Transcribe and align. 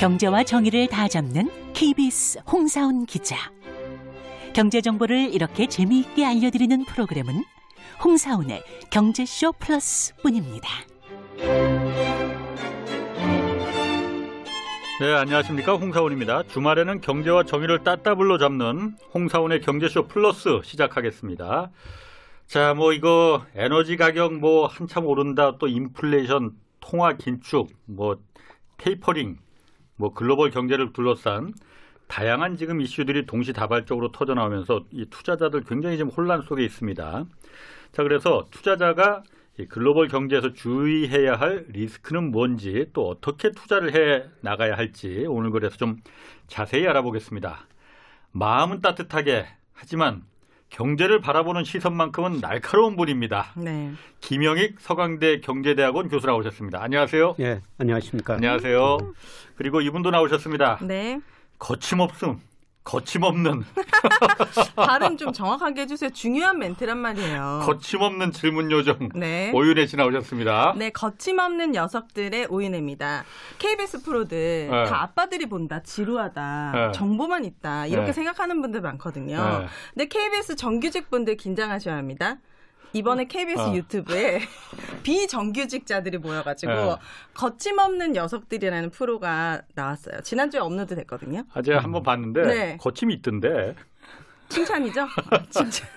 경제와 0.00 0.44
정의를 0.44 0.86
다 0.86 1.08
잡는 1.08 1.50
KBS 1.74 2.40
홍사훈 2.50 3.04
기자. 3.04 3.36
경제 4.54 4.80
정보를 4.80 5.34
이렇게 5.34 5.66
재미있게 5.66 6.24
알려드리는 6.24 6.86
프로그램은 6.86 7.44
홍사훈의 8.02 8.62
경제쇼 8.90 9.52
플러스뿐입니다. 9.52 10.68
네, 15.00 15.14
안녕하십니까. 15.14 15.76
홍사원입니다. 15.76 16.42
주말에는 16.42 17.00
경제와 17.00 17.44
정의를 17.44 17.82
따따블로 17.84 18.36
잡는 18.36 18.96
홍사원의 19.14 19.62
경제쇼 19.62 20.08
플러스 20.08 20.60
시작하겠습니다. 20.62 21.70
자, 22.46 22.74
뭐 22.74 22.92
이거 22.92 23.42
에너지 23.54 23.96
가격 23.96 24.34
뭐 24.34 24.66
한참 24.66 25.06
오른다, 25.06 25.56
또 25.56 25.68
인플레이션, 25.68 26.50
통화 26.80 27.14
긴축, 27.14 27.70
뭐 27.86 28.18
테이퍼링, 28.76 29.38
뭐 29.96 30.12
글로벌 30.12 30.50
경제를 30.50 30.92
둘러싼 30.92 31.54
다양한 32.06 32.58
지금 32.58 32.82
이슈들이 32.82 33.24
동시다발적으로 33.24 34.12
터져 34.12 34.34
나오면서 34.34 34.84
이 34.90 35.06
투자자들 35.08 35.64
굉장히 35.64 35.96
지금 35.96 36.10
혼란 36.10 36.42
속에 36.42 36.62
있습니다. 36.62 37.24
자, 37.92 38.02
그래서 38.02 38.48
투자자가 38.50 39.22
이 39.22 39.39
글로벌 39.68 40.08
경제에서 40.08 40.52
주의해야 40.52 41.36
할 41.36 41.64
리스크는 41.68 42.30
뭔지 42.30 42.86
또 42.92 43.08
어떻게 43.08 43.50
투자를 43.50 43.94
해 43.94 44.24
나가야 44.40 44.76
할지 44.76 45.24
오늘 45.28 45.50
그래서 45.50 45.76
좀 45.76 45.98
자세히 46.46 46.86
알아보겠습니다. 46.86 47.66
마음은 48.32 48.80
따뜻하게 48.80 49.46
하지만 49.72 50.22
경제를 50.70 51.20
바라보는 51.20 51.64
시선만큼은 51.64 52.40
날카로운 52.40 52.96
분입니다. 52.96 53.52
네. 53.56 53.92
김영익 54.20 54.76
서강대 54.80 55.40
경제대학원 55.40 56.08
교수 56.08 56.26
나오셨습니다. 56.26 56.80
안녕하세요. 56.82 57.36
예, 57.40 57.60
안녕하십니까. 57.78 58.34
안녕하세요. 58.34 58.98
그리고 59.56 59.80
이분도 59.80 60.10
나오셨습니다. 60.10 60.78
네. 60.82 61.20
거침없음, 61.58 62.38
거침없는, 62.84 63.62
발음 64.74 65.16
좀 65.16 65.32
정확하게 65.32 65.82
해주세요. 65.82 66.10
중요한 66.10 66.58
멘트란 66.58 66.98
말이에요. 66.98 67.60
거침없는 67.64 68.32
질문 68.32 68.70
요정 68.70 69.10
네. 69.14 69.52
오윤혜 69.54 69.86
씨 69.86 69.96
나오셨습니다. 69.96 70.74
네, 70.76 70.90
거침없는 70.90 71.72
녀석들의 71.72 72.46
오윤혜입니다. 72.46 73.24
KBS 73.58 74.02
프로들 74.02 74.68
네. 74.70 74.84
다 74.86 75.02
아빠들이 75.02 75.46
본다, 75.46 75.82
지루하다, 75.82 76.72
네. 76.74 76.92
정보만 76.92 77.44
있다 77.44 77.86
이렇게 77.86 78.06
네. 78.06 78.12
생각하는 78.12 78.62
분들 78.62 78.80
많거든요. 78.80 79.36
네. 79.36 79.66
근데 79.94 80.08
KBS 80.08 80.56
정규직 80.56 81.10
분들 81.10 81.36
긴장하셔야 81.36 81.96
합니다. 81.96 82.38
이번에 82.92 83.24
KBS 83.26 83.60
어. 83.60 83.74
유튜브에 83.74 84.40
비정규직자들이 85.02 86.18
모여가지고 86.18 86.72
네. 86.72 86.96
거침없는 87.34 88.12
녀석들이라는 88.12 88.90
프로가 88.90 89.62
나왔어요. 89.74 90.20
지난주에 90.22 90.60
업로드 90.60 90.94
됐거든요. 90.96 91.44
아, 91.54 91.62
제가 91.62 91.80
한번 91.80 92.02
봤는데 92.02 92.42
네. 92.42 92.76
거침이 92.80 93.14
있던데. 93.14 93.74
칭찬이죠? 94.48 95.06
칭찬. 95.50 95.88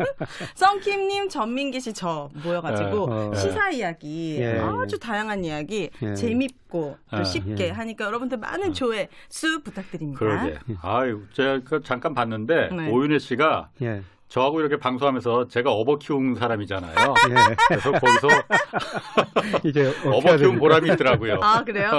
썬킴님, 0.56 1.28
전민기 1.28 1.78
씨 1.78 1.92
저 1.92 2.30
모여가지고 2.42 3.06
네. 3.06 3.12
어. 3.12 3.34
시사 3.34 3.70
이야기 3.70 4.38
예, 4.40 4.58
아주 4.60 4.98
다양한 4.98 5.44
이야기 5.44 5.90
예. 6.00 6.14
재밌고 6.14 6.96
또 7.10 7.16
아, 7.16 7.22
쉽게 7.22 7.66
예. 7.66 7.70
하니까 7.70 8.06
여러분들 8.06 8.38
많은 8.38 8.72
조회 8.72 9.08
수 9.28 9.62
부탁드립니다. 9.62 10.18
그러게. 10.18 10.58
아유, 10.80 11.24
제가 11.34 11.60
그 11.64 11.82
잠깐 11.82 12.14
봤는데 12.14 12.68
네. 12.74 12.90
오윤혜 12.90 13.18
씨가 13.18 13.68
예, 13.82 14.02
저하고 14.28 14.60
이렇게 14.60 14.76
방송하면서 14.76 15.48
제가 15.48 15.72
업어 15.72 15.96
키운 15.96 16.34
사람이잖아요. 16.34 16.94
예. 17.30 17.56
그래서 17.68 17.92
거기서 17.92 18.28
이제 19.64 19.92
업어 20.04 20.36
키운 20.36 20.58
보람이 20.58 20.92
있더라고요. 20.92 21.40
아 21.42 21.64
그래요? 21.64 21.90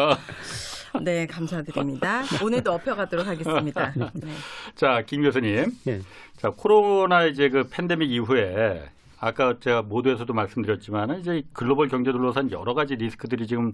네 1.01 1.25
감사드립니다. 1.27 2.23
오늘도 2.43 2.71
업혀가도록 2.71 3.27
하겠습니다. 3.27 3.93
네. 3.95 4.27
자, 4.75 5.03
김 5.05 5.21
교수님. 5.23 5.71
예. 5.87 6.01
자, 6.37 6.51
코로나 6.51 7.25
이제 7.25 7.49
그 7.49 7.67
팬데믹 7.69 8.09
이후에 8.11 8.89
아까 9.19 9.59
제가 9.59 9.81
모두에서도 9.83 10.31
말씀드렸지만 10.33 11.19
이제 11.19 11.43
글로벌 11.53 11.89
경제 11.89 12.11
둘러싼 12.11 12.51
여러 12.51 12.73
가지 12.73 12.95
리스크들이 12.95 13.47
지금 13.47 13.71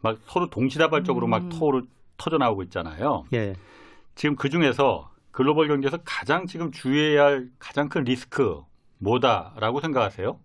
막 0.00 0.18
서로 0.26 0.50
동시다발적으로 0.50 1.26
음. 1.26 1.30
막 1.30 1.48
터져 2.16 2.36
나오고 2.38 2.64
있잖아요. 2.64 3.24
예. 3.32 3.54
지금 4.14 4.34
그 4.36 4.50
중에서 4.50 5.08
글로벌 5.38 5.68
경제에서 5.68 5.98
가장 6.04 6.48
지금 6.48 6.72
주의해야 6.72 7.26
할 7.26 7.48
가장 7.60 7.88
큰 7.88 8.02
리스크 8.02 8.60
뭐다라고 8.98 9.80
생각하세요? 9.80 10.36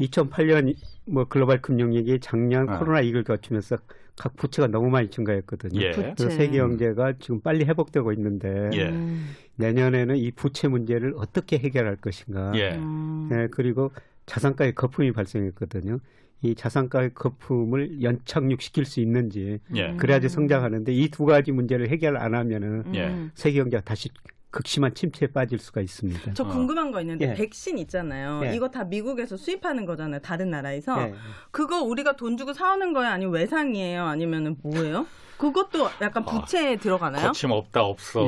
2008년 0.00 0.74
뭐 1.04 1.26
글로벌 1.26 1.60
금융 1.60 1.92
위기 1.92 2.18
작년 2.20 2.64
네. 2.64 2.78
코로나 2.78 3.00
위기를 3.00 3.22
거치면서 3.22 3.76
각 4.16 4.34
부채가 4.34 4.68
너무 4.68 4.88
많이 4.88 5.10
증가했거든요. 5.10 5.78
예. 5.78 5.90
부채. 5.90 6.14
그래서 6.16 6.30
세계 6.30 6.56
경제가 6.56 7.18
지금 7.18 7.42
빨리 7.42 7.66
회복되고 7.66 8.14
있는데 8.14 8.70
예. 8.72 8.88
음, 8.88 9.28
내년에는 9.56 10.16
이 10.16 10.30
부채 10.30 10.68
문제를 10.68 11.12
어떻게 11.18 11.58
해결할 11.58 11.96
것인가. 11.96 12.52
예. 12.54 12.76
음. 12.76 13.28
예, 13.30 13.48
그리고 13.50 13.92
자산가의 14.24 14.74
거품이 14.74 15.12
발생했거든요. 15.12 15.98
이 16.44 16.54
자산가의 16.54 17.14
거품을 17.14 18.02
연착륙시킬 18.02 18.84
수 18.84 19.00
있는지 19.00 19.60
예. 19.74 19.94
그래야지 19.96 20.28
성장하는데 20.28 20.92
이 20.92 21.08
두 21.08 21.24
가지 21.26 21.52
문제를 21.52 21.88
해결 21.88 22.16
안 22.16 22.34
하면은 22.34 22.82
음. 22.86 22.94
예. 22.94 23.30
세계 23.34 23.60
경제가 23.60 23.82
다시 23.84 24.08
극심한 24.50 24.94
침체에 24.94 25.28
빠질 25.32 25.58
수가 25.58 25.80
있습니다. 25.80 26.34
저 26.34 26.44
어. 26.44 26.48
궁금한 26.48 26.90
거 26.92 27.00
있는데 27.00 27.30
예. 27.30 27.34
백신 27.34 27.78
있잖아요. 27.78 28.42
예. 28.44 28.54
이거 28.54 28.68
다 28.68 28.84
미국에서 28.84 29.36
수입하는 29.36 29.84
거잖아요. 29.86 30.20
다른 30.20 30.50
나라에서. 30.50 31.00
예. 31.08 31.14
그거 31.50 31.82
우리가 31.82 32.16
돈 32.16 32.36
주고 32.36 32.52
사오는 32.52 32.92
거예요? 32.92 33.10
아니면 33.10 33.34
외상이에요? 33.34 34.04
아니면 34.04 34.56
뭐예요? 34.62 35.06
그것도 35.38 35.88
약간 36.00 36.24
부채에 36.24 36.76
들어가나요? 36.76 37.26
거침 37.26 37.50
없다 37.50 37.82
없어. 37.84 38.26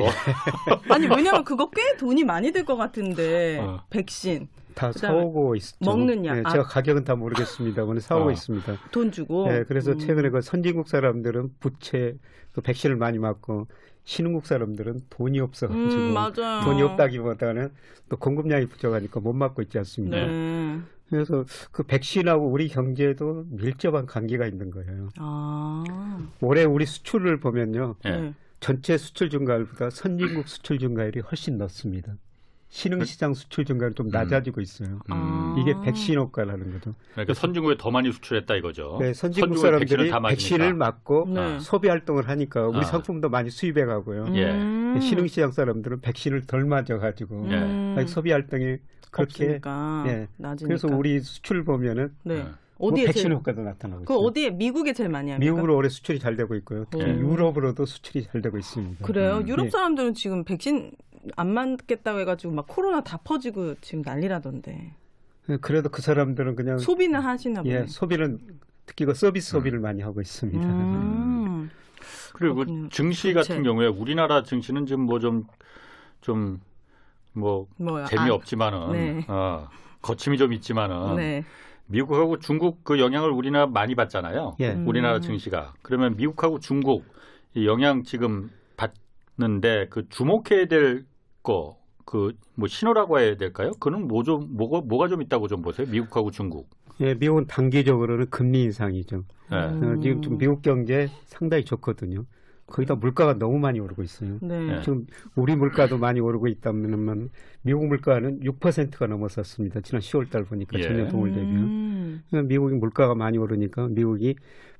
아니 0.89 1.07
왜냐면 1.07 1.43
그거 1.45 1.69
꽤 1.69 1.95
돈이 1.97 2.23
많이 2.25 2.51
들 2.51 2.65
것 2.65 2.75
같은데 2.75 3.59
어. 3.59 3.83
백신 3.89 4.47
다 4.77 4.91
사오고 4.91 5.55
있죠. 5.55 5.75
먹는 5.81 6.23
약. 6.25 6.37
예, 6.37 6.43
아. 6.45 6.51
제가 6.51 6.63
가격은 6.65 7.03
다 7.03 7.15
모르겠습니다만 7.15 7.99
사오고 7.99 8.29
어. 8.29 8.31
있습니다. 8.31 8.77
돈 8.91 9.11
주고 9.11 9.47
예, 9.49 9.65
그래서 9.67 9.93
음. 9.93 9.99
최근에 9.99 10.29
그 10.29 10.41
선진국 10.41 10.87
사람들은 10.87 11.55
부채 11.59 12.15
그 12.53 12.61
백신을 12.61 12.95
많이 12.95 13.17
맞고 13.17 13.67
신흥국 14.03 14.45
사람들은 14.45 15.01
돈이 15.09 15.39
없어가지고 15.39 16.01
음, 16.01 16.13
맞아요. 16.13 16.63
돈이 16.63 16.81
없다기보다는 16.83 17.71
또 18.07 18.17
공급량이 18.17 18.67
부족하니까 18.67 19.19
못 19.19 19.33
맞고 19.33 19.63
있지 19.63 19.79
않습니까? 19.79 20.15
네. 20.27 20.79
그래서 21.09 21.43
그 21.71 21.83
백신하고 21.83 22.47
우리 22.47 22.67
경제도 22.67 23.45
밀접한 23.49 24.05
관계가 24.05 24.45
있는 24.45 24.71
거예요. 24.71 25.09
아. 25.17 25.83
올해 26.41 26.63
우리 26.63 26.85
수출을 26.85 27.39
보면요, 27.39 27.95
예. 28.05 28.09
네. 28.11 28.33
전체 28.59 28.97
수출 28.97 29.29
증가율보다 29.29 29.89
선진국 29.89 30.47
수출 30.47 30.79
증가율이 30.79 31.21
훨씬 31.21 31.57
높습니다. 31.57 32.13
신흥 32.69 33.05
시장 33.05 33.33
수출 33.33 33.65
증가율은 33.65 33.95
좀 33.95 34.09
낮아지고 34.09 34.61
있어요. 34.61 34.99
아. 35.07 35.55
이게 35.57 35.73
백신 35.83 36.15
효과라는 36.15 36.73
거죠. 36.73 36.93
그러니까 37.13 37.33
선진국에 37.33 37.75
더 37.77 37.91
많이 37.91 38.11
수출했다 38.11 38.55
이거죠. 38.55 38.97
네, 38.99 39.13
선진국 39.13 39.57
선진국에 39.57 39.79
백신을 39.79 39.87
사람들이 39.87 40.09
다 40.09 40.19
맞으니까. 40.19 40.29
백신을 40.29 40.73
맞고 40.73 41.27
네. 41.33 41.59
소비 41.59 41.87
활동을 41.87 42.27
하니까 42.27 42.67
우리 42.67 42.79
아. 42.79 42.83
상품도 42.83 43.29
많이 43.29 43.49
수입해 43.49 43.85
가고요. 43.85 44.27
예. 44.35 44.51
음. 44.51 44.99
신흥 45.01 45.27
시장 45.27 45.51
사람들은 45.51 46.01
백신을 46.01 46.45
덜 46.45 46.65
맞아 46.65 46.97
가지고 46.97 47.47
예. 47.51 47.55
음. 47.55 48.05
소비 48.07 48.31
활동이 48.31 48.77
그렇게 49.11 49.45
없으니까 49.45 50.03
예. 50.07 50.27
낮으니까. 50.37 50.67
그래서 50.67 50.87
우리 50.87 51.19
수출 51.21 51.63
보면은 51.63 52.13
네. 52.23 52.35
네. 52.35 52.45
뭐 52.79 52.91
어디에 52.91 53.05
백신 53.05 53.23
제일 53.23 53.33
효과도 53.33 53.61
나타나고 53.61 54.05
그 54.05 54.13
있어요. 54.13 54.25
어디에 54.27 54.49
미국에 54.51 54.93
제일 54.93 55.09
많이 55.09 55.31
합니까? 55.31 55.51
미국으로 55.51 55.75
올해 55.75 55.89
수출이 55.89 56.19
잘 56.19 56.35
되고 56.35 56.53
있고요. 56.55 56.85
특히 56.91 57.05
음. 57.05 57.21
유럽으로도 57.21 57.85
수출이 57.85 58.25
잘 58.25 58.41
되고 58.41 58.57
있습니다. 58.57 59.05
그래요. 59.05 59.37
음. 59.37 59.47
유럽 59.47 59.65
예. 59.65 59.69
사람들은 59.71 60.13
지금 60.13 60.43
백신 60.43 60.91
안 61.35 61.53
맞겠다고 61.53 62.19
해가지고 62.21 62.53
막 62.53 62.65
코로나 62.67 63.01
다 63.01 63.17
퍼지고 63.23 63.75
지금 63.81 64.01
난리라던데 64.05 64.93
그래도 65.61 65.89
그 65.89 66.01
사람들은 66.01 66.55
그냥 66.55 66.77
소비는 66.77 67.19
하시나 67.19 67.61
보네. 67.63 67.73
예, 67.73 67.85
소비는 67.87 68.39
특히 68.85 69.05
그 69.05 69.13
서비스 69.13 69.51
소비를 69.51 69.79
많이 69.79 70.01
하고 70.01 70.21
있습니다. 70.21 70.65
음. 70.65 71.69
그리고 72.33 72.55
그렇군요. 72.55 72.89
증시 72.89 73.33
부채. 73.33 73.53
같은 73.53 73.63
경우에 73.63 73.87
우리나라 73.87 74.43
증시는 74.43 74.85
지금 74.85 75.01
뭐 75.03 75.19
좀 75.19 75.45
좀 76.21 76.59
뭐? 77.33 77.67
재미없지만은 78.09 78.91
네. 78.91 79.25
어, 79.27 79.69
거침이 80.01 80.37
좀 80.37 80.51
있지만은 80.53 80.95
아, 80.95 81.13
네. 81.15 81.43
미국하고 81.85 82.39
중국 82.39 82.83
그 82.83 82.99
영향을 82.99 83.29
우리나라 83.31 83.67
많이 83.67 83.95
받잖아요. 83.95 84.57
예. 84.59 84.71
음. 84.73 84.87
우리나라 84.87 85.19
증시가 85.21 85.73
그러면 85.81 86.17
미국하고 86.17 86.59
중국 86.59 87.05
이 87.53 87.65
영향 87.65 88.03
지금 88.03 88.51
받는데 89.37 89.87
그 89.89 90.09
주목해야 90.09 90.65
될 90.67 91.05
거 91.47 91.77
그 92.05 92.31
뭐 92.55 92.67
신호라고 92.69 93.19
해야 93.19 93.35
될까요? 93.35 93.71
그는 93.79 94.07
뭐 94.07 94.23
좀 94.23 94.47
뭐가 94.55 94.81
뭐가 94.81 95.07
좀 95.09 95.21
있다고 95.21 95.47
좀 95.49 95.61
보세요. 95.61 95.85
미국하고 95.91 96.31
중국. 96.31 96.69
예, 97.01 97.13
미국은 97.13 97.45
단기적으로는 97.47 98.29
금리 98.29 98.63
인상이죠. 98.63 99.23
예. 99.51 99.55
음. 99.55 99.83
어, 99.97 100.01
지금 100.01 100.21
좀 100.21 100.37
미국 100.37 100.61
경제 100.61 101.09
상당히 101.25 101.63
좋거든요. 101.65 102.25
거기다 102.65 102.95
물가가 102.95 103.33
너무 103.37 103.59
많이 103.59 103.79
오르고 103.79 104.03
있어요. 104.03 104.39
네. 104.41 104.59
네. 104.59 104.81
지금 104.81 105.05
우리 105.35 105.55
물가도 105.55 105.97
많이 105.97 106.19
오르고 106.21 106.47
있다면 106.47 107.29
미국 107.61 107.87
물가는 107.87 108.39
6%가 108.41 109.07
넘었었습니다. 109.07 109.81
지난 109.81 110.01
10월 110.01 110.29
달 110.29 110.43
보니까 110.45 110.77
예. 110.79 110.83
전년 110.83 111.07
동월 111.09 111.31
대비요. 111.33 111.59
음. 111.59 112.23
미국이 112.45 112.75
물가가 112.75 113.15
많이 113.15 113.37
오르니까 113.37 113.87
미국이 113.89 114.35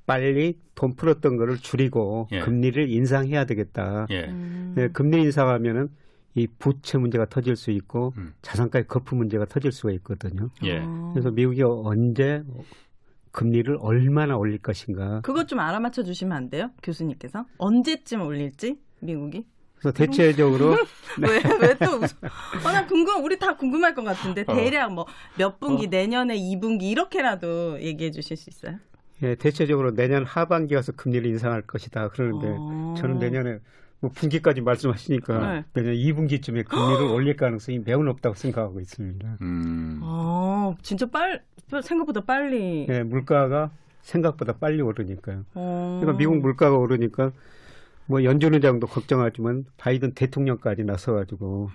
빨리 0.05 0.57
돈 0.75 0.95
풀었던 0.95 1.35
거를 1.37 1.57
줄이고 1.57 2.27
예. 2.31 2.39
금리를 2.39 2.89
인상해야 2.89 3.45
되겠다. 3.45 4.07
예. 4.09 4.25
음. 4.29 4.73
네, 4.75 4.87
금리 4.89 5.21
인상하면은 5.21 5.89
이 6.37 6.47
부채 6.59 6.97
문제가 6.97 7.25
터질 7.25 7.55
수 7.55 7.71
있고 7.71 8.13
음. 8.17 8.33
자산가의 8.41 8.87
거품 8.87 9.17
문제가 9.17 9.45
터질 9.45 9.71
수가 9.71 9.91
있거든요. 9.93 10.49
예. 10.63 10.79
아. 10.83 11.11
그래서 11.13 11.31
미국이 11.31 11.63
언제 11.63 12.43
금리를 13.31 13.75
얼마나 13.81 14.37
올릴 14.37 14.59
것인가. 14.59 15.21
그것 15.21 15.47
좀 15.47 15.59
알아맞혀 15.59 16.03
주시면 16.03 16.35
안 16.37 16.49
돼요? 16.49 16.69
교수님께서 16.83 17.45
언제쯤 17.57 18.21
올릴지 18.21 18.79
미국이 18.99 19.45
그래서 19.79 19.91
대체적으로 19.93 20.75
왜왜또 21.21 21.85
어, 22.65 22.71
나 22.71 22.85
궁금 22.87 23.23
우리 23.23 23.37
다 23.37 23.55
궁금할 23.55 23.93
것 23.93 24.03
같은데 24.03 24.43
어. 24.47 24.55
대략 24.55 24.93
뭐 24.93 25.05
몇 25.37 25.59
분기 25.59 25.87
내년에 25.87 26.35
2분기 26.37 26.83
이렇게라도 26.83 27.79
얘기해 27.81 28.09
주실 28.11 28.37
수 28.37 28.49
있어요? 28.49 28.77
예, 29.23 29.35
대체적으로 29.35 29.93
내년 29.95 30.25
하반기 30.25 30.73
가서 30.75 30.91
금리를 30.93 31.27
인상할 31.29 31.63
것이다. 31.63 32.09
그러는데 32.09 32.47
어. 32.59 32.95
저는 32.97 33.17
내년에 33.19 33.59
뭐 33.99 34.11
분기까지 34.13 34.61
말씀하시니까 34.61 35.53
네. 35.53 35.65
내년 35.73 35.95
2분기쯤에 35.95 36.67
금리를 36.67 37.03
올릴 37.11 37.35
가능성이 37.35 37.79
매우 37.79 38.03
높다고 38.03 38.35
생각하고 38.35 38.79
있습니다. 38.79 39.37
음. 39.41 39.99
아 40.03 40.75
진짜 40.81 41.05
빨 41.07 41.43
생각보다 41.81 42.21
빨리. 42.21 42.85
예, 42.89 43.03
물가가 43.03 43.71
생각보다 44.01 44.53
빨리 44.53 44.81
오르니까요. 44.81 45.45
어. 45.55 45.97
그러니까 45.99 46.17
미국 46.17 46.37
물가가 46.37 46.77
오르니까 46.77 47.31
뭐 48.05 48.23
연준 48.23 48.53
의장도 48.53 48.87
걱정하지만 48.87 49.65
바이든 49.77 50.13
대통령까지 50.13 50.83
나서가지고 50.83 51.69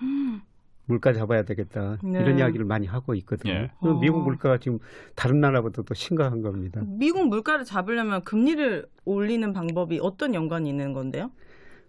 물가 0.87 1.13
잡아야 1.13 1.45
되겠다 1.45 1.99
네. 2.03 2.21
이런 2.21 2.39
이야기를 2.39 2.65
많이 2.65 2.87
하고 2.87 3.15
있거든요. 3.17 3.53
예. 3.53 3.71
그럼 3.81 4.01
미국 4.01 4.19
어. 4.19 4.25
물가가 4.25 4.59
지금 4.59 4.79
다른 5.15 5.41
나라보다 5.41 5.83
더 5.83 5.95
심각한 5.95 6.43
겁니다. 6.43 6.83
미국 6.87 7.29
물가를 7.29 7.65
잡으려면 7.65 8.23
금리를 8.25 8.87
올리는 9.05 9.53
방법이 9.53 9.99
어떤 10.03 10.35
연관이 10.35 10.69
있는 10.69 10.93
건데요? 10.93 11.31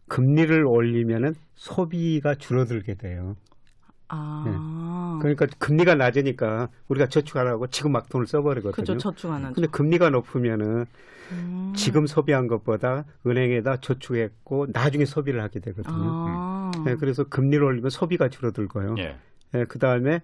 금리를 0.07 0.65
올리면은 0.65 1.35
소비가 1.55 2.35
줄어들게 2.35 2.95
돼요. 2.95 3.35
아, 4.09 5.17
그러니까 5.21 5.47
금리가 5.57 5.95
낮으니까 5.95 6.69
우리가 6.87 7.07
저축하라고 7.07 7.67
지금 7.67 7.93
막 7.93 8.09
돈을 8.09 8.27
써버리거든요. 8.27 8.71
그죠 8.71 8.97
저축 8.97 9.31
안 9.31 9.45
하죠. 9.45 9.55
근데 9.55 9.67
금리가 9.67 10.09
높으면은 10.11 10.85
음. 11.31 11.73
지금 11.75 12.05
소비한 12.05 12.47
것보다 12.47 13.05
은행에다 13.25 13.77
저축했고 13.77 14.67
나중에 14.71 15.05
소비를 15.05 15.41
하게 15.41 15.59
되거든요. 15.61 15.95
아. 15.95 16.71
네, 16.85 16.95
그래서 16.95 17.23
금리를 17.23 17.63
올리면 17.63 17.89
소비가 17.89 18.29
줄어들고요. 18.29 18.95
예. 18.99 19.17
그 19.67 19.79
다음에 19.79 20.21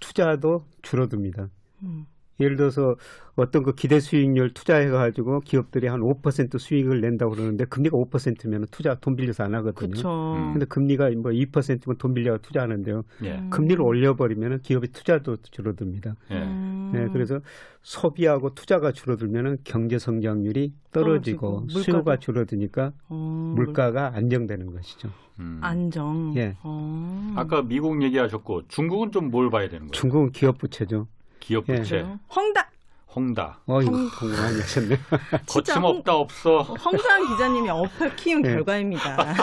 투자도 0.00 0.66
줄어듭니다. 0.82 1.48
음. 1.82 2.06
예를 2.40 2.56
들어서 2.56 2.96
어떤 3.36 3.62
그 3.62 3.74
기대 3.74 4.00
수익률 4.00 4.54
투자해 4.54 4.88
가지고 4.88 5.40
기업들이 5.40 5.86
한 5.88 6.00
5% 6.00 6.58
수익을 6.58 7.00
낸다고 7.00 7.32
그러는데 7.32 7.64
금리가 7.64 7.96
5%면 7.96 8.66
투자 8.70 8.94
돈 8.96 9.16
빌려서 9.16 9.44
안 9.44 9.54
하거든요. 9.56 9.90
그렇죠. 9.90 10.34
음. 10.34 10.52
근데 10.52 10.66
금리가 10.66 11.10
뭐 11.16 11.30
2%면 11.32 11.96
돈 11.98 12.14
빌려 12.14 12.38
투자하는데요. 12.38 13.02
예. 13.24 13.32
음. 13.38 13.50
금리를 13.50 13.80
올려 13.82 14.14
버리면 14.16 14.60
기업의 14.62 14.90
투자도 14.92 15.38
줄어듭니다. 15.50 16.14
예. 16.30 16.34
음. 16.42 16.90
네, 16.92 17.08
그래서 17.12 17.40
소비하고 17.82 18.54
투자가 18.54 18.92
줄어들면 18.92 19.58
경제 19.64 19.98
성장률이 19.98 20.72
떨어지고, 20.92 21.66
떨어지고, 21.66 21.80
수요가. 21.82 22.16
줄어드니까 22.18 22.92
어, 23.08 23.52
물가가 23.56 24.12
안정되는 24.14 24.72
것이죠. 24.72 25.08
음. 25.40 25.58
안정. 25.60 26.32
예. 26.36 26.56
어. 26.62 27.32
아까 27.36 27.62
미국 27.62 28.00
얘기하셨고 28.02 28.68
중국은 28.68 29.10
좀 29.10 29.24
뭘 29.30 29.50
봐야 29.50 29.64
되는 29.68 29.80
거예요? 29.80 29.90
중국은 29.90 30.30
기업 30.30 30.58
부채죠. 30.58 31.08
기업 31.44 31.68
예. 31.68 31.76
부채, 31.76 31.98
그래요? 31.98 32.18
헝다. 32.34 32.70
홍다. 33.14 33.60
어, 33.66 33.82
이거 33.82 33.92
공부 33.92 34.36
많이 34.36 34.60
하셨네. 34.60 34.98
거침없다 35.46 36.16
없어. 36.16 36.62
황상 36.62 37.28
기자님이 37.28 37.68
어플 37.68 38.16
키운 38.16 38.44
예. 38.46 38.54
결과입니다. 38.54 39.34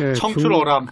네, 0.00 0.12
청출어람. 0.14 0.86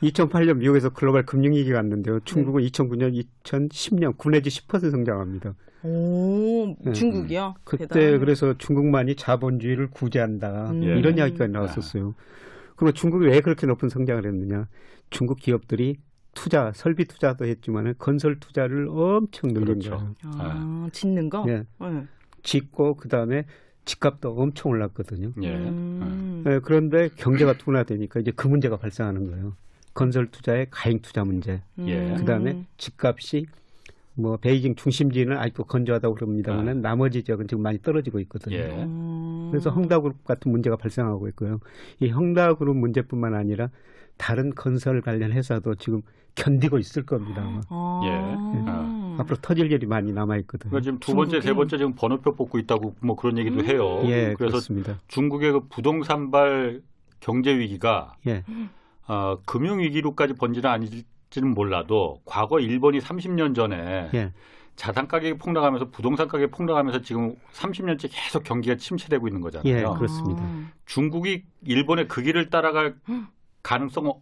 네. 0.00 0.08
2008년 0.10 0.56
미국에서 0.56 0.88
글로벌 0.90 1.24
금융위기가 1.26 1.76
왔는데요. 1.76 2.20
중국은 2.24 2.62
네. 2.62 2.68
2009년, 2.70 3.22
2010년 3.44 4.16
9 4.16 4.30
내지 4.30 4.48
10% 4.48 4.90
성장합니다. 4.90 5.54
오, 5.82 6.74
네. 6.80 6.92
중국이요? 6.92 7.54
그때 7.64 7.86
대단하네. 7.86 8.18
그래서 8.18 8.54
중국만이 8.56 9.14
자본주의를 9.14 9.90
구제한다. 9.90 10.70
음. 10.70 10.82
예. 10.84 10.98
이런 10.98 11.18
이야기가 11.18 11.46
나왔었어요. 11.48 12.14
그럼 12.76 12.94
중국이 12.94 13.26
왜 13.26 13.40
그렇게 13.40 13.66
높은 13.66 13.90
성장을 13.90 14.24
했느냐? 14.26 14.68
중국 15.10 15.38
기업들이 15.38 15.98
투자, 16.34 16.72
설비 16.74 17.04
투자도 17.06 17.46
했지만 17.46 17.94
건설 17.98 18.38
투자를 18.40 18.88
엄청 18.88 19.52
늘린 19.52 19.78
그렇죠. 19.78 19.90
거예요. 19.90 20.14
아, 20.24 20.88
짓는 20.92 21.30
거? 21.30 21.44
예. 21.48 21.64
네. 21.80 22.06
짓고 22.42 22.96
그다음에 22.96 23.44
집값도 23.84 24.30
엄청 24.30 24.72
올랐거든요. 24.72 25.32
예. 25.42 25.54
음. 25.54 26.44
예, 26.46 26.60
그런데 26.62 27.08
경제가 27.16 27.54
둔화되니까 27.58 28.20
이제 28.20 28.32
그 28.34 28.48
문제가 28.48 28.76
발생하는 28.76 29.30
거예요. 29.30 29.56
건설 29.94 30.30
투자의 30.30 30.66
가행 30.70 31.00
투자 31.00 31.24
문제. 31.24 31.62
예. 31.80 32.10
음. 32.10 32.16
그다음에 32.16 32.66
집값이 32.76 33.46
뭐 34.14 34.36
베이징 34.36 34.76
중심지는 34.76 35.36
아직도 35.36 35.64
건조하다고 35.64 36.14
그럽니다만은 36.14 36.80
나머지 36.82 37.24
지역은 37.24 37.48
지금 37.48 37.62
많이 37.62 37.80
떨어지고 37.82 38.20
있거든요. 38.20 38.56
예. 38.56 38.82
음. 38.84 39.48
그래서 39.50 39.70
헝다그룹 39.70 40.24
같은 40.24 40.50
문제가 40.50 40.76
발생하고 40.76 41.28
있고요. 41.28 41.60
이 42.00 42.08
헝다그룹 42.08 42.76
문제뿐만 42.76 43.34
아니라 43.34 43.70
다른 44.16 44.54
건설 44.54 45.00
관련 45.00 45.32
회사도 45.32 45.74
지금 45.74 46.02
견디고 46.34 46.78
있을 46.78 47.04
겁니다. 47.06 47.42
아마. 47.42 47.60
아. 47.68 48.00
예. 48.04 49.20
앞으로 49.20 49.36
터질 49.36 49.70
일이 49.70 49.86
많이 49.86 50.12
남아 50.12 50.36
있거든요. 50.38 50.70
그러니까 50.70 50.84
지금 50.84 50.98
두 50.98 51.14
번째, 51.14 51.38
중국이- 51.38 51.42
세 51.42 51.54
번째 51.54 51.78
지금 51.78 51.94
번호표 51.94 52.34
뽑고 52.34 52.58
있다고 52.58 52.94
뭐 53.00 53.14
그런 53.16 53.38
얘기도 53.38 53.64
해요. 53.64 54.00
예, 54.04 54.34
그래서 54.36 54.52
그렇습니다. 54.52 54.98
중국의 55.08 55.52
그 55.52 55.60
부동산발 55.68 56.82
경제 57.20 57.56
위기가 57.56 58.16
예, 58.26 58.42
어, 59.06 59.38
금융 59.46 59.78
위기로까지 59.80 60.34
번지는 60.34 60.68
아닐지는 60.68 61.54
몰라도 61.54 62.20
과거 62.24 62.58
일본이 62.58 62.98
30년 62.98 63.54
전에 63.54 64.10
예, 64.14 64.32
자산 64.74 65.06
가격이 65.06 65.38
폭락하면서 65.38 65.90
부동산 65.90 66.26
가격이 66.26 66.50
폭락하면서 66.50 67.02
지금 67.02 67.36
30년째 67.52 68.08
계속 68.10 68.42
경기가 68.42 68.74
침체되고 68.76 69.28
있는 69.28 69.40
거잖아요. 69.40 69.72
예, 69.72 69.82
그렇습니다. 69.96 70.42
아. 70.42 70.68
중국이 70.86 71.44
일본의 71.64 72.08
그 72.08 72.20
길을 72.22 72.50
따라갈 72.50 72.96
가능성 73.62 74.12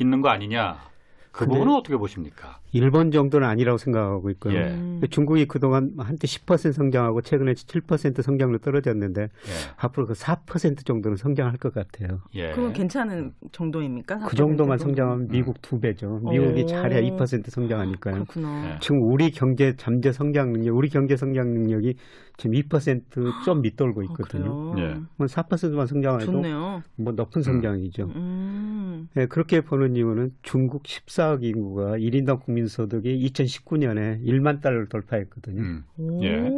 있는 0.00 0.20
거 0.20 0.28
아니냐? 0.28 0.89
그 1.32 1.46
부분은 1.46 1.72
어떻게 1.74 1.96
보십니까? 1.96 2.58
일본 2.72 3.10
정도는 3.10 3.46
아니라고 3.46 3.78
생각하고 3.78 4.30
있고요. 4.30 4.54
예. 4.54 4.70
음. 4.70 5.00
중국이 5.10 5.46
그동안 5.46 5.92
한때 5.98 6.26
10% 6.26 6.72
성장하고 6.72 7.22
최근에 7.22 7.54
7% 7.54 8.22
성장으로 8.22 8.58
떨어졌는데 8.58 9.22
예. 9.22 9.28
앞으로 9.76 10.06
그 10.06 10.14
4% 10.14 10.84
정도는 10.84 11.16
성장할 11.16 11.56
것 11.56 11.72
같아요. 11.72 12.20
예. 12.34 12.50
그건 12.50 12.72
괜찮은 12.72 13.32
정도입니까? 13.52 14.20
그 14.26 14.36
정도만 14.36 14.76
4% 14.76 14.80
정도? 14.80 14.90
성장하면 14.90 15.28
미국 15.28 15.62
두 15.62 15.80
배죠. 15.80 16.20
미국이 16.22 16.62
오. 16.62 16.66
잘해야 16.66 17.00
2% 17.00 17.50
성장하니까요. 17.50 18.14
그렇구나. 18.14 18.74
예. 18.74 18.78
지금 18.80 19.02
우리 19.02 19.30
경제 19.30 19.74
잠재 19.76 20.12
성장 20.12 20.52
능력, 20.52 20.76
우리 20.76 20.88
경제 20.88 21.16
성장 21.16 21.52
능력이 21.52 21.96
지금 22.40 22.56
2%좀 22.56 23.60
밑돌고 23.60 24.00
아, 24.00 24.04
있거든요. 24.04 24.72
그래요? 24.72 24.88
예. 24.88 25.00
뭐 25.16 25.26
4%만 25.26 25.86
성장해도 25.86 26.32
좋네요. 26.32 26.82
뭐 26.96 27.12
높은 27.12 27.42
성장이죠. 27.42 28.04
음. 28.16 29.10
예, 29.18 29.26
그렇게 29.26 29.60
보는 29.60 29.94
이유는 29.94 30.32
중국 30.40 30.84
14억 30.84 31.42
인구가 31.42 31.98
1인당 31.98 32.42
국민소득이 32.42 33.28
2019년에 33.28 34.24
1만 34.24 34.62
달러를 34.62 34.88
돌파했거든요. 34.88 35.60
음. 35.60 35.84
오. 35.98 36.24
예. 36.24 36.50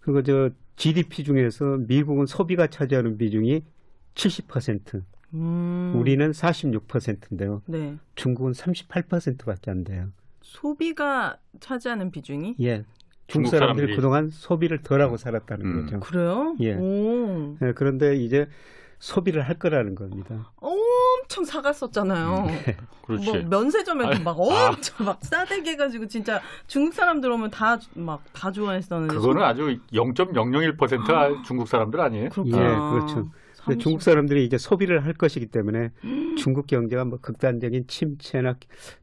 그리고 0.00 0.22
저 0.24 0.50
GDP 0.74 1.22
중에서 1.22 1.76
미국은 1.86 2.26
소비가 2.26 2.66
차지하는 2.66 3.16
비중이 3.16 3.62
70%, 4.16 5.02
음. 5.34 5.92
우리는 5.94 6.28
46%인데요. 6.32 7.62
네. 7.66 7.96
중국은 8.16 8.52
38%밖에 8.52 9.70
안 9.70 9.84
돼요. 9.84 10.08
소비가 10.42 11.38
차지하는 11.60 12.10
비중이 12.10 12.56
예. 12.60 12.84
중국 13.28 13.50
사람들이 13.50 13.94
그동안 13.94 14.30
소비를 14.30 14.78
덜하고 14.82 15.16
살았다는 15.16 15.64
음. 15.66 15.84
거죠. 15.84 16.00
그래요? 16.00 16.56
예. 16.60 16.74
오. 16.74 17.56
예, 17.62 17.72
그런데 17.74 18.16
이제 18.16 18.48
소비를 18.98 19.42
할 19.42 19.58
거라는 19.58 19.94
겁니다. 19.94 20.50
엄청 20.56 21.44
사갔었잖아요. 21.44 22.46
그렇지. 23.06 23.30
뭐 23.30 23.42
면세점에도 23.60 24.10
아니, 24.10 24.22
막 24.24 24.36
아. 24.40 24.68
엄청 24.70 25.06
막 25.06 25.18
싸대게 25.22 25.72
해가지고 25.72 26.08
진짜 26.08 26.40
중국 26.66 26.94
사람들 26.94 27.30
오면 27.30 27.50
다 27.50 27.78
막 27.94 28.20
다 28.32 28.50
좋아했었는데 28.50 29.14
그거는 29.14 29.42
아주 29.42 29.78
0.001% 29.92 31.44
중국 31.44 31.68
사람들 31.68 32.00
아니에요? 32.00 32.24
예, 32.24 32.28
그렇구나. 32.30 32.90
그렇죠. 32.92 33.14
근데 33.14 33.74
30. 33.74 33.80
중국 33.80 34.02
사람들이 34.02 34.44
이제 34.44 34.56
소비를 34.58 35.04
할 35.04 35.12
것이기 35.12 35.46
때문에 35.46 35.90
중국 36.38 36.66
경제가 36.66 37.04
뭐 37.04 37.18
극단적인 37.20 37.86
침체나 37.86 38.56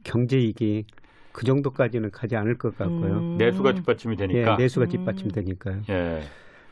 경제이기 0.04 0.86
그 1.36 1.44
정도까지는 1.44 2.12
가지 2.12 2.38
않을 2.38 2.58
것 2.58 2.78
같고요. 2.78 3.18
음. 3.18 3.38
내수가 3.38 3.74
뒷받침이 3.74 4.16
예, 4.18 4.28
되니까. 4.28 4.56
내수가 4.56 4.86
음. 4.86 4.90
뒷받침되니까요. 4.90 5.82
예. 5.90 6.24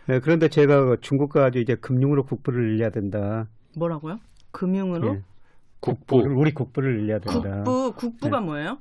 예, 0.07 0.19
그런데 0.19 0.47
제가 0.47 0.85
그 0.85 0.97
중국과 1.01 1.41
가지고 1.41 1.61
이제 1.61 1.75
금융으로 1.75 2.23
국부를 2.23 2.61
늘려야 2.69 2.89
된다. 2.89 3.49
뭐라고요? 3.75 4.21
금융으로? 4.51 5.15
예, 5.15 5.21
국부. 5.81 6.15
우리 6.15 6.53
국부를 6.53 6.95
늘려야 6.95 7.19
된다. 7.19 7.63
국부 7.65 7.93
국부가 7.93 8.39
네. 8.39 8.45
뭐예요? 8.45 8.77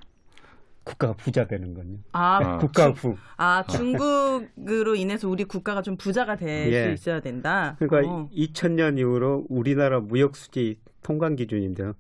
국가가 0.84 1.14
부자 1.14 1.48
되는 1.48 1.74
건요. 1.74 1.98
아, 2.12 2.38
아. 2.40 2.58
국가 2.58 2.92
부. 2.92 3.16
아 3.36 3.64
중국으로 3.68 4.94
인해서 4.94 5.28
우리 5.28 5.42
국가가 5.42 5.82
좀 5.82 5.96
부자가 5.96 6.36
될 6.36 6.66
수 6.70 6.74
예. 6.74 6.92
있어야 6.92 7.18
된다. 7.18 7.74
그러니까 7.80 8.08
어. 8.08 8.28
2000년 8.32 9.00
이후로 9.00 9.46
우리나라 9.48 9.98
무역 9.98 10.36
수지 10.36 10.78
통관 11.02 11.34
기준인데요. 11.34 11.94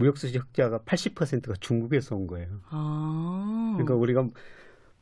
무역 0.00 0.16
수지 0.16 0.38
흑자가 0.38 0.78
80%가 0.80 1.52
중국에서 1.60 2.16
온 2.16 2.26
거예요. 2.26 2.48
아, 2.70 3.72
그러니까 3.74 3.94
우리가 3.94 4.26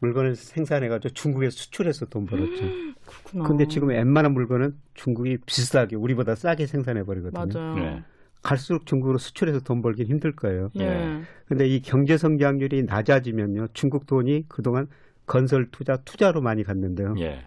물건을 0.01 0.35
생산해가지고 0.35 1.15
중국에 1.15 1.51
수출해서 1.51 2.07
돈 2.07 2.27
벌었죠. 2.27 2.63
그렇구나. 3.07 3.45
근데 3.45 3.69
지금 3.69 3.89
웬만한 3.89 4.33
물건은 4.33 4.77
중국이 4.95 5.39
비싸게 5.47 5.95
우리보다 5.95 6.35
싸게 6.35 6.67
생산해 6.67 7.05
버리거든요. 7.05 7.47
맞아요. 7.47 7.75
네. 7.77 8.03
갈수록 8.43 8.87
중국으로 8.87 9.19
수출해서 9.19 9.61
돈 9.61 9.83
벌긴 9.83 10.07
힘들 10.07 10.35
거예요. 10.35 10.71
예. 10.79 10.83
예. 10.85 11.23
근데 11.47 11.67
이 11.69 11.81
경제 11.81 12.17
성장률이 12.17 12.85
낮아지면요. 12.85 13.69
중국 13.73 14.07
돈이 14.07 14.47
그동안 14.49 14.89
건설 15.27 15.69
투자 15.71 15.97
투자로 15.97 16.41
많이 16.41 16.65
갔는데요. 16.65 17.15
예. 17.19 17.47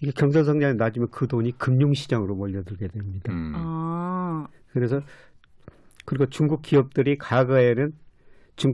이게 0.00 0.12
경제 0.14 0.42
성장이 0.44 0.74
낮으면 0.74 1.08
그 1.10 1.26
돈이 1.26 1.52
금융 1.58 1.94
시장으로 1.94 2.34
몰려들게 2.34 2.88
됩니다. 2.88 3.32
음. 3.32 3.52
아, 3.54 4.48
그래서 4.72 5.02
그리고 6.10 6.26
중국 6.26 6.62
기업들이 6.62 7.16
과거에는 7.18 7.92
중, 8.56 8.72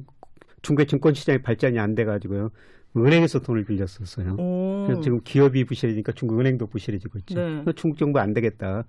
중국의 0.63 0.87
증권 0.87 1.13
시장이 1.13 1.43
발전이 1.43 1.79
안 1.79 1.95
돼 1.95 2.07
가지고요. 2.07 2.49
은행에서 2.97 3.41
돈을 3.41 3.67
빌렸었어요. 3.67 4.37
오. 4.39 4.85
그래서 4.87 5.03
지금 5.03 5.21
기업이 5.23 5.65
부실해지니까 5.67 6.13
중국 6.13 6.41
은행도 6.41 6.67
부실해지고 6.67 7.19
있죠. 7.19 7.35
네. 7.35 7.51
그래서 7.57 7.73
중국 7.73 7.99
정부 7.99 8.21
안 8.21 8.33
되겠다. 8.33 8.85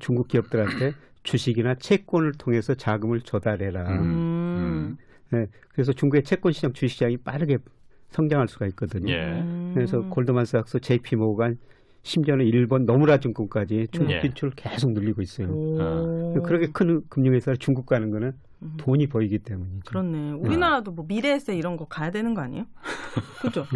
중국 0.00 0.28
기업들한테 0.28 0.94
주식이나 1.24 1.74
채권을 1.74 2.32
통해서 2.38 2.74
자금을 2.74 3.20
조달해라. 3.20 4.00
음. 4.00 4.96
네, 5.30 5.44
그래서 5.74 5.92
중국의 5.92 6.24
채권 6.24 6.52
시장, 6.52 6.72
주식 6.72 6.94
시장이 6.94 7.18
빠르게 7.18 7.58
성장할 8.08 8.48
수가 8.48 8.66
있거든요. 8.68 9.12
예. 9.12 9.40
음. 9.42 9.72
그래서 9.74 10.00
골드만삭스, 10.08 10.80
JP 10.80 11.16
모간, 11.16 11.58
심지어는 12.02 12.44
일본 12.46 12.84
노무라 12.84 13.18
증권까지 13.18 13.88
중국 13.92 14.12
예. 14.12 14.20
진출을 14.20 14.52
계속 14.56 14.92
늘리고 14.92 15.22
있어요. 15.22 15.48
오. 15.48 16.42
그렇게 16.42 16.66
큰 16.72 17.02
금융회사를 17.08 17.58
중국 17.58 17.86
가는 17.86 18.10
거는 18.10 18.32
음. 18.62 18.74
돈이 18.76 19.06
보이기 19.08 19.38
때문이죠. 19.38 19.82
그렇네. 19.86 20.32
우리나라도 20.32 20.92
뭐 20.92 21.04
미래에세 21.06 21.56
이런 21.56 21.76
거 21.76 21.84
가야 21.86 22.10
되는 22.10 22.34
거 22.34 22.40
아니에요? 22.42 22.64
그죠? 23.42 23.66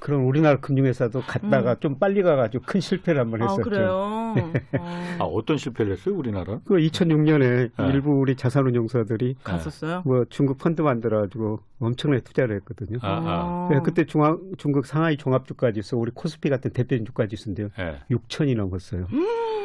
그럼 0.00 0.26
우리나라 0.26 0.60
금융회사도 0.60 1.22
갔다가 1.22 1.76
좀 1.80 1.98
빨리 1.98 2.22
가가지고 2.22 2.64
큰 2.66 2.80
실패를 2.80 3.20
한번 3.20 3.40
음. 3.40 3.46
아, 3.46 3.50
했었죠. 3.50 3.62
그래요? 3.62 4.32
아, 5.18 5.24
어떤 5.24 5.56
실패를 5.56 5.92
했어요, 5.92 6.14
우리나라? 6.14 6.60
그 6.64 6.74
2006년에 6.74 7.70
네. 7.76 7.88
일부 7.88 8.12
우리 8.12 8.36
자산운용사들이 8.36 9.36
갔었어요? 9.42 10.02
뭐 10.04 10.24
중국 10.28 10.58
펀드 10.58 10.82
만들어가지고 10.82 11.60
엄청나게 11.80 12.22
투자를 12.22 12.56
했거든요. 12.56 12.98
아, 13.02 13.08
아. 13.08 13.68
네, 13.70 13.80
그때 13.84 14.04
중앙, 14.04 14.40
중국 14.58 14.86
상하이 14.86 15.16
종합주가지 15.16 15.80
있어 15.80 15.96
우리 15.96 16.10
코스피 16.12 16.48
같은 16.50 16.72
대표적인 16.72 17.06
주가지 17.06 17.36
있는데요. 17.38 17.68
예. 17.78 17.98
6천이 18.14 18.56
넘었어요. 18.56 19.06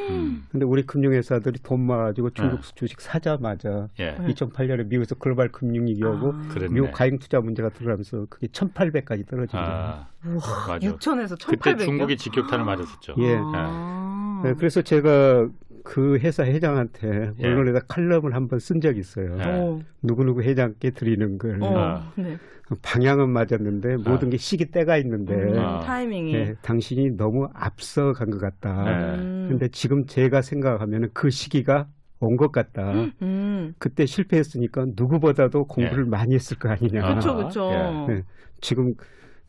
음. 0.09 0.45
근데 0.51 0.65
우리 0.65 0.83
금융회사들이 0.83 1.59
돈 1.63 1.85
모아가지고 1.85 2.31
중국 2.31 2.61
네. 2.61 2.71
주식 2.75 3.01
사자마자 3.01 3.87
예. 3.99 4.11
네. 4.11 4.33
2008년에 4.33 4.87
미국에서 4.87 5.15
글로벌 5.15 5.51
금융위기하고 5.51 6.33
아. 6.33 6.67
미국 6.69 6.91
가행 6.91 7.19
투자 7.19 7.39
문제가 7.39 7.69
들어가면서 7.69 8.25
그게 8.29 8.47
1,800까지 8.47 9.27
떨어진 9.27 9.59
거예요. 9.59 9.71
아, 9.71 10.07
우와, 10.25 10.67
맞아. 10.67 10.87
6천에서 10.87 11.37
1,800이요? 11.37 11.47
그때 11.61 11.77
중국이 11.85 12.17
직격탄을 12.17 12.65
맞았었죠. 12.65 13.15
예. 13.19 13.37
아. 13.39 14.41
네, 14.43 14.53
그래서 14.55 14.81
제가 14.81 15.47
그 15.83 16.17
회사 16.19 16.43
회장한테 16.45 17.33
예. 17.39 17.45
언론에다 17.45 17.81
칼럼을 17.87 18.33
한번 18.33 18.59
쓴 18.59 18.79
적이 18.81 18.99
있어요. 19.01 19.35
네. 19.35 19.43
어, 19.45 19.81
누구누구 20.01 20.41
회장께 20.43 20.91
드리는 20.91 21.37
걸 21.37 21.61
어, 21.61 21.77
아. 21.77 22.11
네. 22.15 22.37
방향은 22.81 23.29
맞았는데 23.29 23.97
모든 23.97 24.29
게 24.29 24.37
시기 24.37 24.71
때가 24.71 24.97
있는데 24.97 25.33
음, 25.35 25.59
아. 25.59 25.79
타이밍이. 25.81 26.31
네, 26.31 26.55
당신이 26.61 27.17
너무 27.17 27.49
앞서간 27.53 28.31
것 28.31 28.39
같다. 28.39 28.83
네. 28.85 28.91
음. 29.19 29.45
근데 29.49 29.67
지금 29.67 30.05
제가 30.05 30.41
생각하면 30.41 31.09
그 31.13 31.29
시기가 31.29 31.87
온 32.19 32.37
것 32.37 32.53
같다. 32.53 32.93
음. 33.21 33.73
그때 33.77 34.05
실패했으니까 34.05 34.85
누구보다도 34.95 35.67
공부를 35.67 36.05
많이 36.05 36.33
했을 36.35 36.57
거 36.57 36.69
아니냐. 36.69 37.03
아. 37.05 37.09
그렇죠, 37.09 37.35
그렇죠. 37.35 37.69
예. 37.73 38.13
네, 38.13 38.23
지금 38.61 38.93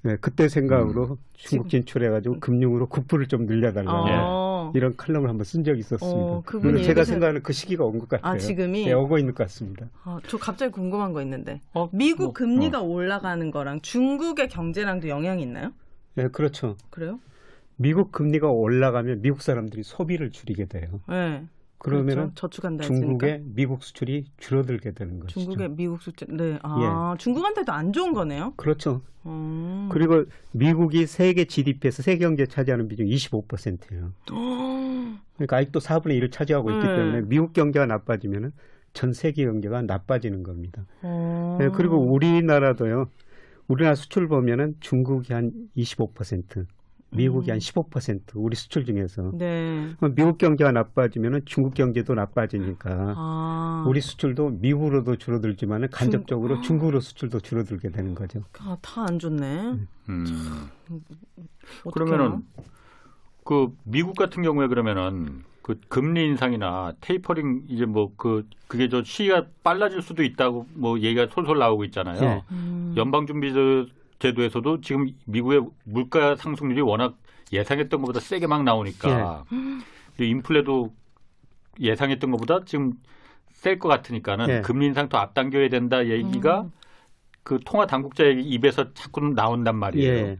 네, 0.04 0.16
그때 0.20 0.48
생각으로 0.50 1.16
중국 1.32 1.70
진출해가지고 1.70 2.38
금융으로 2.40 2.86
국부를 2.88 3.26
좀 3.26 3.46
늘려달라. 3.46 3.90
어. 3.90 4.70
이런 4.74 4.96
칼럼을 4.96 5.30
한번 5.30 5.44
쓴 5.44 5.64
적이 5.64 5.80
있었습니다. 5.80 6.18
어, 6.20 6.42
그분이 6.44 6.72
그래서 6.74 6.86
제가 6.86 7.04
생각하는 7.04 7.42
그 7.42 7.54
시기가 7.54 7.84
온 7.86 7.98
것 7.98 8.08
같아요. 8.10 8.32
아, 8.34 8.36
지금이? 8.36 8.84
네, 8.84 8.92
오고 8.92 9.16
있는 9.18 9.32
것 9.34 9.44
같습니다. 9.44 9.86
아, 10.04 10.20
저 10.28 10.36
갑자기 10.36 10.72
궁금한 10.72 11.14
거 11.14 11.22
있는데. 11.22 11.62
어, 11.72 11.88
미국 11.90 12.22
뭐, 12.24 12.32
금리가 12.34 12.80
어. 12.80 12.84
올라가는 12.84 13.50
거랑 13.50 13.80
중국의 13.80 14.48
경제랑도 14.50 15.08
영향이 15.08 15.42
있나요? 15.42 15.72
네, 16.16 16.28
그렇죠. 16.28 16.76
그래요? 16.90 17.18
미국 17.76 18.12
금리가 18.12 18.50
올라가면 18.50 19.22
미국 19.22 19.40
사람들이 19.40 19.82
소비를 19.84 20.30
줄이게 20.30 20.66
돼요. 20.66 21.00
네. 21.08 21.44
그러면은 21.84 22.32
그렇죠. 22.34 22.48
중국의 22.80 23.42
미국 23.44 23.84
수출이 23.84 24.24
줄어들게 24.38 24.92
되는 24.92 25.20
것이죠. 25.20 25.40
중국의 25.40 25.68
미국 25.70 26.00
수출. 26.00 26.28
네. 26.34 26.58
아, 26.62 27.14
중국한테도 27.18 27.72
안 27.72 27.92
좋은 27.92 28.14
거네요. 28.14 28.54
그렇죠. 28.56 29.02
음. 29.26 29.90
그리고 29.92 30.24
미국이 30.52 31.06
세계 31.06 31.44
GDP에서 31.44 32.02
세계 32.02 32.24
경제 32.24 32.46
차지하는 32.46 32.88
비중이 32.88 33.14
25%예요. 33.14 34.12
어. 34.32 35.18
그러니까 35.34 35.58
아직도 35.58 35.80
4분의 35.80 36.18
1을 36.20 36.32
차지하고 36.32 36.70
있기 36.70 36.86
네. 36.86 36.96
때문에 36.96 37.20
미국 37.26 37.52
경제가 37.52 37.84
나빠지면은 37.84 38.52
전 38.94 39.12
세계 39.12 39.44
경제가 39.44 39.82
나빠지는 39.82 40.42
겁니다. 40.42 40.86
어. 41.02 41.58
네, 41.60 41.68
그리고 41.68 41.98
우리나라도요. 41.98 43.10
우리나라 43.68 43.94
수출 43.94 44.26
보면은 44.28 44.76
중국이 44.80 45.34
한 45.34 45.52
25%, 45.76 46.66
미국이 47.16 47.50
한 47.50 47.58
15% 47.58 48.20
우리 48.34 48.56
수출 48.56 48.84
중에서 48.84 49.30
네. 49.34 49.94
그럼 49.98 50.14
미국 50.14 50.38
경제가 50.38 50.72
나빠지면은 50.72 51.42
중국 51.44 51.74
경제도 51.74 52.14
나빠지니까 52.14 53.14
아. 53.16 53.84
우리 53.86 54.00
수출도 54.00 54.50
미국으로도 54.60 55.16
줄어들지만은 55.16 55.88
간접적으로 55.90 56.60
중 56.60 56.78
국으로 56.78 57.00
수출도 57.00 57.40
줄어들게 57.40 57.90
되는 57.90 58.14
거죠. 58.14 58.42
아, 58.60 58.76
다 58.82 59.04
안 59.04 59.18
좋네. 59.18 59.74
음. 60.08 60.24
그러면은 61.92 62.42
그 63.44 63.74
미국 63.84 64.16
같은 64.16 64.42
경우에 64.42 64.66
그러면은 64.68 65.44
그 65.62 65.78
금리 65.88 66.26
인상이나 66.26 66.92
테이퍼링 67.00 67.64
이제 67.68 67.86
뭐 67.86 68.12
그 68.16 68.46
그게 68.68 68.88
저 68.88 69.02
시기가 69.02 69.46
빨라질 69.62 70.02
수도 70.02 70.22
있다고 70.22 70.66
뭐 70.74 70.98
얘기가 70.98 71.28
솔솔 71.32 71.58
나오고 71.58 71.84
있잖아요. 71.84 72.22
예. 72.22 72.42
음. 72.50 72.94
연방 72.96 73.26
준비제 73.26 73.86
도에서도 74.18 74.80
지금 74.80 75.08
미국의 75.26 75.62
물가 75.84 76.36
상승률이 76.36 76.80
워낙 76.80 77.16
예상했던 77.52 78.00
것보다 78.00 78.20
세게 78.20 78.46
막 78.46 78.62
나오니까 78.64 79.44
그리고 80.16 80.30
인플레도 80.30 80.94
예상했던 81.80 82.30
것보다 82.30 82.64
지금 82.64 82.94
셀 83.52 83.78
것 83.78 83.88
같으니까는 83.88 84.48
예. 84.48 84.60
금리 84.60 84.86
인상 84.86 85.08
더 85.08 85.18
앞당겨야 85.18 85.68
된다 85.68 86.06
얘기가 86.06 86.62
음. 86.62 86.72
그 87.42 87.58
통화 87.64 87.86
당국자 87.86 88.26
얘기 88.26 88.42
입에서 88.42 88.92
자꾸 88.94 89.20
나온단 89.20 89.76
말이에요. 89.76 90.12
예. 90.12 90.38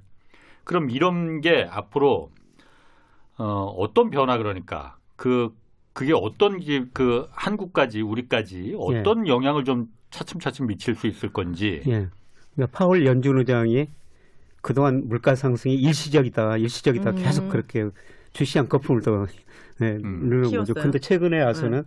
그럼 0.64 0.90
이런 0.90 1.40
게 1.40 1.66
앞으로 1.70 2.30
어, 3.36 3.74
어떤 3.78 4.10
변화 4.10 4.38
그러니까 4.38 4.96
그 5.16 5.54
그게 5.92 6.12
어떤 6.14 6.60
그 6.92 7.28
한국까지 7.32 8.00
우리까지 8.00 8.74
어떤 8.78 9.26
영향을 9.28 9.64
좀 9.64 9.88
차츰차츰 10.10 10.66
미칠 10.66 10.94
수 10.94 11.06
있을 11.06 11.32
건지. 11.32 11.82
예. 12.54 12.56
그러니까 12.56 12.78
파월 12.78 13.06
연준 13.06 13.38
의장이 13.38 13.88
그동안 14.62 15.08
물가 15.08 15.34
상승이 15.34 15.74
일시적이다, 15.74 16.56
일시적이다 16.56 17.10
음. 17.10 17.16
계속 17.16 17.48
그렇게 17.50 17.88
주시한 18.32 18.68
거품을 18.68 19.02
더 19.02 19.26
네, 19.80 19.98
음. 20.04 20.20
누르는 20.28 20.50
거죠. 20.52 20.72
근데 20.74 20.98
최근에 21.00 21.42
와서는 21.42 21.82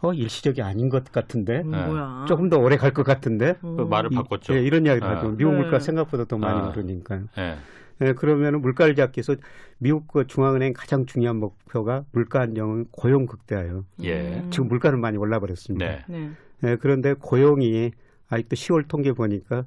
어 0.00 0.12
일시적이 0.12 0.62
아닌 0.62 0.88
것 0.88 1.10
같은데 1.12 1.62
음, 1.64 1.70
네. 1.70 1.86
뭐야? 1.86 2.24
조금 2.28 2.48
더 2.50 2.58
오래 2.58 2.76
갈 2.76 2.92
것 2.92 3.04
같은데 3.04 3.54
그 3.60 3.86
말을 3.88 4.12
이- 4.12 4.16
바꿨죠. 4.16 4.54
예, 4.54 4.62
이런 4.62 4.84
이야기를 4.84 5.06
아. 5.08 5.16
하죠. 5.16 5.30
미국 5.36 5.52
네. 5.52 5.58
물가 5.60 5.78
생각보다 5.78 6.24
더 6.24 6.36
많이 6.38 6.58
아. 6.60 6.68
오르니까요. 6.68 7.24
예. 7.38 7.56
예, 8.02 8.12
그러면 8.14 8.60
물가를 8.60 8.94
잡기 8.96 9.18
위해서 9.20 9.36
미국 9.78 10.08
그 10.08 10.26
중앙은행 10.26 10.72
가장 10.72 11.06
중요한 11.06 11.36
목표가 11.36 12.04
물가 12.12 12.40
안정은 12.40 12.86
고용 12.90 13.26
극대화예요. 13.26 13.84
예. 14.02 14.40
음. 14.44 14.50
지금 14.50 14.68
물가는 14.68 14.98
많이 15.00 15.16
올라 15.16 15.38
버렸습니다. 15.38 15.86
네. 15.86 16.04
네. 16.08 16.30
예, 16.64 16.76
그런데 16.80 17.14
고용이 17.14 17.92
아직도 18.28 18.56
10월 18.56 18.88
통계 18.88 19.12
보니까 19.12 19.66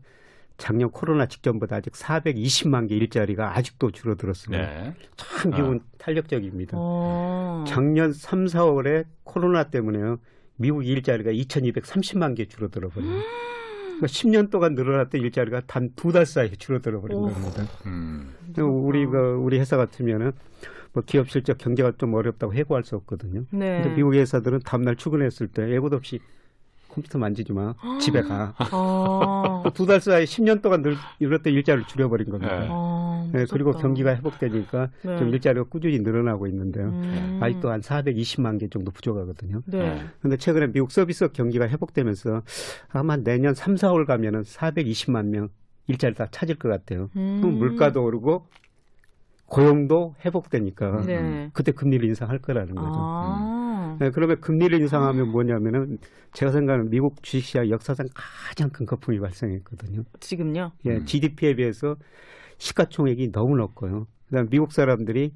작년 0.63 0.89
코로나 0.91 1.25
직전보다 1.25 1.75
아직 1.75 1.91
420만 1.91 2.87
개 2.87 2.95
일자리가 2.95 3.57
아직도 3.57 3.91
줄어들었어요. 3.91 4.57
네. 4.57 4.93
참 5.17 5.51
기분 5.51 5.81
탄력적입니다. 5.97 6.77
어. 6.79 7.65
작년 7.67 8.13
3, 8.13 8.45
4월에 8.45 9.03
코로나 9.25 9.65
때문에요. 9.65 10.19
미국 10.55 10.85
일자리가 10.85 11.31
2,230만 11.31 12.37
개 12.37 12.45
줄어들어 12.45 12.87
버려요. 12.87 13.11
그러니까 13.11 14.07
10년 14.07 14.49
동안 14.51 14.73
늘어났던 14.75 15.19
일자리가 15.19 15.63
단 15.67 15.91
두 15.97 16.13
달 16.13 16.25
사이에 16.25 16.51
줄어들어 16.57 17.01
버린 17.01 17.17
오. 17.17 17.27
겁니다. 17.27 17.65
음. 17.85 18.33
우리 18.57 19.05
그 19.05 19.17
우리 19.33 19.59
회사 19.59 19.75
같으면은 19.75 20.31
뭐 20.93 21.03
기업 21.05 21.29
실적 21.29 21.57
경제가 21.57 21.91
좀 21.97 22.13
어렵다고 22.13 22.53
해고할 22.53 22.85
수 22.85 22.95
없거든요. 22.95 23.43
네. 23.51 23.81
근데 23.81 23.95
미국 23.97 24.13
회사들은 24.13 24.59
다음날 24.63 24.95
출근했을 24.95 25.49
때 25.49 25.69
예고도 25.73 25.97
없이 25.97 26.21
컴퓨터 26.93 27.17
만지지 27.19 27.51
마. 27.53 27.73
집에 27.99 28.21
가. 28.21 28.53
어. 28.71 29.63
두 29.73 29.85
달 29.85 29.99
사이 29.99 30.25
10년 30.25 30.61
동안 30.61 30.81
늘 30.81 30.95
이렇게 31.19 31.49
일자리를 31.49 31.87
줄여버린 31.87 32.29
겁니다. 32.29 32.59
네. 32.59 32.67
어, 32.69 33.29
네, 33.33 33.45
그리고. 33.49 33.71
경기가 33.73 34.15
회복되니까 34.15 34.89
네. 35.03 35.17
좀 35.17 35.29
일자리가 35.29 35.65
꾸준히 35.65 35.99
늘어나고 35.99 36.47
있는데요. 36.47 36.85
음. 36.89 37.39
아직도 37.41 37.71
한 37.71 37.81
420만 37.81 38.59
개 38.59 38.67
정도 38.69 38.91
부족하거든요. 38.91 39.61
네. 39.65 40.03
근데 40.21 40.37
최근에 40.37 40.67
미국 40.71 40.91
서비스업 40.91 41.33
경기가 41.33 41.67
회복되면서 41.67 42.43
아마 42.89 43.17
내년 43.17 43.53
3, 43.55 43.75
4월 43.75 44.05
가면은 44.05 44.41
420만 44.43 45.25
명 45.27 45.49
일자리 45.87 46.13
다 46.13 46.27
찾을 46.31 46.55
것 46.55 46.69
같아요. 46.69 47.09
음. 47.17 47.39
그럼 47.41 47.57
물가도 47.57 48.03
오르고 48.03 48.45
고용도 49.47 50.15
회복되니까 50.25 51.01
네. 51.05 51.49
그때 51.53 51.71
금리를 51.71 52.05
인상할 52.07 52.39
거라는 52.39 52.75
거죠. 52.75 52.91
아. 52.95 53.62
네, 53.99 54.09
그러면 54.11 54.39
금리를 54.41 54.79
인상하면 54.81 55.31
뭐냐면은 55.31 55.97
제가 56.33 56.51
생각하는 56.51 56.89
미국 56.89 57.21
주식시장 57.23 57.69
역사상 57.69 58.07
가장 58.13 58.69
큰 58.69 58.85
거품이 58.85 59.19
발생했거든요. 59.19 60.03
지금요? 60.19 60.71
예, 60.85 60.91
음. 60.97 61.05
GDP에 61.05 61.55
비해서 61.55 61.95
시가총액이 62.57 63.31
너무 63.31 63.55
높고요. 63.57 64.05
그다음 64.29 64.49
미국 64.49 64.71
사람들이 64.71 65.31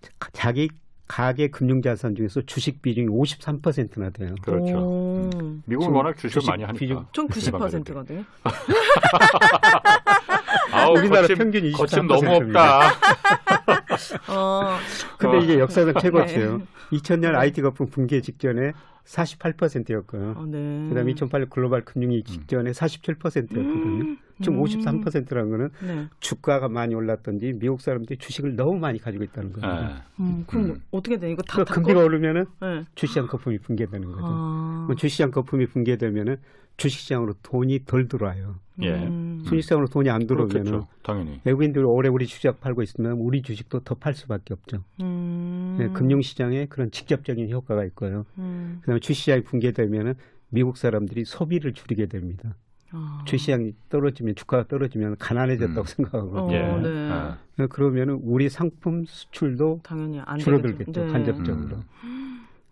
자- 0.00 0.10
자기 0.32 0.68
가계 1.08 1.48
금융자산 1.48 2.16
중에서 2.16 2.40
주식 2.46 2.82
비중이 2.82 3.06
53%나 3.06 4.10
돼요. 4.10 4.34
그렇죠. 4.42 4.76
오. 4.78 5.30
미국은 5.66 5.92
워낙 5.94 6.14
주식을 6.16 6.30
주식 6.30 6.50
많이 6.50 6.64
하니까. 6.64 6.78
비중- 6.80 7.06
전 7.12 7.28
일반 7.36 7.60
가족들이. 7.60 7.94
90%거든요. 7.94 8.24
아우, 10.72 10.92
우리나라 10.98 11.20
거침, 11.22 11.36
평균 11.38 11.62
23%. 11.62 11.76
거침 11.76 12.06
너무 12.08 12.28
없다. 12.34 12.80
어. 14.28 14.76
근데 15.18 15.36
어. 15.36 15.40
이게 15.40 15.58
역사상 15.58 15.94
최고치예요. 16.00 16.58
네. 16.58 16.64
2000년 16.92 17.34
IT 17.34 17.62
거품 17.62 17.88
붕괴 17.88 18.20
직전에 18.20 18.72
48%였고요. 19.06 20.34
어, 20.36 20.46
네. 20.46 20.88
그다음에 20.88 21.14
2008년 21.14 21.48
글로벌 21.48 21.84
금융위 21.84 22.24
직전에 22.24 22.72
47%였거든요. 22.72 24.04
음. 24.04 24.18
지금 24.42 24.58
음. 24.58 24.64
53%라는 24.64 25.50
거는 25.50 25.70
네. 25.80 26.08
주가가 26.20 26.68
많이 26.68 26.94
올랐던지 26.94 27.54
미국 27.54 27.80
사람들이 27.80 28.18
주식을 28.18 28.56
너무 28.56 28.78
많이 28.78 28.98
가지고 28.98 29.24
있다는 29.24 29.52
거예요. 29.52 29.80
네. 29.80 29.94
음, 30.20 30.44
그럼 30.46 30.64
음. 30.66 30.82
어떻게 30.90 31.18
돼? 31.18 31.30
이거 31.30 31.42
다그 31.42 31.64
닫고? 31.64 31.82
금리가 31.82 32.04
오르면은 32.04 32.46
네. 32.60 32.84
주시장 32.94 33.28
거품이 33.28 33.58
붕괴되는 33.58 34.12
거죠. 34.12 34.26
아. 34.26 34.84
그럼 34.86 34.96
주시장 34.96 35.30
거품이 35.30 35.66
붕괴되면은 35.66 36.36
주식시장으로 36.76 37.34
돈이 37.42 37.84
덜 37.86 38.08
들어와요. 38.08 38.56
예. 38.82 38.90
음. 38.92 39.42
주식시장으로 39.44 39.88
돈이 39.88 40.10
안 40.10 40.26
그렇겠죠. 40.26 40.86
당연히. 41.02 41.40
외국인들이 41.44 41.84
오래 41.84 42.08
우리 42.08 42.26
주식 42.26 42.60
팔고 42.60 42.82
있으면 42.82 43.12
우리 43.12 43.42
주식도 43.42 43.80
더 43.80 43.94
팔 43.94 44.14
수밖에 44.14 44.52
없죠. 44.54 44.84
음. 45.00 45.76
네, 45.78 45.88
금융시장에 45.88 46.66
그런 46.66 46.90
직접적인 46.90 47.50
효과가 47.50 47.84
있고요. 47.86 48.26
음. 48.38 48.78
그다음에 48.82 49.00
주시장이 49.00 49.42
붕괴되면 49.44 50.06
은 50.08 50.14
미국 50.50 50.76
사람들이 50.76 51.24
소비를 51.24 51.72
줄이게 51.72 52.06
됩니다. 52.06 52.54
아. 52.92 53.24
주시장이 53.26 53.74
떨어지면 53.88 54.34
주가가 54.36 54.68
떨어지면 54.68 55.16
가난해졌다고 55.18 55.80
음. 55.80 55.84
생각하고 55.86 56.38
어, 56.38 56.52
예. 56.52 56.58
네. 56.82 57.10
아. 57.10 57.38
그러면은 57.70 58.20
우리 58.22 58.48
상품 58.50 59.04
수출도 59.06 59.80
당연히 59.82 60.20
안 60.20 60.38
줄어들겠죠. 60.38 61.06
네. 61.06 61.12
간접적으로. 61.12 61.78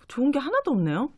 좋은 0.08 0.30
게 0.30 0.38
하나도 0.38 0.72
없네요. 0.72 1.10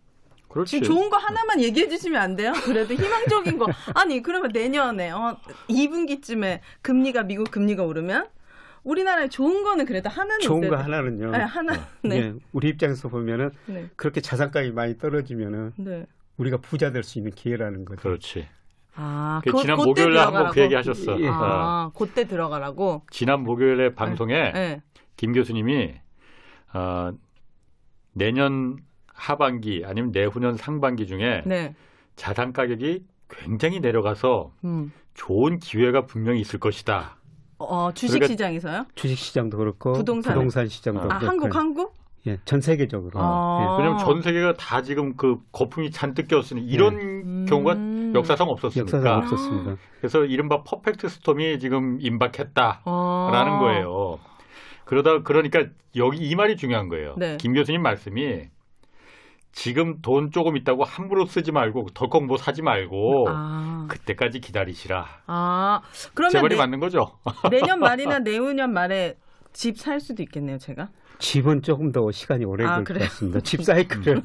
그렇지. 0.49 0.81
지금 0.81 0.87
좋은 0.87 1.11
거 1.11 1.17
하나만 1.17 1.61
얘기해 1.61 1.89
주시면 1.89 2.21
안 2.21 2.37
돼요? 2.37 2.53
그래도 2.65 2.95
희망적인 2.95 3.59
거. 3.59 3.67
아니, 3.95 4.23
그러면 4.23 4.51
내년에 4.53 5.11
어 5.11 5.37
2분기쯤에 5.69 6.61
금리가 6.83 7.25
미국 7.25 7.51
금리가 7.51 7.85
오르면 7.85 8.29
우리나라에 8.85 9.29
좋은 9.29 9.63
거는 9.65 9.85
그래도 9.85 10.09
하나는 10.09 10.41
좋은 10.41 10.69
거 10.69 10.77
돼. 10.77 10.83
하나는요. 10.83 11.33
아니, 11.35 11.45
하나. 11.45 11.73
네. 12.03 12.17
예, 12.17 12.35
우리 12.53 12.69
입장에서 12.69 13.09
보면은 13.09 13.51
네. 13.67 13.89
그렇게 13.97 14.21
자산 14.21 14.51
가격이 14.51 14.73
많이 14.73 14.97
떨어지면은 14.97 15.73
네. 15.77 16.07
우리가 16.37 16.59
부자 16.59 16.93
될 16.93 17.03
수 17.03 17.19
있는 17.19 17.33
기회라는 17.33 17.85
거죠. 17.85 18.03
그렇지. 18.03 18.47
아, 18.95 19.41
그 19.45 19.51
그, 19.53 19.61
지난 19.61 19.77
목요일에 19.77 20.19
한번 20.19 20.47
그 20.51 20.55
들어가라고? 20.55 20.61
얘기 20.63 20.75
하셨어. 20.75 21.21
예. 21.21 21.29
아. 21.29 21.33
아, 21.35 21.91
그때 21.99 22.27
들어가라고. 22.27 23.03
지난 23.11 23.41
목요일에 23.43 23.95
방송에 23.95 24.53
네. 24.53 24.83
김 25.17 25.33
교수님이 25.33 25.95
어, 26.73 27.11
내년 28.13 28.79
하반기 29.17 29.83
아니면 29.85 30.13
내후년 30.13 30.57
상반기 30.57 31.07
중에 31.07 31.43
네. 31.47 31.75
자산 32.15 32.53
가격이 32.53 33.05
굉장히 33.29 33.81
내려가서 33.81 34.53
음. 34.65 34.93
좋은 35.15 35.59
기회가 35.59 36.07
분명히 36.07 36.41
있을 36.41 36.61
것이다. 36.61 37.17
어, 37.59 37.91
주식 37.95 38.15
그러니까- 38.15 38.29
시장에서요? 38.29 38.87
주식 38.95 39.19
시장도 39.19 39.57
그렇고 39.57 39.95
부동산에- 39.95 40.35
부동산 40.35 40.69
시장도 40.69 41.01
아, 41.01 41.05
아, 41.05 41.19
그렇고 41.19 41.27
한국 41.27 41.57
한국? 41.57 41.95
예, 42.27 42.39
전 42.45 42.61
세계적으로. 42.61 43.13
아. 43.21 43.77
왜냐하면 43.79 43.99
전 44.05 44.21
세계가 44.21 44.55
다 44.55 44.83
지금 44.83 45.17
그 45.17 45.39
거품이 45.53 45.91
잔뜩 45.91 46.29
꼈으니 46.29 46.61
이런 46.67 46.95
음. 46.97 47.47
경우가 47.49 47.77
역사상 48.15 48.49
예, 48.49 48.53
없었으니까. 48.53 48.97
역사상 48.99 49.19
없었습니다. 49.19 49.77
그래서 50.01 50.25
이른바 50.25 50.63
퍼펙트 50.65 51.09
스톰이 51.09 51.59
지금 51.61 51.99
임박했다라는 52.01 52.83
아. 52.85 53.59
거예요. 53.61 54.19
그러다 54.85 55.23
그러니까 55.23 55.67
여기 55.97 56.19
이 56.19 56.35
말이 56.35 56.57
중요한 56.57 56.89
거예요. 56.89 57.15
네. 57.17 57.37
김 57.39 57.55
교수님 57.55 57.81
말씀이 57.83 58.49
지금 59.57 60.03
돈 60.03 60.31
조금 60.31 60.55
있다고 60.59 60.85
함부로 60.85 61.25
쓰지 61.25 61.51
말고 61.51 61.87
덜컥 61.95 62.27
뭐 62.27 62.37
사지 62.37 62.61
말고 62.61 63.25
아. 63.31 63.87
그때까지 63.89 64.41
기다리시라. 64.41 65.07
아. 65.27 65.81
제 65.93 66.11
그러면 66.15 66.43
말이 66.43 66.55
내, 66.55 66.61
맞는 66.61 66.79
거죠? 66.79 67.19
내년 67.51 67.81
말이나 67.81 68.19
내후년 68.21 68.75
말에 68.75 69.17
집 69.55 69.79
살 69.79 69.99
수도 69.99 70.23
있겠네요, 70.23 70.59
제가. 70.59 70.91
집은 71.19 71.63
조금 71.63 71.93
더 71.93 72.11
시간이 72.11 72.45
오래 72.45 72.65
아, 72.65 72.83
걸릴 72.85 73.01
것? 73.01 73.09
같습니다. 73.09 73.41
집 73.41 73.63
사이클은 73.65 74.23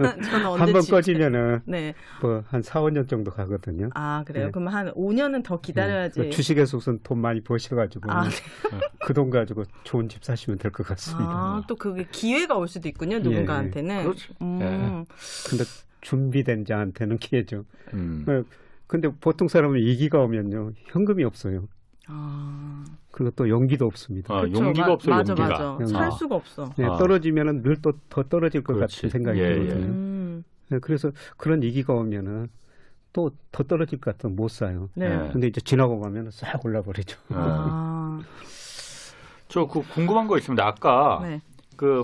한번 0.59 0.81
집- 0.81 0.91
꺼지면은 0.91 1.61
네. 1.65 1.93
뭐한 2.21 2.61
4, 2.61 2.81
5년 2.81 3.07
정도 3.07 3.31
가거든요. 3.31 3.89
아, 3.93 4.23
그래요? 4.25 4.45
네. 4.47 4.51
그럼 4.51 4.67
한 4.67 4.91
5년은 4.93 5.43
더 5.43 5.61
기다려야지. 5.61 6.19
그 6.19 6.29
주식에서 6.29 6.77
우선 6.77 6.99
돈 7.03 7.19
많이 7.19 7.41
버셔가지고 7.41 8.11
아, 8.11 8.25
그돈 9.05 9.29
가지고 9.29 9.63
좋은 9.83 10.09
집 10.09 10.23
사시면 10.23 10.57
될 10.59 10.71
것 10.71 10.85
같습니다. 10.87 11.29
아, 11.31 11.63
또 11.67 11.75
그게 11.75 12.05
기회가 12.11 12.55
올 12.55 12.67
수도 12.67 12.87
있군요, 12.89 13.19
누군가한테는. 13.19 14.03
그렇죠. 14.03 14.33
음. 14.41 15.05
근데 15.49 15.63
준비된 16.01 16.65
자한테는 16.65 17.17
기회죠. 17.19 17.65
음. 17.93 18.23
네. 18.27 18.43
근데 18.87 19.09
보통 19.21 19.47
사람은 19.47 19.77
위기가 19.77 20.19
오면요 20.19 20.71
현금이 20.87 21.23
없어요. 21.23 21.67
아, 22.11 22.83
그리고 23.11 23.31
또 23.31 23.47
용기도 23.49 23.85
없습니다. 23.85 24.33
아, 24.33 24.41
그렇죠. 24.41 24.63
용기가 24.65 24.87
마- 24.87 24.93
없어요, 24.93 25.15
맞아, 25.15 25.31
용기가. 25.31 25.47
맞아. 25.49 25.77
음. 25.77 25.85
살 25.87 26.03
아. 26.07 26.11
수가 26.11 26.35
없어. 26.35 26.69
네, 26.77 26.85
아. 26.85 26.97
떨어지면은 26.97 27.61
늘 27.63 27.81
또 27.81 27.93
더 28.09 28.23
떨어질 28.23 28.63
것 28.63 28.73
그렇지. 28.73 28.97
같은 28.97 29.09
생각이 29.09 29.39
예, 29.39 29.43
예. 29.49 29.53
들거든요. 29.55 29.85
음. 29.87 30.43
네, 30.69 30.79
그래서 30.79 31.11
그런 31.37 31.61
위기가 31.61 31.93
오면은 31.93 32.47
또 33.13 33.31
더 33.51 33.63
떨어질 33.63 33.99
것 33.99 34.11
같으면 34.17 34.35
못 34.37 34.49
사요. 34.49 34.89
네. 34.95 35.09
네. 35.09 35.29
근데 35.33 35.47
이제 35.47 35.59
지나고 35.61 35.99
가면 35.99 36.31
싹 36.31 36.63
올라버리죠. 36.65 37.17
아, 37.29 38.21
저그 39.49 39.83
궁금한 39.93 40.27
거 40.27 40.37
있습니다. 40.37 40.65
아까 40.65 41.19
네. 41.23 41.41
그, 41.75 42.03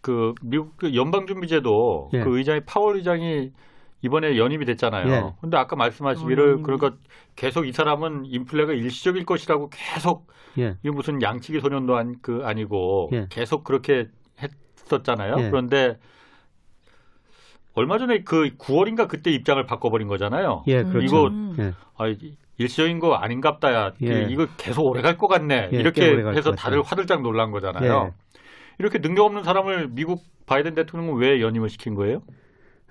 그 0.00 0.34
미국 0.42 0.76
그 0.78 0.94
연방준비제도 0.94 2.10
예. 2.14 2.20
그 2.24 2.38
의장이 2.38 2.60
파월 2.64 2.96
의장이 2.96 3.52
이번에 4.02 4.36
연임이 4.36 4.64
됐잖아요. 4.64 5.12
예. 5.12 5.32
근데 5.40 5.56
아까 5.56 5.76
말씀하시기를 5.76 6.42
어, 6.44 6.46
연임이. 6.50 6.62
그러니까 6.64 6.92
계속 7.36 7.66
이 7.66 7.72
사람은 7.72 8.24
인플레가 8.26 8.72
일시적일 8.72 9.24
것이라고 9.24 9.70
계속 9.70 10.26
예, 10.58 10.76
이게 10.82 10.90
무슨 10.90 11.22
양치기 11.22 11.60
소년도 11.60 11.96
안, 11.96 12.16
그 12.20 12.42
아니고 12.44 13.10
예. 13.12 13.26
계속 13.30 13.64
그렇게 13.64 14.08
했었잖아요. 14.40 15.36
예. 15.38 15.50
그런데 15.50 15.98
얼마 17.74 17.96
전에 17.98 18.22
그 18.22 18.50
9월인가 18.58 19.08
그때 19.08 19.30
입장을 19.30 19.64
바꿔버린 19.64 20.08
거잖아요. 20.08 20.64
예, 20.66 20.80
음. 20.80 20.90
그렇죠. 20.90 21.06
이거 21.06 21.26
음. 21.28 21.56
예, 21.58 21.72
아, 21.96 22.12
일시적인 22.58 22.98
거 22.98 23.14
아닌갑다야. 23.14 23.92
예. 24.02 24.26
이거 24.28 24.46
계속 24.58 24.84
오래 24.84 25.00
갈 25.00 25.16
것 25.16 25.26
같네. 25.28 25.70
예, 25.72 25.76
이렇게 25.78 26.02
해서. 26.34 26.52
다들 26.52 26.82
화들짝 26.82 27.22
놀란 27.22 27.50
거잖아요. 27.50 28.12
예. 28.12 28.38
이렇게 28.78 29.00
능력 29.00 29.24
없는 29.24 29.42
사람을 29.44 29.88
미국 29.92 30.22
바이든 30.46 30.74
대통령은 30.74 31.18
왜 31.20 31.40
연임을 31.40 31.70
시킨 31.70 31.94
거예요? 31.94 32.20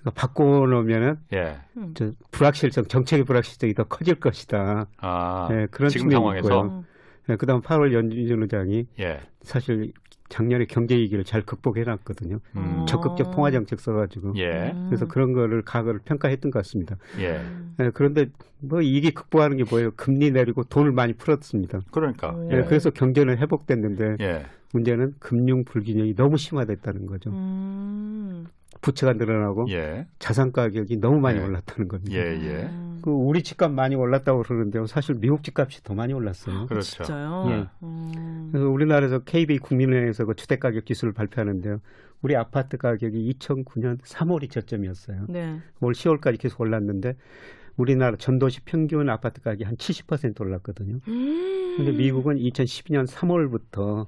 그러니까 0.02 0.12
바꿔놓으면은 0.16 1.16
예. 1.34 1.58
저 1.94 2.12
불확실성, 2.32 2.86
정책의 2.86 3.26
불확실성이 3.26 3.74
더 3.74 3.84
커질 3.84 4.16
것이다. 4.16 4.88
아, 4.98 5.48
예, 5.52 5.68
그런 5.72 5.90
지금 5.90 6.10
측면이 6.10 6.22
상황에서 6.22 6.48
있고요. 6.48 6.62
음. 6.62 6.84
예, 7.30 7.36
그다음 7.36 7.62
8월 7.62 7.94
연준 7.94 8.42
의장이 8.42 8.88
예. 9.00 9.22
사실 9.44 9.94
작년에 10.30 10.66
경제 10.66 10.96
위기를 10.96 11.24
잘 11.24 11.42
극복해놨거든요. 11.42 12.40
음. 12.56 12.86
적극적 12.88 13.32
통화 13.36 13.52
정책 13.52 13.80
써가지고. 13.80 14.34
예. 14.38 14.72
음. 14.74 14.86
그래서 14.88 15.06
그런 15.08 15.34
거를 15.34 15.62
각을 15.62 16.00
평가했던 16.06 16.52
것 16.52 16.60
같습니다. 16.60 16.96
예. 17.20 17.42
예, 17.80 17.92
그런데 17.94 18.28
뭐 18.60 18.82
이게 18.82 19.12
극복하는 19.12 19.58
게 19.58 19.66
뭐예요? 19.70 19.92
금리 19.92 20.32
내리고 20.32 20.64
돈을 20.64 20.94
많이 20.94 21.14
풀었습니다. 21.14 21.82
그러니까. 21.92 22.32
오. 22.32 22.50
예, 22.52 22.60
예. 22.60 22.64
그래서 22.64 22.90
경제는 22.90 23.38
회복됐는데 23.38 24.18
예. 24.22 24.46
문제는 24.74 25.16
금융 25.20 25.66
불균형이 25.66 26.16
너무 26.16 26.38
심화됐다는 26.38 27.06
거죠. 27.06 27.30
음. 27.30 28.48
부채가 28.80 29.14
늘어나고 29.14 29.68
예. 29.70 30.08
자산 30.20 30.52
가격이 30.52 30.98
너무 30.98 31.20
많이 31.20 31.40
예. 31.40 31.44
올랐다는 31.44 31.88
겁니다. 31.88 32.16
예. 32.16 32.20
예. 32.20 32.64
음. 32.64 33.00
그 33.04 33.10
우리 33.10 33.44
집값 33.44 33.72
많이 33.72 33.96
올랐다고 33.96 34.44
그러는데요. 34.44 34.86
사실 34.86 35.16
미국 35.16 35.44
집값이 35.44 35.84
더 35.84 35.94
많이 35.94 36.14
올랐어요. 36.14 36.68
그렇죠. 36.68 37.04
진짜요? 37.04 37.46
예. 37.50 37.68
음. 37.84 38.50
그래서 38.52 38.70
우리나라에서 38.70 39.20
KB 39.20 39.60
국민은행에서 39.60 40.26
그 40.26 40.36
주택 40.36 40.60
가격 40.60 40.86
지수를 40.86 41.14
발표하는데요. 41.14 41.80
우리 42.22 42.36
아파트 42.36 42.78
가격이 42.78 43.36
2009년 43.40 44.00
3월이 44.02 44.50
저점이었어요. 44.50 45.26
네. 45.30 45.60
올 45.80 45.94
10월까지 45.94 46.40
계속 46.40 46.62
올랐는데 46.62 47.16
우리나라 47.78 48.16
전도시 48.18 48.62
평균 48.62 49.10
아파트 49.10 49.42
가격이 49.42 49.64
한 49.64 49.76
70% 49.76 50.40
올랐거든요. 50.42 51.00
음. 51.08 51.74
근데 51.78 51.92
미국은 51.92 52.38
2012년 52.38 53.08
3월부터 53.08 54.06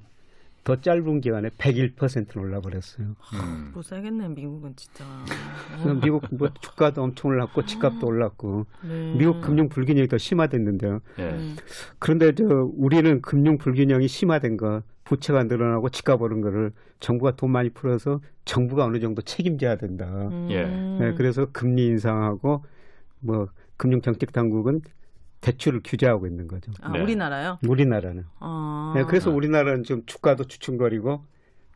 더 0.64 0.80
짧은 0.80 1.20
기간에 1.20 1.50
101% 1.50 2.36
올라버렸어요. 2.38 3.08
음. 3.08 3.70
못 3.74 3.82
살겠네 3.82 4.28
미국은 4.30 4.74
진짜. 4.76 5.04
그래서 5.72 6.00
미국 6.00 6.24
뭐 6.34 6.48
주가도 6.58 7.02
엄청 7.02 7.30
올랐고 7.30 7.66
집값도 7.66 8.06
올랐고 8.06 8.66
네. 8.82 9.14
미국 9.16 9.42
금융 9.42 9.68
불균형이 9.68 10.08
더 10.08 10.16
심화됐는데요. 10.16 11.00
예. 11.18 11.22
음. 11.22 11.56
그런데 11.98 12.34
저 12.34 12.44
우리는 12.76 13.20
금융 13.20 13.58
불균형이 13.58 14.08
심화된 14.08 14.56
거 14.56 14.82
부채가 15.04 15.44
늘어나고 15.44 15.90
집값 15.90 16.22
오른 16.22 16.40
거를 16.40 16.72
정부가 16.98 17.36
돈 17.36 17.50
많이 17.50 17.68
풀어서 17.68 18.20
정부가 18.46 18.86
어느 18.86 19.00
정도 19.00 19.20
책임져야 19.20 19.76
된다. 19.76 20.06
음. 20.06 20.48
예. 20.50 20.64
네, 20.64 21.14
그래서 21.14 21.46
금리 21.52 21.84
인상하고 21.86 22.64
뭐 23.20 23.48
금융 23.76 24.00
정책 24.00 24.32
당국은 24.32 24.80
대출을 25.44 25.80
규제하고 25.84 26.26
있는 26.26 26.48
거죠. 26.48 26.72
아, 26.80 26.90
네. 26.90 27.00
우리나라요? 27.02 27.58
우리나라는. 27.66 28.24
아. 28.40 28.92
네, 28.96 29.04
그래서 29.04 29.30
우리나라는 29.30 29.84
지금 29.84 30.02
주가도 30.06 30.44
추춤거리고 30.44 31.22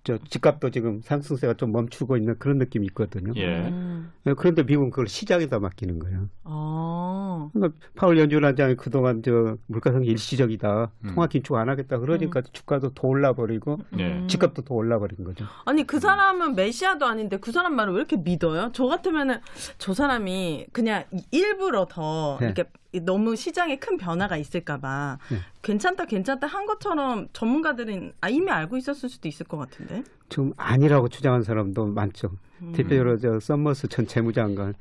저 0.05 0.17
집값도 0.17 0.71
지금 0.71 1.03
상승세가 1.03 1.55
좀 1.55 1.73
멈추고 1.73 2.17
있는 2.17 2.39
그런 2.39 2.57
느낌이 2.57 2.87
있거든요. 2.87 3.33
예. 3.37 3.69
음. 3.69 4.11
네, 4.25 4.33
그런데 4.39 4.63
미국은 4.63 4.89
그걸 4.91 5.07
시장에다 5.07 5.59
맡기는 5.59 5.99
거예요. 5.99 6.29
아. 6.45 7.51
그러니까 7.53 7.79
파월 7.95 8.19
연준원장이 8.19 8.77
그동안 8.77 9.23
저 9.23 9.59
물가상승 9.67 10.07
일시적이다, 10.09 10.93
음. 11.05 11.11
통화 11.15 11.27
긴축 11.27 11.57
안 11.57 11.69
하겠다 11.69 11.99
그러니까 11.99 12.41
주가도 12.41 12.95
더 12.95 13.07
올라버리고 13.09 13.81
예. 13.99 14.05
음. 14.21 14.29
집값도 14.29 14.63
더 14.63 14.75
올라버린 14.75 15.25
거죠. 15.25 15.45
아니 15.67 15.87
그 15.87 16.01
사람은 16.01 16.55
메시아도 16.55 17.05
아닌데 17.05 17.37
그 17.37 17.53
사람 17.53 17.75
말을 17.75 17.93
왜 17.93 17.99
이렇게 17.99 18.17
믿어요? 18.17 18.71
저 18.73 18.87
같으면은 18.87 19.41
저 19.77 19.93
사람이 19.93 20.69
그냥 20.73 21.05
이- 21.13 21.23
일부러 21.33 21.87
더 21.91 22.39
네. 22.41 22.47
이렇게 22.47 22.65
너무 23.05 23.37
시장에 23.37 23.77
큰 23.77 23.97
변화가 23.99 24.37
있을까봐 24.39 25.19
네. 25.31 25.37
괜찮다 25.63 26.07
괜찮다 26.07 26.47
한 26.47 26.65
것처럼 26.67 27.29
전문가들은 27.33 28.13
아, 28.21 28.29
이미 28.31 28.51
알고 28.51 28.77
있었을 28.79 29.09
수도 29.09 29.29
있을 29.29 29.47
것 29.47 29.59
같은데. 29.59 30.03
좀 30.31 30.53
아니라고 30.57 31.09
주장한 31.09 31.43
사람도 31.43 31.87
많죠. 31.87 32.31
음. 32.63 32.73
대표적으로 32.73 33.19
저 33.19 33.39
썸머스 33.41 33.89
전 33.89 34.07
재무장관 34.07 34.75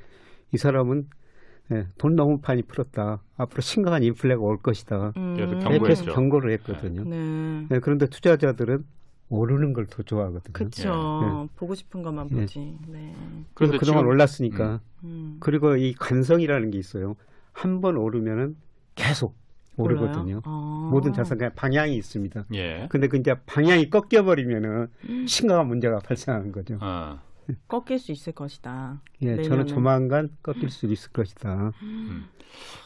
이 0.54 0.58
사람은 0.58 1.08
예, 1.74 1.86
돈 1.98 2.16
너무 2.16 2.40
많이 2.48 2.62
풀었다. 2.64 3.22
앞으로 3.36 3.60
심각한 3.62 4.02
인플레가 4.02 4.42
올 4.42 4.58
것이다. 4.62 5.12
음. 5.18 5.34
그래서 5.36 5.60
경고했죠. 5.60 6.14
경고를 6.14 6.54
했거든요. 6.54 7.04
네. 7.04 7.66
네, 7.70 7.80
그런데 7.82 8.06
투자자들은 8.08 8.86
오르는 9.30 9.74
걸 9.74 9.86
더 9.88 10.02
좋아하거든요. 10.04 10.54
그쵸. 10.54 11.50
보고 11.58 11.76
싶은 11.76 12.02
것만 12.04 12.30
예. 12.32 12.36
보지. 12.40 12.78
네. 12.88 13.14
그래서 13.54 13.78
그동안 13.78 14.04
지금- 14.04 14.08
올랐으니까 14.12 14.80
음. 15.04 15.36
그리고 15.42 15.76
이 15.76 15.94
관성이라는 15.94 16.72
게 16.72 16.78
있어요. 16.78 17.16
한 17.58 17.82
번 17.82 17.98
오르면은 17.98 18.56
계속 18.94 19.36
오르거든요. 19.78 20.42
아. 20.46 20.90
모든 20.92 21.12
자산 21.14 21.38
그냥 21.40 21.52
방향이 21.56 21.96
있습니다. 21.96 22.46
예. 22.54 22.88
근데 22.90 23.08
그 23.08 23.18
이제 23.18 23.36
방향이 23.46 23.90
꺾여 23.90 24.24
버리면은 24.24 24.88
심각한 25.28 25.68
문제가 25.68 26.00
발생하는 26.00 26.52
거죠. 26.52 26.78
어. 26.82 27.20
꺾일 27.68 27.98
수 27.98 28.12
있을 28.12 28.34
것이다. 28.34 29.02
예, 29.22 29.28
내년에. 29.30 29.48
저는 29.48 29.68
조만간 29.68 30.30
꺾일 30.44 30.70
수 30.70 30.86
있을 30.86 31.12
것이다. 31.12 31.72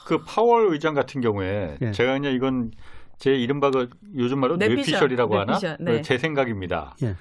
그 0.05 0.23
파월 0.23 0.71
의장 0.71 0.93
같은 0.93 1.19
경우에 1.21 1.77
예. 1.81 1.91
제가 1.91 2.13
그냥 2.13 2.33
이건 2.33 2.71
제 3.17 3.35
이른바 3.35 3.71
그 3.71 3.89
요즘 4.15 4.39
말로 4.39 4.57
뇌피셜, 4.57 4.75
뇌피셜이라고 4.75 5.33
하나 5.37 5.53
뇌피셜, 5.53 5.77
네. 5.79 5.91
그 5.97 6.09
제 6.09 6.17
생각입니다. 6.17 6.95
예. 7.03 7.15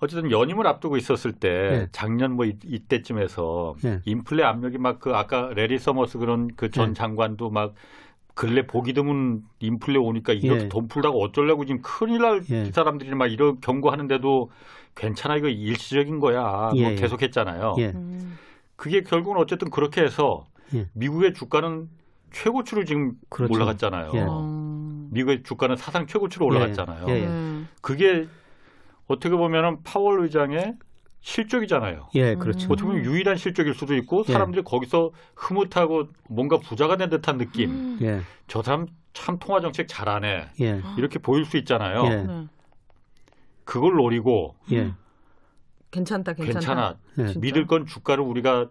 어쨌든 0.00 0.30
연임을 0.30 0.66
앞두고 0.66 0.96
있었을 0.96 1.32
때 1.32 1.48
예. 1.48 1.88
작년 1.92 2.32
뭐 2.32 2.46
이, 2.46 2.56
이때쯤에서 2.64 3.76
예. 3.84 4.00
인플레 4.04 4.42
압력이 4.42 4.78
막 4.78 4.98
그 5.00 5.14
아까 5.14 5.50
래리 5.54 5.78
서머스 5.78 6.18
그런 6.18 6.48
그전 6.56 6.90
예. 6.90 6.94
장관도 6.94 7.50
막 7.50 7.74
근래 8.34 8.66
보기 8.66 8.92
드문 8.94 9.44
인플레 9.60 9.98
오니까 9.98 10.32
이렇게 10.32 10.64
예. 10.64 10.68
돈 10.68 10.88
풀다가 10.88 11.14
어쩌려고 11.16 11.64
지금 11.64 11.82
큰일 11.82 12.22
날 12.22 12.42
예. 12.50 12.70
사람들이 12.72 13.14
막 13.14 13.26
이런 13.26 13.60
경고하는데도 13.60 14.50
괜찮아 14.94 15.36
이거 15.36 15.48
일시적인 15.48 16.20
거야 16.20 16.70
뭐 16.72 16.76
예, 16.76 16.92
예. 16.92 16.94
계속했잖아요. 16.94 17.76
예. 17.78 17.86
음. 17.94 18.38
그게 18.76 19.02
결국은 19.02 19.38
어쨌든 19.38 19.70
그렇게 19.70 20.02
해서 20.02 20.44
예. 20.74 20.88
미국의 20.94 21.34
주가는 21.34 21.88
최고치로 22.32 22.84
지금 22.84 23.12
그렇죠. 23.28 23.52
올라갔잖아요. 23.54 24.12
예. 24.14 24.24
어. 24.26 25.08
미국의 25.10 25.42
주가는 25.42 25.76
사상 25.76 26.06
최고치로 26.06 26.46
올라갔잖아요. 26.46 27.06
예, 27.08 27.12
예. 27.22 27.26
음. 27.26 27.68
그게 27.82 28.28
어떻게 29.10 29.34
보면은 29.34 29.82
파월 29.82 30.20
의장의 30.20 30.74
실적이잖아요. 31.20 32.08
예, 32.14 32.36
그렇죠. 32.36 32.68
음. 32.68 32.72
어떻게 32.72 32.86
보면 32.86 33.04
유일한 33.04 33.36
실적일 33.36 33.74
수도 33.74 33.94
있고 33.96 34.24
예. 34.28 34.32
사람들이 34.32 34.62
거기서 34.62 35.10
흐뭇하고 35.34 36.06
뭔가 36.28 36.58
부자가 36.58 36.96
된 36.96 37.10
듯한 37.10 37.36
느낌. 37.36 37.70
음. 37.70 37.98
예, 38.02 38.20
저 38.46 38.62
사람 38.62 38.86
참 39.12 39.38
통화 39.38 39.60
정책 39.60 39.88
잘하네. 39.88 40.50
예, 40.60 40.82
이렇게 40.96 41.18
보일 41.18 41.44
수 41.44 41.56
있잖아요. 41.58 42.04
예. 42.06 42.22
네. 42.22 42.46
그걸 43.64 43.94
노리고 43.96 44.54
예, 44.70 44.92
괜찮다, 45.90 46.34
괜찮다. 46.34 46.60
괜찮아. 46.60 46.96
예? 47.18 47.34
믿을 47.38 47.66
건 47.66 47.86
주가를 47.86 48.22
우리가. 48.24 48.70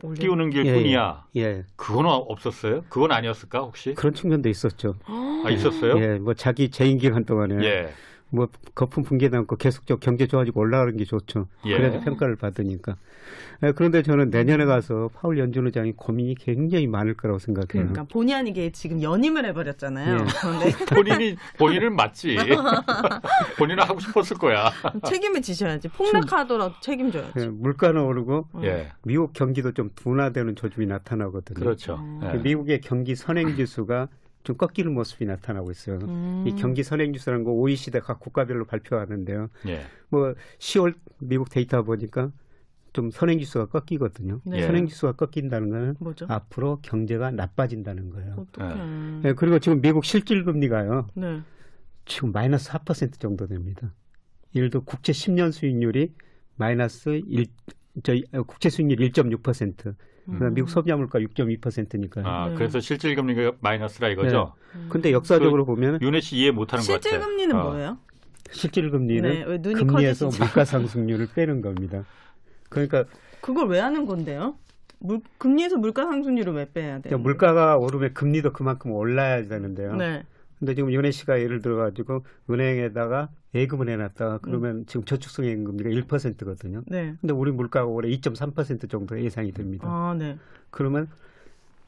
띄우는 0.00 0.52
예, 0.54 0.62
길뿐이야. 0.62 1.26
예. 1.38 1.64
그건 1.74 2.06
없었어요? 2.06 2.84
그건 2.88 3.10
아니었을까 3.10 3.58
혹시? 3.58 3.94
그런 3.94 4.14
측면도 4.14 4.48
있었죠. 4.48 4.94
아 5.04 5.50
있었어요? 5.50 5.98
예, 6.00 6.18
뭐 6.20 6.34
자기 6.34 6.70
재임 6.70 6.98
기간 6.98 7.24
동안에 7.24 7.56
예. 7.64 7.92
뭐 8.30 8.48
거품 8.74 9.04
붕괴 9.04 9.28
남고 9.28 9.56
계속적 9.56 10.00
경제 10.00 10.26
좋아지고 10.26 10.60
올라가는 10.60 10.96
게 10.96 11.04
좋죠. 11.04 11.48
예. 11.64 11.76
그래도 11.76 12.00
평가를 12.00 12.36
받으니까. 12.36 12.96
예, 13.62 13.72
그런데 13.72 14.02
저는 14.02 14.30
내년에 14.30 14.64
가서 14.64 15.10
파울 15.14 15.38
연준 15.38 15.66
의장이 15.66 15.92
고민이 15.92 16.36
굉장히 16.36 16.86
많을 16.86 17.14
거라고 17.14 17.38
생각해요. 17.38 17.66
그러니까 17.88 18.04
본의 18.04 18.34
아니게 18.34 18.70
지금 18.70 19.02
연임을 19.02 19.44
해버렸잖아요. 19.46 20.14
예. 20.16 20.24
본인이 20.94 21.36
본인은 21.58 21.96
맞지. 21.96 22.36
본인은 23.58 23.82
하고 23.82 23.98
싶었을 23.98 24.36
거야. 24.38 24.70
책임을 25.06 25.42
지셔야지. 25.42 25.88
폭락하더라도 25.88 26.74
책임져야지. 26.80 27.32
예, 27.38 27.46
물가는 27.46 28.00
오르고 28.00 28.48
음. 28.54 28.64
예. 28.64 28.92
미국 29.04 29.32
경기도 29.32 29.72
좀 29.72 29.90
둔화되는 29.94 30.54
조짐이 30.54 30.86
나타나거든요. 30.86 31.58
그렇죠. 31.58 31.96
음. 31.96 32.20
예. 32.22 32.38
미국의 32.38 32.80
경기 32.82 33.14
선행 33.14 33.56
지수가 33.56 34.08
좀 34.44 34.56
꺾이는 34.56 34.92
모습이 34.94 35.26
나타나고 35.26 35.70
있어요. 35.70 35.98
음. 36.02 36.44
이 36.46 36.54
경기 36.54 36.82
선행 36.82 37.12
지수라는 37.12 37.44
거 37.44 37.52
OECD 37.52 38.00
각 38.00 38.20
국가별로 38.20 38.64
발표하는데요. 38.64 39.48
예. 39.66 39.82
뭐 40.08 40.34
10월 40.58 40.94
미국 41.18 41.50
데이터 41.50 41.82
보니까 41.82 42.30
좀 42.92 43.10
선행 43.10 43.38
지수가 43.38 43.66
꺾이거든요. 43.66 44.40
네. 44.44 44.62
선행 44.62 44.86
지수가 44.86 45.12
꺾인다는 45.12 45.70
거는 45.70 45.96
뭐죠? 46.00 46.26
앞으로 46.28 46.78
경제가 46.82 47.30
나빠진다는 47.30 48.10
거예요. 48.10 48.46
어떡해. 48.48 48.74
예, 49.24 49.32
그리고 49.34 49.58
지금 49.58 49.80
미국 49.80 50.04
실질 50.04 50.44
금리가요. 50.44 51.08
네. 51.14 51.42
지금 52.06 52.32
마이너스 52.32 52.70
4% 52.70 53.20
정도 53.20 53.46
됩니다. 53.46 53.92
예를 54.54 54.70
들어 54.70 54.82
국채 54.82 55.12
10년 55.12 55.52
수익률이 55.52 56.14
마이너스 56.56 57.20
1, 57.26 57.46
저 58.02 58.14
어, 58.32 58.42
국채 58.44 58.70
수익률 58.70 58.98
1.6%. 58.98 59.94
그다음 60.32 60.54
미국 60.54 60.68
소비자 60.68 60.96
물가 60.96 61.18
6.2%니까요. 61.18 62.26
아, 62.26 62.48
네. 62.48 62.54
그래서 62.54 62.80
실질 62.80 63.14
금리가 63.14 63.52
마이너스라 63.60 64.08
이거죠. 64.10 64.54
근데 64.88 65.12
역사적으로 65.12 65.64
보면 65.64 66.00
윤혜 66.02 66.20
씨 66.20 66.36
이해 66.36 66.50
못하는 66.50 66.84
것 66.84 66.92
같아. 66.94 67.08
실질 67.08 67.20
금리는 67.20 67.56
어. 67.56 67.62
뭐예요? 67.62 67.98
실질 68.50 68.90
금리는 68.90 69.60
네, 69.62 69.72
금리에서? 69.72 70.28
물가 70.38 70.64
상승률을 70.64 71.28
빼는 71.34 71.62
겁니다. 71.62 72.04
그러니까 72.68 73.04
그걸 73.40 73.68
왜 73.68 73.80
하는 73.80 74.04
건데요? 74.06 74.56
물, 75.00 75.20
금리에서 75.38 75.76
물가 75.76 76.04
상승률을 76.04 76.52
왜 76.54 76.70
빼야 76.72 77.00
돼요? 77.00 77.18
물가가 77.18 77.76
오르면 77.76 78.14
금리도 78.14 78.52
그만큼 78.52 78.92
올라야 78.92 79.46
되는데요. 79.46 79.94
네. 79.94 80.24
근데 80.58 80.74
지금 80.74 80.92
윤혜 80.92 81.10
씨가 81.10 81.40
예를 81.40 81.60
들어 81.60 81.76
가지고 81.76 82.24
은행에다가 82.50 83.28
예금을 83.54 83.88
해놨다가 83.88 84.38
그러면 84.38 84.84
지금 84.86 85.04
저축성 85.04 85.46
예금 85.46 85.64
금리가 85.64 85.90
1%거든요. 85.90 86.82
네. 86.86 87.14
근데 87.20 87.32
우리 87.32 87.52
물가가 87.52 87.86
올해 87.86 88.08
2.3% 88.10 88.90
정도 88.90 89.20
예상이 89.22 89.52
됩니다. 89.52 89.86
아, 89.88 90.14
네. 90.18 90.36
그러면 90.70 91.08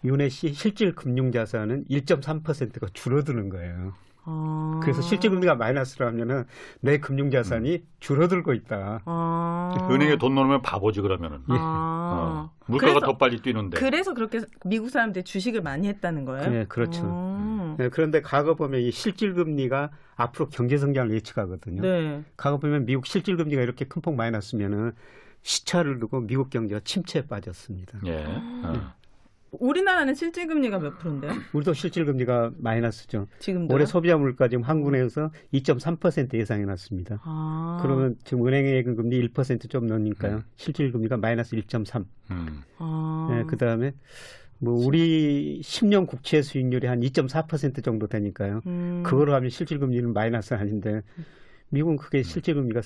윤혜 0.04 0.28
씨 0.28 0.52
실질 0.54 0.94
금융 0.94 1.32
자산은 1.32 1.84
1.3%가 1.90 2.86
줄어드는 2.92 3.48
거예요. 3.50 3.94
아. 4.24 4.80
그래서 4.82 5.00
실질 5.02 5.30
금리가 5.30 5.54
마이너스라면은 5.54 6.44
내 6.80 6.98
금융 6.98 7.30
자산이 7.30 7.84
줄어들고 8.00 8.52
있다. 8.54 9.02
아. 9.04 9.88
은행에 9.90 10.16
돈 10.16 10.34
넣으면 10.34 10.62
바보지 10.62 11.00
그러면은. 11.00 11.40
아. 11.48 12.50
어. 12.50 12.50
물가가 12.66 12.94
그래서- 12.94 13.06
더 13.06 13.18
빨리 13.18 13.40
뛰는데. 13.42 13.78
그래서 13.78 14.14
그렇게 14.14 14.40
미국 14.64 14.90
사람들이 14.90 15.24
주식을 15.24 15.62
많이 15.62 15.88
했다는 15.88 16.24
거예요? 16.24 16.50
네, 16.50 16.64
그렇죠. 16.68 17.02
음. 17.04 17.74
네, 17.78 17.88
그런데 17.88 18.20
과거 18.22 18.54
보면 18.54 18.80
이 18.80 18.90
실질 18.90 19.34
금리가 19.34 19.90
앞으로 20.16 20.48
경제 20.48 20.76
성장을 20.76 21.12
예측하거든요. 21.14 21.82
네. 21.82 22.24
과거 22.36 22.58
보면 22.58 22.84
미국 22.86 23.06
실질 23.06 23.36
금리가 23.36 23.62
이렇게 23.62 23.84
큰폭 23.86 24.14
많이 24.16 24.30
났으면은 24.32 24.92
시차를 25.42 25.98
두고 26.00 26.20
미국 26.20 26.50
경제가 26.50 26.80
침체에 26.84 27.26
빠졌습니다. 27.26 27.98
예. 28.06 28.24
어. 28.26 28.92
우리나라는 29.52 30.14
실질 30.14 30.46
금리가 30.46 30.78
몇 30.78 30.98
프로인데요? 30.98 31.32
우리도 31.52 31.72
실질 31.74 32.04
금리가 32.04 32.52
마이너스죠. 32.58 33.26
지금도 33.38 33.74
올해 33.74 33.84
소비자 33.86 34.16
물가 34.16 34.48
지금 34.48 34.62
한국은행에서 34.62 35.30
2.3% 35.52 36.34
예상해 36.34 36.64
놨습니다. 36.64 37.20
아. 37.24 37.80
그러면 37.82 38.16
지금 38.24 38.46
은행의 38.46 38.74
예금 38.76 38.96
금리 38.96 39.28
1%좀 39.28 39.86
넣으니까요. 39.86 40.42
실질 40.56 40.92
금리가 40.92 41.16
마이너스 41.16 41.56
1.3. 41.56 42.04
음. 42.30 42.62
아. 42.78 43.28
네, 43.30 43.44
그다음에 43.44 43.92
뭐 44.58 44.74
우리 44.74 45.60
10년 45.62 46.06
국채 46.06 46.42
수익률이 46.42 46.86
한 46.86 47.00
2.4% 47.00 47.82
정도 47.82 48.06
되니까요. 48.06 48.60
음. 48.66 49.02
그거로 49.04 49.34
하면 49.34 49.50
실질 49.50 49.78
금리는 49.78 50.12
마이너스 50.12 50.54
아닌데 50.54 51.02
미국은 51.70 51.96
그게 51.96 52.22
실질 52.22 52.54
금리가 52.54 52.82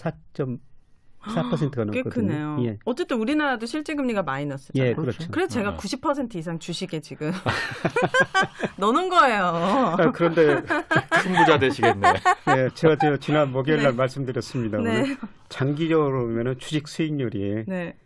4.4%가 1.24 1.84
꽤 1.90 2.02
넘거든요. 2.02 2.10
크네요. 2.10 2.56
예. 2.62 2.78
어쨌든 2.84 3.18
우리나라도 3.18 3.66
실질 3.66 3.96
금리가 3.96 4.22
마이너스잖아요. 4.22 4.90
예, 4.90 4.94
그렇죠. 4.94 5.28
그래서 5.30 5.48
제가 5.48 5.70
어. 5.70 5.76
90% 5.76 6.34
이상 6.36 6.58
주식에 6.58 7.00
지금 7.00 7.32
넣는 8.76 9.08
거예요. 9.08 9.44
아, 9.44 10.12
그런데 10.12 10.60
큰 10.62 11.34
부자 11.36 11.58
되시겠네. 11.58 12.12
네, 12.46 12.68
제가 12.74 12.96
저 13.00 13.16
지난 13.18 13.52
목요일 13.52 13.82
날 13.82 13.92
네. 13.92 13.96
말씀드렸습니다. 13.96 14.78
네. 14.78 15.16
장기적으로 15.48 16.26
보면은 16.26 16.58
주식 16.58 16.88
수익률이 16.88 17.64
네. 17.66 17.96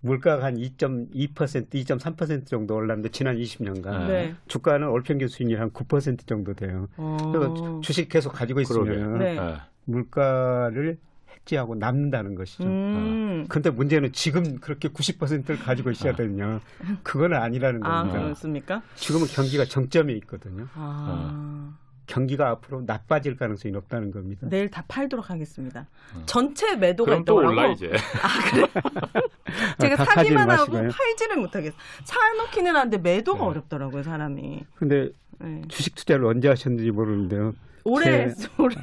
물가가 0.00 0.44
한 0.44 0.56
2.2%, 0.56 1.70
2.3% 1.70 2.46
정도 2.46 2.74
올랐는데 2.76 3.08
지난 3.08 3.38
20년간 3.38 4.06
네. 4.06 4.34
주가는 4.48 4.86
월평균 4.86 5.28
수익률 5.28 5.60
한 5.60 5.70
9% 5.70 6.26
정도 6.26 6.52
돼요. 6.52 6.88
어. 6.98 7.16
그래서 7.32 7.80
주식 7.80 8.08
계속 8.10 8.30
가지고 8.32 8.60
있으면 8.60 9.18
네. 9.18 9.36
예. 9.36 9.56
물가를 9.86 10.98
해지하고 11.44 11.74
남는다는 11.74 12.34
것이죠. 12.34 12.64
음. 12.64 13.46
근데 13.48 13.70
문제는 13.70 14.12
지금 14.12 14.58
그렇게 14.58 14.88
90%를 14.88 15.58
가지고 15.58 15.90
있어야 15.90 16.14
되냐? 16.14 16.60
그거는 17.02 17.36
아니라는 17.36 17.84
아, 17.84 17.98
겁니다. 18.00 18.22
그렇습니까? 18.22 18.82
지금은 18.94 19.26
경기가 19.28 19.64
정점에 19.64 20.12
있거든요. 20.14 20.66
아. 20.74 21.74
경기가 22.06 22.50
앞으로 22.50 22.82
나빠질 22.82 23.36
가능성이 23.36 23.72
높다는 23.72 24.10
겁니다. 24.10 24.46
내일 24.50 24.70
다 24.70 24.84
팔도록 24.88 25.30
하겠습니다. 25.30 25.86
전체 26.26 26.76
매도가 26.76 27.10
그럼 27.10 27.24
또. 27.24 27.36
올라 27.36 27.68
이제. 27.68 27.90
제가 29.80 29.94
아, 29.94 30.04
다 30.04 30.04
사기만 30.04 30.50
하고 30.50 30.72
마시고요. 30.72 30.90
팔지를 30.90 31.36
못하겠어. 31.36 31.74
사놓기는 32.04 32.76
하는데 32.76 32.98
매도가 32.98 33.38
네. 33.38 33.44
어렵더라고요, 33.46 34.02
사람이. 34.02 34.64
근데 34.74 35.08
네. 35.38 35.62
주식 35.68 35.94
투자를 35.94 36.26
언제 36.26 36.48
하셨는지 36.48 36.90
모르는데요. 36.90 37.54
올해 37.84 38.32
제- 38.34 38.48
올해 38.58 38.74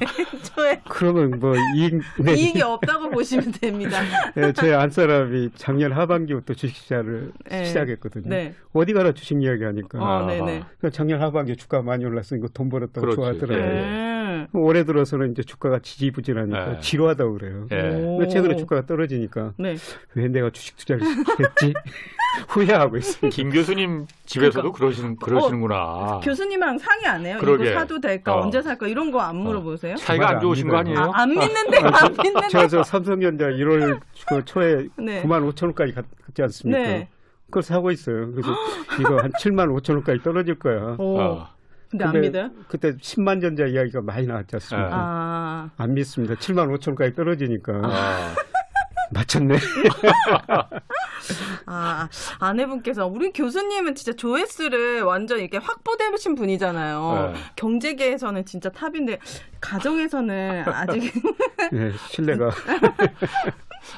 초에 0.54 0.80
그러면 0.88 1.38
뭐 1.40 1.54
이익, 1.76 2.00
네, 2.20 2.34
이익이 2.34 2.62
없다고 2.62 3.10
보시면 3.10 3.52
됩니다. 3.60 3.98
네, 4.34 4.52
제 4.52 4.72
안사람이 4.72 5.50
작년 5.56 5.92
하반기부터 5.92 6.54
주식 6.54 6.82
투자를 6.82 7.32
네. 7.50 7.64
시작했거든요. 7.64 8.28
네. 8.28 8.54
어디 8.72 8.92
가나 8.92 9.12
주식 9.12 9.42
이야기 9.42 9.64
하니까. 9.64 9.98
어, 9.98 10.04
아하. 10.04 10.26
네네. 10.26 10.44
그러니까 10.78 10.90
작년 10.90 11.20
하반기에 11.20 11.56
주가가 11.56 11.82
많이 11.82 12.04
올랐으니까 12.04 12.48
돈 12.54 12.68
벌었다고 12.68 13.00
그렇지. 13.00 13.16
좋아하더라고요. 13.16 14.21
예. 14.32 14.36
네. 14.38 14.46
올해 14.52 14.84
들어서는 14.84 15.32
이제 15.32 15.42
주가가 15.42 15.78
지지부진하니까 15.80 16.66
네. 16.74 16.80
지루하다고 16.80 17.32
그래요. 17.34 17.66
근데 17.68 18.28
최근에 18.28 18.56
주가가 18.56 18.86
떨어지니까 18.86 19.52
네. 19.58 19.76
왜 20.14 20.28
내가 20.28 20.50
주식 20.50 20.76
투자를 20.76 21.02
했지 21.04 21.74
후회하고 22.48 22.96
있습니다. 22.96 23.28
김 23.34 23.50
교수님 23.50 24.06
집에서도 24.24 24.72
그러시는 24.72 25.16
그러시는구나. 25.16 25.74
그러니까. 25.94 26.20
교수님이랑 26.20 26.78
상의 26.78 27.06
안 27.06 27.26
해요? 27.26 27.36
그러게. 27.40 27.66
이거 27.70 27.78
사도 27.80 28.00
될까? 28.00 28.34
어. 28.36 28.40
언제 28.42 28.62
살까? 28.62 28.86
이런 28.88 29.10
거 29.10 29.20
안 29.22 29.36
물어보세요? 29.36 29.96
차이가 29.96 30.30
안 30.30 30.40
좋으신 30.40 30.68
거 30.68 30.76
아니에요? 30.78 30.98
아, 30.98 31.10
안 31.22 31.28
믿는데, 31.30 31.78
안 31.78 32.12
믿는데. 32.12 32.48
제가 32.48 32.66
저 32.68 32.82
삼성전자 32.82 33.46
1월 33.46 34.00
그 34.28 34.44
초에 34.44 34.88
네. 34.96 35.22
9만 35.22 35.48
5천 35.52 35.64
원까지 35.66 35.92
갔지 35.94 36.42
않습니까? 36.42 36.82
네. 36.82 37.08
그걸 37.46 37.62
사고 37.62 37.90
있어요. 37.90 38.32
그래서 38.32 38.48
이거 39.00 39.16
한 39.18 39.30
7만 39.32 39.68
5천 39.80 39.90
원까지 39.96 40.22
떨어질 40.22 40.58
거야. 40.58 40.96
오. 40.98 41.20
어. 41.20 41.48
근데 41.92 42.04
안 42.06 42.20
믿어요? 42.20 42.50
그때 42.68 42.96
10만 42.96 43.42
전자 43.42 43.66
이야기가 43.66 44.00
많이 44.00 44.26
나왔지 44.26 44.56
않습니까? 44.56 44.88
네. 44.88 44.94
아. 44.94 45.70
안 45.76 45.92
믿습니다. 45.92 46.34
7만 46.34 46.74
5천 46.74 46.88
원까지 46.88 47.14
떨어지니까 47.14 47.72
아, 47.84 48.34
맞췄네. 49.12 49.58
아, 51.66 52.08
아내분께서 52.40 53.06
우리 53.06 53.30
교수님은 53.30 53.94
진짜 53.94 54.16
조회수를 54.16 55.02
완전 55.02 55.38
이렇게 55.38 55.58
확보되신 55.58 56.34
분이잖아요. 56.34 57.32
네. 57.34 57.40
경제계에서는 57.56 58.46
진짜 58.46 58.70
탑인데 58.70 59.18
가정에서는 59.60 60.64
아직 60.66 61.12
네, 61.72 61.92
신뢰가 62.08 62.50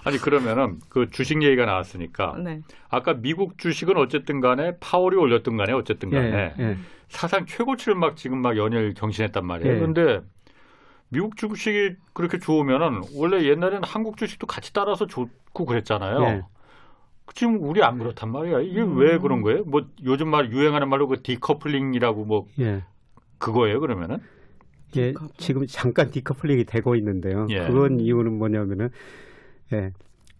아니 0.03 0.19
그러면은 0.19 0.81
그 0.89 1.09
주식 1.11 1.41
얘기가 1.45 1.65
나왔으니까 1.65 2.35
네. 2.43 2.61
아까 2.89 3.15
미국 3.15 3.57
주식은 3.57 3.97
어쨌든 3.97 4.41
간에 4.41 4.73
파월이 4.81 5.17
올렸든 5.17 5.57
간에 5.57 5.73
어쨌든 5.73 6.11
간에 6.11 6.55
예, 6.59 6.63
예. 6.63 6.77
사상 7.09 7.47
최고치를 7.47 7.95
막 7.95 8.17
지금 8.17 8.39
막 8.39 8.57
연일 8.57 8.95
경신했단 8.95 9.45
말이에요. 9.45 9.75
예. 9.75 9.79
그런데 9.79 10.21
미국 11.09 11.37
주식이 11.37 11.97
그렇게 12.13 12.39
좋으면은 12.39 13.03
원래 13.15 13.45
옛날에는 13.45 13.83
한국 13.85 14.17
주식도 14.17 14.47
같이 14.47 14.73
따라서 14.73 15.07
좋고 15.07 15.65
그랬잖아요. 15.65 16.23
예. 16.25 16.43
지금 17.35 17.63
우리 17.63 17.83
안 17.83 17.99
그렇단 17.99 18.31
말이야. 18.31 18.61
이게 18.61 18.83
음. 18.83 18.97
왜 18.97 19.19
그런 19.19 19.41
거예요? 19.41 19.65
뭐 19.65 19.87
요즘 20.05 20.29
말 20.29 20.51
유행하는 20.53 20.89
말로 20.89 21.09
그 21.09 21.23
디커플링이라고 21.23 22.25
뭐 22.25 22.47
예. 22.59 22.85
그거예요 23.39 23.81
그러면은? 23.81 24.19
예, 24.97 25.09
디커플. 25.13 25.31
지금 25.39 25.67
잠깐 25.67 26.11
디커플링이 26.11 26.65
되고 26.65 26.95
있는데요. 26.97 27.47
예. 27.51 27.67
그건 27.67 28.01
이유는 28.01 28.39
뭐냐면은 28.39 28.91
예, 29.73 29.93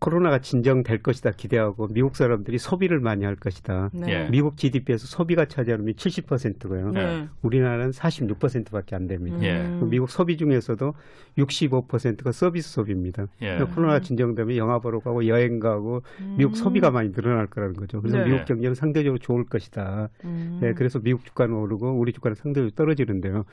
코로나가 0.05 0.39
진정될 0.39 1.03
것이다 1.03 1.31
기대하고 1.31 1.89
미국 1.89 2.15
사람들이 2.15 2.59
소비를 2.59 3.01
많이 3.01 3.25
할 3.25 3.37
것이다. 3.37 3.89
네. 3.95 4.07
예. 4.09 4.29
미국 4.29 4.59
GDP에서 4.59 5.07
소비가 5.07 5.47
차지하는 5.47 5.87
70%고요. 5.87 6.91
네. 6.91 7.29
우리나라는 7.41 7.91
46%밖에 7.91 8.95
안 8.97 9.07
됩니다. 9.07 9.39
예. 9.41 9.63
음. 9.63 9.89
미국 9.89 10.11
소비 10.11 10.37
중에서도 10.37 10.93
65%가 11.39 12.33
서비스 12.33 12.71
소비입니다. 12.71 13.29
예. 13.41 13.55
그러니까 13.55 13.75
코로나 13.75 14.01
진정되면 14.01 14.59
영화 14.59 14.79
보러 14.79 15.01
가고 15.01 15.27
여행 15.27 15.59
가고 15.59 16.03
미국 16.37 16.53
음. 16.53 16.55
소비가 16.55 16.91
많이 16.91 17.11
늘어날 17.11 17.47
거라는 17.47 17.75
거죠. 17.75 18.03
그래서 18.03 18.19
네. 18.19 18.25
미국 18.27 18.45
경제는 18.45 18.75
상대적으로 18.75 19.19
좋을 19.19 19.47
것이다. 19.47 20.11
음. 20.25 20.59
네, 20.61 20.75
그래서 20.75 20.99
미국 20.99 21.25
주가는 21.25 21.55
오르고 21.55 21.93
우리 21.93 22.13
주가는 22.13 22.35
상대적으로 22.35 22.73
떨어지는데요. 22.73 23.45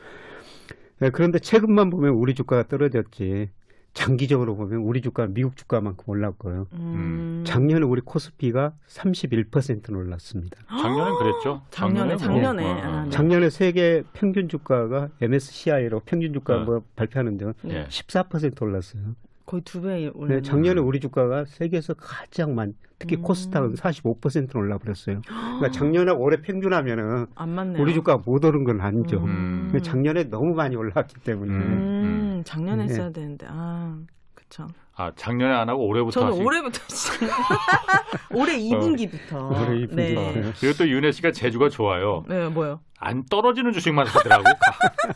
네, 0.99 1.09
그런데 1.11 1.39
최근만 1.39 1.89
보면 1.89 2.11
우리 2.11 2.35
주가가 2.35 2.67
떨어졌지. 2.67 3.49
장기적으로 3.93 4.55
보면 4.55 4.79
우리 4.79 5.01
주가 5.01 5.27
미국 5.27 5.57
주가만큼 5.57 6.03
올랐고요. 6.07 6.67
음. 6.73 7.43
작년에 7.45 7.85
우리 7.85 8.01
코스피가 8.01 8.73
31%는 8.87 9.99
올랐습니다. 9.99 10.57
작년엔 10.69 11.15
그랬죠. 11.17 11.61
작년에, 11.71 12.09
뭐, 12.09 12.17
작년에. 12.17 12.63
어, 12.65 12.67
어. 12.69 12.79
아, 12.81 13.03
네. 13.03 13.09
작년에 13.09 13.49
세계 13.49 14.03
평균 14.13 14.47
주가가 14.47 15.09
MSCI로 15.21 16.01
평균 16.05 16.31
주가 16.33 16.57
어. 16.61 16.63
뭐 16.63 16.81
발표하는데요. 16.95 17.53
예. 17.67 17.85
14% 17.89 18.61
올랐어요. 18.61 19.01
거의 19.45 19.61
두 19.63 19.81
배 19.81 20.07
올랐네. 20.13 20.35
네, 20.35 20.41
작년에 20.41 20.79
우리 20.79 21.01
주가가 21.01 21.43
세계에서 21.43 21.95
가장 21.95 22.55
많, 22.55 22.73
특히 22.99 23.17
음. 23.17 23.21
코스닥은 23.23 23.73
45%는 23.73 24.47
올라 24.55 24.77
버렸어요. 24.77 25.19
그러니까 25.27 25.71
작년에 25.71 26.11
올해 26.11 26.37
평균하면은 26.41 27.25
안 27.35 27.49
맞네요. 27.49 27.81
우리 27.81 27.93
주가가 27.93 28.23
못 28.25 28.45
오른 28.45 28.63
건 28.63 28.79
아니죠. 28.79 29.21
음. 29.25 29.77
작년에 29.83 30.25
너무 30.25 30.53
많이 30.53 30.77
올랐기 30.77 31.15
때문에 31.25 31.51
음, 31.53 32.30
작년에 32.51 32.85
네. 32.85 32.91
했어야 32.93 33.09
되는데. 33.11 33.47
아, 33.49 33.97
그쵸. 34.35 34.67
아 34.93 35.11
작년에 35.15 35.53
안 35.53 35.69
하고 35.69 35.87
올해부터 35.87 36.19
저는 36.19 36.33
하시. 36.33 36.41
올해부터 36.43 36.79
올해 38.35 38.57
2분기부터. 38.59 39.49
올해 39.51 39.87
2분기부터. 39.87 39.95
네. 39.95 40.53
그리고 40.59 40.77
또 40.77 40.89
윤혜 40.89 41.11
씨가 41.13 41.31
재주가 41.31 41.69
좋아요. 41.69 42.23
네, 42.27 42.49
뭐요? 42.49 42.81
안 42.99 43.23
떨어지는 43.25 43.71
주식만 43.71 44.05
사더라고. 44.05 44.43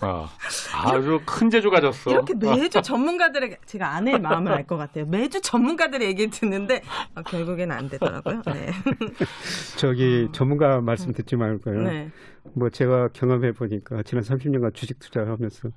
어. 0.02 0.28
아주 0.74 1.22
큰 1.26 1.50
재주 1.50 1.70
가졌어. 1.70 2.10
이렇게 2.10 2.34
매주 2.34 2.82
전문가들의 2.82 3.58
제가 3.66 3.90
아내의 3.96 4.20
마음을 4.22 4.52
알 4.54 4.66
것 4.66 4.78
같아요. 4.78 5.06
매주 5.06 5.42
전문가들의 5.42 6.08
얘기를 6.08 6.32
듣는데 6.32 6.82
아, 7.14 7.22
결국에는 7.22 7.76
안 7.76 7.90
되더라고요. 7.90 8.42
네. 8.48 8.72
저기 9.78 10.30
전문가 10.32 10.80
말씀 10.82 11.12
듣지 11.12 11.36
말고요. 11.36 11.82
네. 11.84 12.12
뭐 12.56 12.70
제가 12.70 13.10
경험해 13.10 13.52
보니까 13.52 14.02
지난 14.04 14.24
30년간 14.24 14.74
주식 14.74 14.98
투자를 15.00 15.32
하면서 15.32 15.70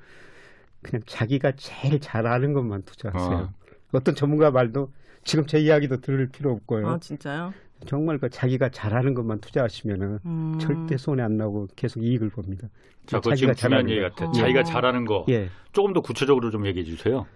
그냥 0.83 1.03
자기가 1.07 1.53
제일 1.57 2.01
잘 2.01 2.27
아는 2.27 2.53
것만 2.53 2.83
투자하세요. 2.83 3.39
어. 3.39 3.53
어. 3.93 4.01
떤 4.01 4.15
전문가 4.15 4.51
말도 4.51 4.93
지금 5.25 5.47
제 5.47 5.59
이야기도 5.59 6.01
들을 6.01 6.29
필요 6.29 6.53
없고요. 6.53 6.89
아, 6.89 6.99
진짜요? 6.99 7.53
정말 7.87 8.19
그 8.19 8.29
자기가 8.29 8.71
잘하는 8.71 9.15
것만 9.15 9.41
투자하시면은 9.41 10.19
음. 10.25 10.59
절대 10.61 10.97
손해 10.97 11.23
안 11.23 11.37
나고 11.37 11.69
계속 11.77 12.03
이익을 12.03 12.29
봅니다. 12.31 12.69
자, 13.07 13.19
그거 13.21 13.35
지금 13.35 13.55
중요한 13.55 13.57
잘하는 13.57 13.91
얘기 13.91 14.01
거. 14.03 14.09
같아. 14.11 14.29
어. 14.29 14.33
자기가 14.33 14.63
잘하는 14.65 15.05
거 15.05 15.25
예. 15.29 15.49
조금 15.73 15.93
더 15.93 16.01
구체적으로 16.01 16.51
좀 16.51 16.67
얘기해 16.67 16.85
주세요. 16.85 17.27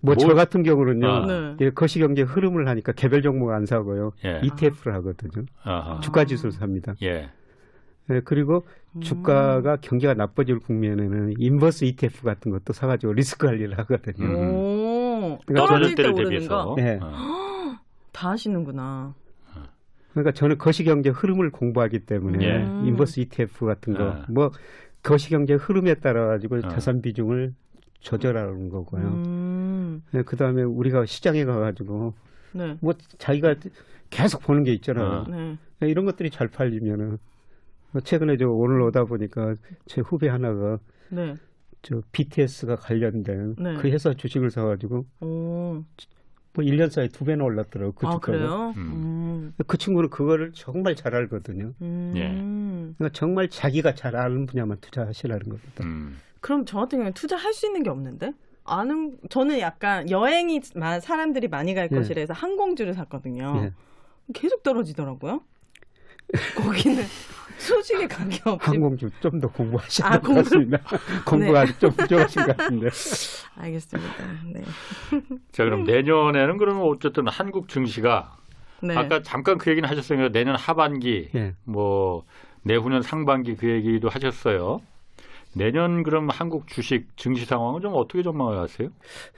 뭐저 0.00 0.26
뭐- 0.26 0.34
같은 0.34 0.62
경우는요. 0.62 1.08
아. 1.08 1.26
네. 1.26 1.56
예, 1.60 1.70
거시경제 1.70 2.22
흐름을 2.22 2.66
하니까 2.68 2.92
개별 2.92 3.22
종목 3.22 3.50
안 3.50 3.66
사고요. 3.66 4.12
예. 4.24 4.40
ETF를 4.42 4.94
하거든요. 4.94 5.44
아하. 5.62 6.00
주가 6.00 6.24
지수를 6.24 6.52
삽니다. 6.52 6.94
예. 7.02 7.30
예, 8.10 8.20
그리고 8.24 8.64
음. 8.96 9.00
주가가 9.00 9.76
경기가 9.80 10.14
나빠질 10.14 10.58
국면에는 10.58 11.34
inverse 11.38 11.84
ETF 11.84 12.24
같은 12.24 12.50
것도 12.50 12.72
사가지고 12.72 13.12
리스크 13.12 13.46
관리를 13.46 13.78
하거든요. 13.78 14.26
음. 14.26 14.54
오. 14.54 15.38
그러니까 15.46 15.72
떨어질 15.72 15.94
때 15.94 16.02
오르는 16.04 16.24
대비해서. 16.24 16.74
거. 16.74 16.76
예. 16.80 16.98
어. 17.02 17.76
다 18.12 18.30
하시는구나. 18.30 19.14
그러니까 20.12 20.32
저는 20.32 20.58
거시경제 20.58 21.10
흐름을 21.10 21.50
공부하기 21.50 22.00
때문에 22.00 22.44
예. 22.44 22.88
inverse 22.88 23.20
ETF 23.20 23.66
같은 23.66 23.94
거 23.94 24.10
아. 24.10 24.26
뭐 24.28 24.50
거시경제 25.02 25.54
흐름에 25.54 25.94
따라 25.94 26.26
가지고 26.26 26.56
아. 26.56 26.68
자산 26.68 27.00
비중을 27.00 27.54
조절하는 28.00 28.70
거고요. 28.70 29.02
음, 29.02 30.02
그 30.26 30.36
다음에 30.36 30.62
우리가 30.62 31.06
시장에 31.06 31.44
가가지고 31.44 32.14
네. 32.52 32.76
뭐 32.80 32.94
자기가 33.18 33.54
계속 34.08 34.42
보는 34.42 34.64
게 34.64 34.72
있잖아요. 34.72 35.06
아. 35.06 35.26
네. 35.28 35.56
이런 35.88 36.04
것들이 36.06 36.30
잘 36.30 36.48
팔리면은 36.48 37.10
뭐 37.10 37.18
최근에 38.04 38.36
저 38.36 38.48
오늘 38.48 38.80
오다 38.82 39.04
보니까 39.04 39.54
제 39.86 40.00
후배 40.00 40.28
하나가 40.28 40.78
네. 41.08 41.34
저 41.82 42.00
BTS가 42.12 42.76
관련된 42.76 43.56
네. 43.58 43.74
그 43.76 43.88
회사 43.88 44.14
주식을 44.14 44.50
사가지고 44.50 45.06
오. 45.22 45.84
뭐 46.52 46.64
1년 46.64 46.90
사이에 46.90 47.08
두 47.08 47.24
배나 47.24 47.44
올랐더라고요. 47.44 47.92
그 47.92 48.06
아, 48.06 48.10
주가가. 48.12 48.20
그래요? 48.32 48.74
음. 48.76 49.52
음. 49.56 49.64
그 49.66 49.78
친구는 49.78 50.10
그거를 50.10 50.52
정말 50.52 50.94
잘 50.94 51.14
알거든요. 51.14 51.72
음. 51.80 52.12
예. 52.16 52.28
그러니까 52.98 53.08
정말 53.12 53.48
자기가 53.48 53.94
잘 53.94 54.16
아는 54.16 54.46
분야만 54.46 54.78
투자하시라는 54.80 55.48
겁니다. 55.48 55.84
음. 55.84 56.16
그럼 56.40 56.64
저 56.66 56.78
같은 56.78 56.98
경우는 56.98 57.12
투자할 57.14 57.52
수 57.54 57.66
있는 57.66 57.82
게 57.82 57.90
없는데? 57.90 58.32
아는 58.64 59.16
저는 59.30 59.58
약간 59.60 60.10
여행이 60.10 60.60
마- 60.74 61.00
사람들이 61.00 61.48
많이 61.48 61.74
갈 61.74 61.88
예. 61.90 61.96
것이라 61.96 62.20
해서 62.20 62.32
항공주를 62.34 62.94
샀거든요. 62.94 63.54
예. 63.64 63.72
계속 64.34 64.62
떨어지더라고요. 64.62 65.42
거기는 66.56 67.02
수식의 67.60 68.08
관계 68.08 68.40
없이 68.44 68.66
항공주 68.70 69.10
좀 69.20 69.40
더 69.40 69.48
공부하셔야 69.48 70.08
아, 70.08 70.10
될것 70.12 70.26
공부- 70.26 70.42
같습니다. 70.42 70.78
공부가 71.24 71.52
네. 71.52 71.58
아직 71.70 71.80
좀 71.80 71.90
부족하신 71.92 72.46
것 72.46 72.56
같은데. 72.56 72.88
알겠습니다. 73.56 74.14
네. 74.52 74.62
자, 75.52 75.64
그럼 75.64 75.84
내년에는 75.84 76.56
그러면 76.58 76.82
어쨌든 76.84 77.28
한국 77.28 77.68
증시가 77.68 78.36
네. 78.82 78.96
아까 78.96 79.22
잠깐 79.22 79.58
그 79.58 79.70
얘기는 79.70 79.86
하셨어요. 79.88 80.30
내년 80.32 80.56
하반기, 80.56 81.28
예. 81.34 81.54
뭐 81.64 82.24
내후년 82.62 83.02
상반기 83.02 83.54
그 83.56 83.68
얘기도 83.68 84.08
하셨어요. 84.08 84.80
내년 85.52 86.02
그럼 86.02 86.28
한국 86.30 86.68
주식 86.68 87.08
증시 87.16 87.44
상황은 87.44 87.80
좀 87.80 87.92
어떻게 87.94 88.22
전망을 88.22 88.58
하세요? 88.58 88.88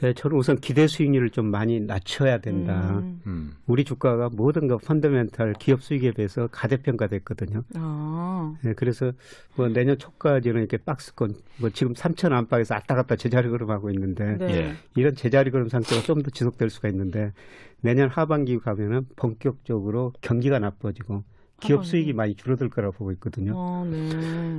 예, 0.03 0.13
저는 0.13 0.37
우선 0.37 0.59
기대 0.61 0.87
수익률을 0.87 1.31
좀 1.31 1.47
많이 1.47 1.81
낮춰야 1.81 2.39
된다. 2.39 2.99
음. 2.99 3.21
음. 3.27 3.55
우리 3.67 3.85
주가가 3.85 4.29
모든 4.31 4.69
것 4.69 4.79
fundamental 4.83 5.55
기업 5.59 5.83
수익에 5.83 6.13
비해서 6.13 6.49
과대평가됐거든요. 6.53 7.63
아. 7.75 8.55
예, 8.65 8.73
그래서 8.75 9.13
뭐 9.57 9.69
내년 9.69 9.99
초까지는 9.99 10.61
이렇게 10.61 10.77
박스권 10.77 11.35
뭐 11.59 11.71
지금 11.71 11.95
3천 11.95 12.33
안팎에서 12.33 12.75
왔다 12.75 12.95
갔다 12.95 13.17
제자리 13.17 13.49
걸음하고 13.49 13.91
있는데 13.91 14.37
네. 14.37 14.55
예. 14.55 14.75
이런 14.97 15.15
제자리 15.15 15.51
걸음 15.51 15.69
상태가 15.69 16.03
좀 16.03 16.23
더 16.23 16.31
지속될 16.31 16.71
수가 16.71 16.89
있는데 16.91 17.33
내년 17.81 18.09
하반기 18.09 18.59
가면은 18.59 19.07
본격적으로 19.17 20.13
경기가 20.21 20.59
나빠지고 20.61 21.25
기업. 21.67 21.87
수익이 21.87 22.13
많이 22.13 22.35
줄어들 22.35 22.69
거라고 22.69 22.93
보고 22.93 23.13
있거든요. 23.13 23.53
어, 23.57 23.85
네. 23.91 24.09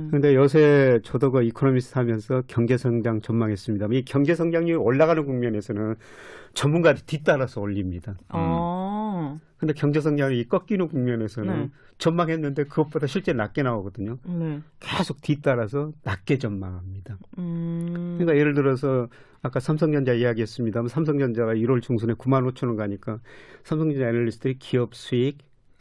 그런데 0.08 0.34
요새 0.34 1.00
저도 1.04 1.30
그 1.30 1.42
이코노미스트 1.42 1.98
하면서 1.98 2.42
경제 2.46 2.76
성장 2.76 3.20
전망했습니다. 3.20 3.86
이 3.92 4.04
경제 4.04 4.34
성장률이 4.34 4.76
올라가는 4.76 5.24
국면에서는 5.24 5.96
전문가들이 6.54 7.04
뒤따라서 7.06 7.60
올립니다. 7.60 8.16
어. 8.30 9.40
근데 9.56 9.72
경제 9.72 10.00
성장이 10.00 10.44
꺾이는 10.44 10.88
국면에서는 10.88 11.58
네. 11.58 11.70
전망했는데 11.98 12.64
그것보다 12.64 13.06
실제 13.06 13.32
낮게 13.32 13.62
나오거든요. 13.62 14.18
네. 14.26 14.60
계속 14.80 15.20
뒤따라서 15.20 15.92
낮게 16.02 16.38
전망합니다. 16.38 17.18
음. 17.38 18.16
그러니까 18.18 18.36
예를 18.38 18.54
들어서 18.54 19.08
아까 19.42 19.60
삼성전자 19.60 20.12
이야기했습니다만 20.12 20.88
삼성전자가 20.88 21.54
1월 21.54 21.82
중순에 21.82 22.14
9만 22.14 22.50
5천 22.52 22.66
원 22.68 22.76
가니까 22.76 23.20
삼성전자 23.62 24.08
애널리스트들이 24.08 24.58
기업 24.58 24.94
수익, 24.94 25.38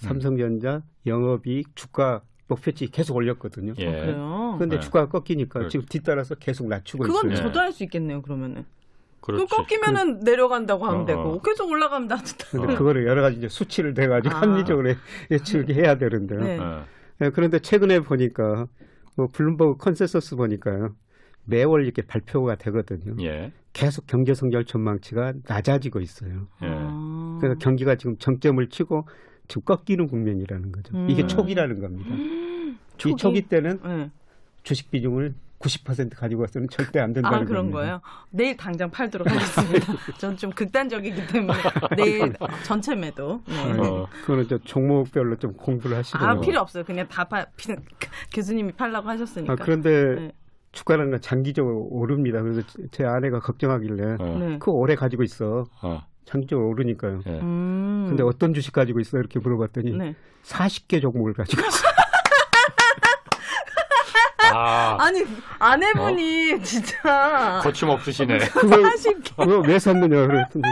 삼성전자 0.08 0.84
영업이익, 1.06 1.76
주가 1.76 2.22
목표치 2.48 2.88
계속 2.88 3.16
올렸거든요. 3.16 3.74
예. 3.78 3.88
어, 3.88 3.92
그래요. 3.92 4.54
그런데 4.58 4.76
네. 4.78 4.80
주가가 4.82 5.10
꺾이니까 5.10 5.60
그렇죠. 5.60 5.70
지금 5.72 5.86
뒤따라서 5.88 6.36
계속 6.36 6.68
낮추고 6.68 7.04
그건 7.06 7.32
있어요. 7.32 7.48
저도 7.48 7.60
할 7.60 7.72
수 7.72 7.84
있겠네요. 7.84 8.22
그러면은. 8.22 8.66
그렇지. 9.22 9.46
그 9.50 9.56
꺾이면은 9.56 10.20
내려간다고 10.20 10.86
하면 10.86 11.02
어, 11.04 11.06
되고 11.06 11.22
어. 11.22 11.42
계속 11.42 11.70
올라가면 11.72 12.10
놔둔다. 12.10 12.46
근데 12.52 12.76
그거를 12.76 13.08
여러 13.08 13.22
가지 13.22 13.38
이제 13.38 13.48
수치를 13.48 13.94
대가지고 13.94 14.36
아. 14.36 14.42
합리적으로 14.42 14.90
예측을 15.32 15.74
해야 15.74 15.98
되는데요. 15.98 16.40
네. 16.42 16.60
어. 16.60 16.84
예, 17.22 17.30
그런데 17.30 17.60
최근에 17.60 18.02
보니까 18.02 18.68
뭐 19.16 19.28
블룸버그 19.32 19.78
컨센서스 19.78 20.36
보니까요. 20.36 20.96
매월 21.46 21.86
이렇게 21.86 22.02
발표가 22.02 22.56
되거든요. 22.56 23.16
예. 23.24 23.54
계속 23.72 24.06
경제 24.08 24.34
성장 24.34 24.66
전망치가 24.66 25.34
낮아지고 25.48 26.02
있어요. 26.02 26.48
예. 26.62 26.68
아. 26.70 27.38
그래서 27.40 27.58
경기가 27.60 27.96
지금 27.96 28.18
정점을 28.18 28.68
치고 28.70 29.08
지금 29.48 29.62
꺾이는 29.64 30.08
국면이라는 30.08 30.72
거죠. 30.72 30.96
음. 30.98 31.10
이게 31.10 31.26
초기라는 31.28 31.80
겁니다. 31.82 32.10
이 33.06 33.16
초기 33.18 33.42
때는 33.42 33.80
네. 33.84 34.12
주식 34.64 34.90
비중을 34.92 35.34
90% 35.60 36.16
가지고 36.16 36.42
가서는 36.42 36.68
절대 36.70 37.00
안 37.00 37.14
된다는 37.14 37.38
아 37.38 37.46
그런 37.46 37.72
겁니다. 37.72 37.78
거예요? 37.80 38.02
내일 38.32 38.58
당장 38.58 38.92
팔도록 38.92 39.30
하겠습니다. 39.30 39.94
전 40.20 40.36
좀 40.36 40.50
극단적이기 40.52 41.26
때문에 41.28 41.54
내일 41.96 42.34
전체 42.64 42.94
매도. 42.96 43.42
네. 43.48 43.80
어. 43.80 44.08
그거는 44.22 44.48
저 44.50 44.58
종목별로 44.58 45.38
좀 45.38 45.54
공부를 45.54 45.98
하시고. 45.98 46.18
아 46.20 46.40
필요 46.40 46.60
없어요. 46.60 46.84
그냥 46.84 47.08
다 47.08 47.24
파. 47.24 47.46
피- 47.56 47.76
교수님이 48.34 48.74
팔라고 48.74 49.08
하셨으니까. 49.08 49.54
아, 49.54 49.56
그런데 49.56 50.16
네. 50.16 50.32
주가라는 50.74 51.12
건 51.12 51.22
장기적으로 51.22 51.88
오릅니다. 51.92 52.42
그래서 52.42 52.62
제 52.92 53.06
아내가 53.06 53.40
걱정하길래 53.40 54.18
어. 54.20 54.38
네. 54.40 54.58
그거 54.60 54.74
오래 54.74 54.96
가지고 54.96 55.24
있어. 55.24 55.66
어. 55.82 56.02
장기적으로 56.26 56.70
오르니까요. 56.70 57.22
예. 57.28 57.32
음. 57.32 58.06
근데 58.10 58.24
어떤 58.24 58.54
주식 58.54 58.74
가지고 58.74 59.00
있어? 59.00 59.18
이렇게 59.18 59.40
물어봤더니 59.40 59.92
네. 59.92 60.16
40개 60.44 61.02
종목을 61.02 61.34
가지고 61.34 61.62
있어. 61.62 61.88
아, 64.56 64.98
아니 65.00 65.24
아내분이 65.58 66.62
진짜 66.64 67.60
거침없으시네. 67.64 68.38
그걸, 68.54 68.84
40개 68.84 69.36
그거 69.36 69.60
왜 69.60 69.80
샀느냐 69.80 70.28
그랬더니 70.28 70.64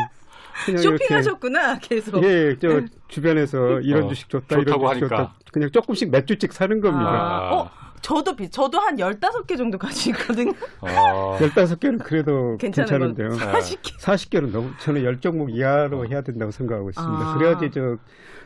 쇼핑하셨구나 0.81 1.79
계속. 1.79 2.23
예, 2.23 2.55
저 2.59 2.81
주변에서 3.07 3.79
이런 3.81 4.03
어, 4.03 4.07
주식 4.09 4.29
좋다, 4.29 4.55
이런 4.55 4.65
좋다고 4.65 4.87
주식 4.89 5.01
하니까. 5.03 5.17
좋다. 5.17 5.35
그냥 5.51 5.71
조금씩 5.71 6.11
몇 6.11 6.27
주씩 6.27 6.53
사는 6.53 6.79
겁니다. 6.79 7.09
아, 7.09 7.49
어, 7.53 7.71
저도 8.01 8.35
비, 8.35 8.49
저도 8.49 8.79
한 8.79 8.95
15개 8.97 9.57
정도 9.57 9.77
가지고 9.77 10.19
있거든요. 10.19 10.51
어. 10.81 11.37
15개는 11.39 12.03
그래도 12.03 12.57
괜찮은 12.57 13.13
괜찮은데요. 13.15 13.29
건 13.29 13.37
40개. 13.53 13.97
40개는 13.99 14.51
너무 14.51 14.71
저는 14.79 15.03
10종목 15.03 15.53
이하로 15.55 16.07
해야 16.07 16.21
된다고 16.21 16.51
생각하고 16.51 16.89
있습니다. 16.89 17.29
아. 17.29 17.33
그래야지 17.35 17.71
저 17.71 17.97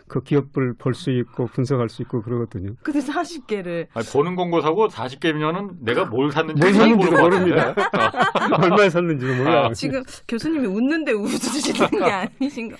그 0.07 0.21
기업을 0.21 0.75
볼 0.77 0.93
수 0.93 1.09
있고 1.09 1.47
분석할 1.47 1.89
수 1.89 2.03
있고 2.03 2.21
그러거든요. 2.21 2.73
근데 2.83 2.99
40개를 2.99 3.87
아니, 3.95 4.05
보는 4.05 4.35
공고 4.35 4.61
사고 4.61 4.87
40개면은 4.87 5.77
내가 5.79 6.05
뭘 6.05 6.31
샀는지 6.31 6.61
뭘것 6.63 7.19
모릅니다. 7.19 7.73
같은데. 7.73 8.55
얼마에 8.65 8.89
샀는지도 8.91 9.33
몰라요. 9.35 9.65
아, 9.65 9.73
지금 9.73 10.03
교수님이 10.27 10.67
웃는데 10.67 11.11
웃으시는 11.11 11.89
게 11.89 12.03
아니신가? 12.39 12.77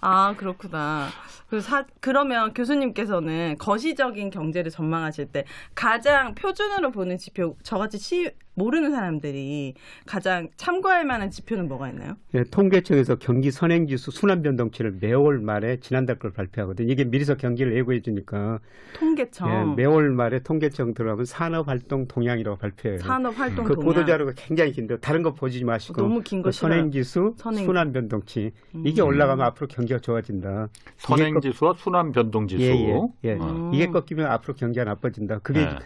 아 0.00 0.34
그렇구나. 0.36 1.08
그 1.48 1.60
사, 1.60 1.86
그러면 2.00 2.52
교수님께서는 2.52 3.56
거시적인 3.58 4.30
경제를 4.30 4.70
전망하실 4.70 5.26
때 5.32 5.44
가장 5.74 6.34
표준으로 6.34 6.90
보는 6.90 7.16
지표, 7.16 7.56
저같이 7.62 7.98
시, 7.98 8.30
모르는 8.54 8.90
사람들이 8.90 9.74
가장 10.04 10.48
참고할 10.56 11.04
만한 11.04 11.30
지표는 11.30 11.68
뭐가 11.68 11.90
있나요? 11.90 12.16
예, 12.34 12.42
통계청에서 12.42 13.14
경기 13.14 13.52
선행지수 13.52 14.10
순환 14.10 14.42
변동치를 14.42 14.96
매월 15.00 15.38
말에 15.38 15.78
지난달 15.78 16.18
걸 16.18 16.32
발표하거든요. 16.32 16.90
이게 16.92 17.04
미리서 17.04 17.36
경기를 17.36 17.76
예고해 17.76 18.02
주니까 18.02 18.58
통계청, 18.98 19.48
예, 19.48 19.74
매월 19.76 20.10
말에 20.10 20.40
통계청 20.40 20.92
들어가면 20.92 21.24
산업활동 21.24 22.08
동향이라고 22.08 22.58
발표해요. 22.58 22.98
산업활동 22.98 23.64
그 23.64 23.74
동향. 23.76 23.86
보도 23.94 24.04
자료가 24.04 24.32
굉장히 24.34 24.72
긴데 24.72 24.98
다른 24.98 25.22
거 25.22 25.34
보지 25.34 25.62
마시고 25.62 26.02
너무 26.02 26.20
긴거 26.20 26.48
그. 26.48 26.52
선행지수, 26.52 27.34
선행- 27.38 27.64
순환 27.64 27.92
변동치 27.92 28.50
이게 28.84 29.02
음. 29.02 29.06
올라가면 29.06 29.46
앞으로 29.46 29.68
경기가 29.68 30.00
좋아진다. 30.00 30.68
선행 30.96 31.37
지수와 31.40 31.74
순환 31.76 32.12
변동 32.12 32.46
지수. 32.48 32.62
예, 32.62 32.72
예, 32.74 33.00
예. 33.24 33.32
음. 33.34 33.72
이게 33.72 33.86
꺾이면 33.88 34.26
앞으로 34.26 34.54
경기가 34.54 34.84
나빠진다. 34.84 35.40
그게 35.40 35.60
예. 35.60 35.78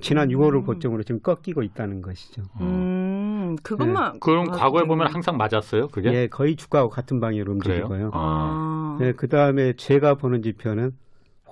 지난 0.00 0.28
6월을 0.28 0.64
고점으로 0.64 1.02
지금 1.02 1.20
꺾이고 1.20 1.62
있다는 1.62 2.00
것이죠. 2.02 2.42
음, 2.60 3.56
그것만. 3.62 4.20
그럼 4.20 4.48
아, 4.50 4.52
과거에 4.52 4.84
보면 4.84 5.12
항상 5.12 5.36
맞았어요, 5.36 5.88
그게? 5.88 6.12
예, 6.12 6.26
거의 6.26 6.56
주가하고 6.56 6.90
같은 6.90 7.20
방향으로? 7.20 7.52
움직이고요. 7.52 8.10
아. 8.14 8.98
아, 9.00 9.04
예, 9.04 9.12
그 9.12 9.28
다음에 9.28 9.74
제가 9.74 10.14
보는 10.14 10.42
지표는 10.42 10.92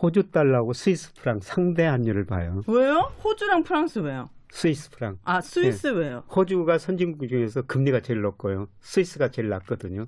호주 0.00 0.30
달러하고 0.30 0.72
스위스 0.72 1.12
프랑 1.14 1.40
상대 1.40 1.84
환율을 1.84 2.24
봐요. 2.24 2.62
왜요? 2.66 3.10
호주랑 3.22 3.64
프랑스 3.64 3.98
왜요? 3.98 4.30
스위스 4.50 4.90
프랑. 4.90 5.18
아, 5.24 5.40
스위스 5.40 5.88
왜요? 5.88 6.22
호주가 6.34 6.78
선진국 6.78 7.28
중에서 7.28 7.62
금리가 7.62 8.00
제일 8.00 8.22
높고요. 8.22 8.68
스위스가 8.80 9.30
제일 9.30 9.48
낮거든요. 9.50 10.06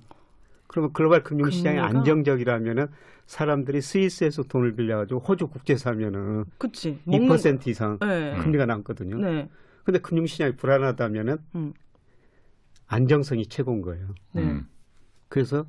그러면 0.71 0.93
글로벌 0.93 1.21
금융시장이 1.21 1.75
금리가? 1.79 1.99
안정적이라면은 1.99 2.87
사람들이 3.25 3.81
스위스에서 3.81 4.43
돈을 4.43 4.73
빌려가지고 4.73 5.19
호주 5.19 5.47
국제 5.47 5.75
사면은 5.75 6.45
그치. 6.57 6.97
2% 7.07 7.67
이상 7.67 7.99
네. 7.99 8.37
금리가 8.41 8.65
남거든요. 8.67 9.17
네. 9.17 9.49
근데 9.83 9.99
금융시장이 9.99 10.55
불안하다면은 10.55 11.37
음. 11.55 11.73
안정성이 12.87 13.47
최고인 13.47 13.81
거예요. 13.81 14.15
네. 14.31 14.43
음. 14.43 14.65
그래서 15.27 15.65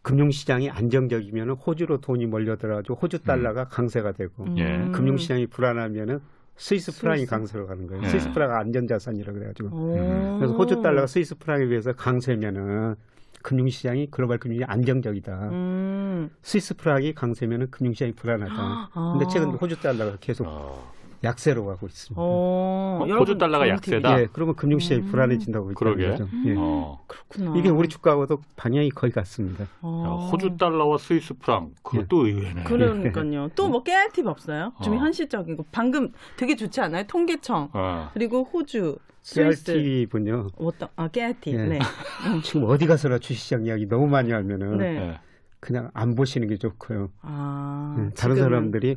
금융시장이 0.00 0.70
안정적이면 0.70 1.50
호주로 1.50 2.00
돈이 2.00 2.24
몰려들어가지고 2.24 2.94
호주 2.94 3.22
달러가 3.22 3.66
강세가 3.66 4.12
되고 4.12 4.44
음. 4.44 4.56
예. 4.56 4.90
금융시장이 4.92 5.48
불안하면은 5.48 6.20
스위스 6.56 6.98
프랑이 6.98 7.20
스위스. 7.20 7.30
강세로 7.30 7.66
가는 7.66 7.86
거예요. 7.86 8.04
예. 8.04 8.08
스위스 8.08 8.32
프랑가 8.32 8.58
안전자산이라 8.58 9.34
그래가지고 9.34 9.68
오. 9.76 9.96
음. 9.98 10.38
그래서 10.38 10.54
호주 10.54 10.80
달러가 10.80 11.06
스위스 11.06 11.36
프랑에 11.36 11.66
비해서 11.66 11.92
강세면은 11.92 12.94
금융시장이 13.42 14.08
글로벌 14.10 14.38
금융이 14.38 14.64
안정적이다. 14.64 15.50
음. 15.50 16.30
스위스 16.42 16.74
프랑이 16.76 17.14
강세면은 17.14 17.70
금융시장이 17.70 18.12
불안하다. 18.12 18.54
아. 18.94 19.16
근데 19.18 19.26
최근 19.32 19.50
호주 19.50 19.80
달러가 19.80 20.16
계속 20.20 20.46
어, 20.46 20.92
약세로 21.22 21.66
가고 21.66 21.86
있습니다. 21.86 22.20
어, 22.20 23.00
어, 23.02 23.06
호주 23.18 23.36
달러가 23.36 23.64
좋은 23.66 23.74
약세다? 23.74 24.20
예, 24.22 24.28
그러면 24.32 24.54
금융시장이 24.56 25.02
음. 25.02 25.06
불안해진다고 25.10 25.72
그러게. 25.74 26.08
거죠. 26.10 26.28
예. 26.46 26.54
어. 26.56 26.98
그렇구나. 27.06 27.56
이게 27.58 27.68
우리 27.68 27.88
주가하고도 27.88 28.40
방향이 28.56 28.88
거의 28.90 29.12
같습니다. 29.12 29.66
어. 29.82 30.04
야, 30.06 30.10
호주 30.30 30.56
달러와 30.56 30.96
스위스 30.98 31.34
프랑 31.34 31.72
그것도 31.82 32.26
예. 32.28 32.32
의외네. 32.32 32.62
그러니까요. 32.64 33.48
또 33.54 33.68
뭐 33.68 33.82
깨알 33.82 34.10
팁 34.12 34.26
없어요? 34.26 34.72
좀 34.82 34.94
어. 34.94 34.96
현실적이고 34.98 35.66
방금 35.70 36.10
되게 36.36 36.56
좋지 36.56 36.80
않아요? 36.80 37.04
통계청 37.06 37.68
어. 37.74 38.10
그리고 38.14 38.42
호주, 38.44 38.96
스위스. 39.22 39.64
CRT분요. 39.72 40.48
어떤 40.56 40.88
아 40.96 41.06
깨알 41.08 41.38
팁. 41.40 41.52
예. 41.54 41.64
네. 41.64 41.78
지금 42.42 42.64
어디 42.64 42.86
가서나 42.86 43.18
주식시장 43.18 43.66
이야기 43.66 43.86
너무 43.86 44.06
많이 44.06 44.32
하면은 44.32 44.78
네. 44.78 44.96
예. 44.96 45.18
그냥 45.60 45.90
안 45.92 46.14
보시는 46.14 46.48
게 46.48 46.56
좋고요. 46.56 47.10
아 47.20 47.94
예, 47.98 48.10
다른 48.14 48.36
지금은- 48.36 48.38
사람들이 48.38 48.96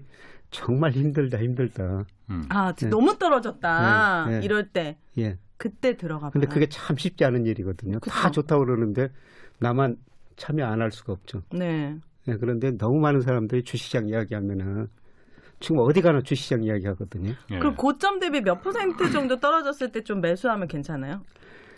정말 0.54 0.92
힘들다 0.92 1.38
힘들다. 1.40 2.06
음. 2.30 2.46
아 2.50 2.72
네. 2.74 2.88
너무 2.90 3.18
떨어졌다 3.18 4.26
네, 4.30 4.40
네. 4.40 4.46
이럴 4.46 4.70
때 4.70 4.98
예. 5.18 5.38
그때 5.58 5.98
들어가. 5.98 6.30
근데. 6.30 6.48
그게 6.48 6.68
참 6.70 6.96
쉽지 6.98 7.26
않은 7.26 7.46
일이거든요. 7.46 8.00
다 8.00 8.30
그쵸. 8.30 8.42
좋다고 8.42 8.66
그러는데 8.66 9.10
나만 9.60 9.98
참여 10.36 10.66
안 10.66 10.82
할 10.82 10.92
수가 10.92 11.14
없죠. 11.14 11.44
네. 11.52 11.98
예, 12.28 12.36
그런데 12.38 12.72
너무 12.72 13.00
많은 13.00 13.22
사람들이 13.22 13.64
주식시장 13.64 14.08
이야기하면은 14.08 14.88
지금 15.60 15.80
어디 15.80 16.02
가나 16.02 16.22
주식시장 16.22 16.64
이야기하거든요. 16.64 17.34
예. 17.52 17.60
그럼 17.60 17.76
고점 17.76 18.20
대비 18.20 18.42
몇 18.42 18.62
퍼센트 18.62 19.10
정도 19.12 19.40
떨어졌을 19.40 19.92
때 19.92 20.02
좀 20.04 20.22
매수하면 20.22 20.68
괜찮아요? 20.68 21.22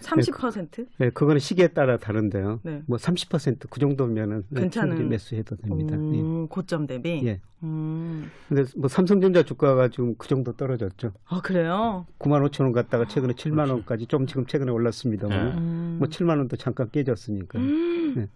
30%? 0.05 0.87
예, 1.01 1.09
그거는 1.09 1.39
시기에 1.39 1.69
따라 1.69 1.97
다른데요. 1.97 2.59
네. 2.63 2.83
뭐 2.87 2.97
30%그 2.97 3.79
정도면은 3.79 4.43
네, 4.49 4.61
괜찮은- 4.67 5.07
매수해도 5.07 5.55
됩니다. 5.57 5.95
예. 5.95 5.99
음, 5.99 6.47
고점 6.47 6.87
대비. 6.87 7.21
예. 7.25 7.41
음. 7.63 8.29
근데 8.47 8.63
뭐 8.77 8.87
삼성전자 8.87 9.43
주가가 9.43 9.87
지금 9.89 10.15
그 10.17 10.27
정도 10.27 10.53
떨어졌죠. 10.53 11.11
아 11.27 11.41
그래요? 11.41 12.05
9만 12.19 12.47
5천 12.49 12.61
원 12.63 12.71
갔다가 12.73 13.05
최근에 13.07 13.33
7만 13.33 13.69
원까지 13.71 14.05
좀 14.07 14.27
지금 14.27 14.45
최근에 14.45 14.71
올랐습니다만 14.71 15.49
네. 15.49 15.57
음. 15.57 15.95
뭐 15.99 16.07
7만 16.07 16.37
원도 16.37 16.55
잠깐 16.57 16.89
깨졌으니까. 16.91 17.59
음. 17.59 18.27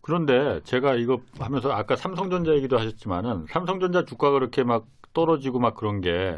그런데 0.00 0.60
제가 0.64 0.94
이거 0.94 1.20
하면서 1.38 1.70
아까 1.70 1.96
삼성전자 1.96 2.52
얘기도 2.54 2.78
하셨지만은 2.78 3.46
삼성전자 3.50 4.04
주가가 4.04 4.32
그렇게 4.38 4.62
막 4.64 4.86
떨어지고 5.12 5.58
막 5.60 5.74
그런 5.74 6.00
게 6.00 6.36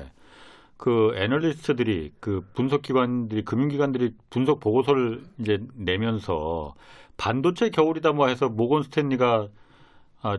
그 0.79 1.13
애널리스트들이 1.17 2.13
그 2.21 2.47
분석기관들이 2.55 3.45
금융기관들이 3.45 4.15
분석 4.31 4.61
보고서를 4.61 5.25
이제 5.39 5.59
내면서 5.75 6.75
반도체 7.17 7.69
겨울이다 7.71 8.13
뭐 8.13 8.29
해서 8.29 8.49
모건 8.49 8.85
스탠리가 8.85 9.49
아 10.23 10.39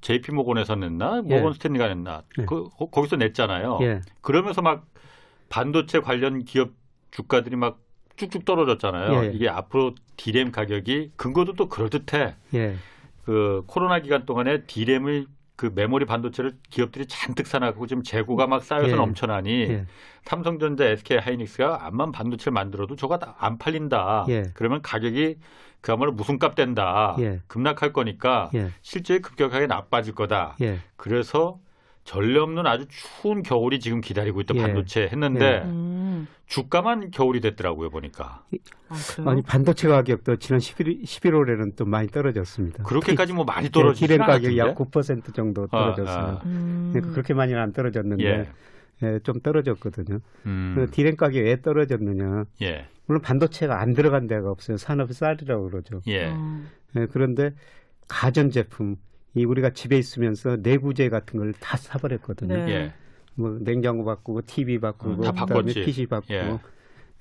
JP 0.00 0.32
모건에서 0.32 0.74
냈나 0.76 1.22
예. 1.28 1.36
모건 1.36 1.52
스탠리가 1.52 1.88
냈나 1.88 2.22
예. 2.38 2.44
그 2.46 2.68
거- 2.70 2.86
거기서 2.90 3.16
냈잖아요. 3.16 3.78
예. 3.82 4.00
그러면서 4.22 4.62
막 4.62 4.86
반도체 5.50 6.00
관련 6.00 6.44
기업 6.44 6.70
주가들이 7.10 7.56
막 7.56 7.80
쭉쭉 8.16 8.46
떨어졌잖아요. 8.46 9.24
예. 9.26 9.32
이게 9.32 9.48
앞으로 9.48 9.94
디램 10.16 10.52
가격이 10.52 11.12
근거도 11.16 11.52
또 11.52 11.68
그럴 11.68 11.90
듯해. 11.90 12.34
예. 12.54 12.76
그 13.24 13.62
코로나 13.66 14.00
기간 14.00 14.24
동안에 14.24 14.62
디램을 14.64 15.26
그 15.60 15.70
메모리 15.74 16.06
반도체를 16.06 16.54
기업들이 16.70 17.04
잔뜩 17.04 17.46
사나고 17.46 17.86
지금 17.86 18.02
재고가 18.02 18.46
막 18.46 18.64
쌓여서 18.64 18.92
예. 18.92 18.94
넘쳐나니 18.94 19.50
예. 19.68 19.86
삼성전자, 20.24 20.86
SK 20.86 21.18
하이닉스가 21.18 21.86
암만 21.86 22.12
반도체를 22.12 22.54
만들어도 22.54 22.96
저거 22.96 23.18
다안 23.18 23.58
팔린다. 23.58 24.24
예. 24.30 24.44
그러면 24.54 24.80
가격이 24.80 25.36
그야말로 25.82 26.12
무슨 26.12 26.38
값 26.38 26.54
된다. 26.54 27.14
예. 27.18 27.42
급락할 27.46 27.92
거니까 27.92 28.48
예. 28.54 28.70
실제 28.80 29.18
급격하게 29.18 29.66
나빠질 29.66 30.14
거다. 30.14 30.56
예. 30.62 30.78
그래서 30.96 31.58
전례 32.04 32.38
없는 32.38 32.66
아주 32.66 32.86
추운 32.88 33.42
겨울이 33.42 33.80
지금 33.80 34.00
기다리고 34.00 34.40
있다 34.40 34.54
예. 34.54 34.62
반도체 34.62 35.02
했는데 35.12 35.60
음. 35.66 35.89
주가만 36.50 37.12
겨울이 37.12 37.40
됐더라고요 37.40 37.90
보니까 37.90 38.44
아? 38.88 39.30
아니 39.30 39.40
반도체 39.40 39.86
가격도 39.86 40.36
지난 40.36 40.58
11, 40.58 41.02
11월에는 41.02 41.76
또 41.76 41.84
많이 41.84 42.08
떨어졌습니다. 42.08 42.82
그렇게까지 42.82 43.32
뭐 43.32 43.44
많이 43.44 43.66
예, 43.66 43.70
떨어지지 43.70 44.06
디램 44.06 44.26
가격이? 44.26 44.58
약 44.58 44.74
9% 44.74 45.32
정도 45.32 45.68
떨어졌어요. 45.68 46.18
아, 46.18 46.28
아. 46.30 46.42
음. 46.44 46.90
그러니까 46.92 47.12
그렇게 47.14 47.34
많이는 47.34 47.60
안 47.60 47.72
떨어졌는데 47.72 48.24
예. 48.24 48.48
예, 49.02 49.18
좀 49.22 49.40
떨어졌거든요. 49.40 50.18
음. 50.46 50.72
그 50.76 50.90
디램 50.90 51.16
가격이 51.16 51.40
왜 51.40 51.62
떨어졌느냐? 51.62 52.44
예. 52.62 52.88
물론 53.06 53.22
반도체가 53.22 53.80
안 53.80 53.94
들어간 53.94 54.26
데가 54.26 54.50
없어요. 54.50 54.76
산업이 54.76 55.12
쌀이라고 55.14 55.70
그러죠. 55.70 56.00
예. 56.08 56.30
음. 56.30 56.68
예, 56.96 57.06
그런데 57.12 57.52
가전 58.08 58.50
제품 58.50 58.96
이 59.34 59.44
우리가 59.44 59.70
집에 59.70 59.96
있으면서 59.96 60.56
내구재 60.56 61.10
같은 61.10 61.38
걸 61.38 61.52
다 61.60 61.76
사버렸거든요. 61.76 62.66
네. 62.66 62.92
예. 63.40 63.48
뭐 63.48 63.58
냉장고 63.60 64.04
바꾸고 64.04 64.42
TV 64.42 64.78
바꾸고 64.78 65.10
음, 65.10 65.20
다 65.20 65.32
그다음에 65.32 65.46
바꿨지. 65.46 65.82
PC 65.82 66.06
바꾸고 66.06 66.34
예. 66.34 66.58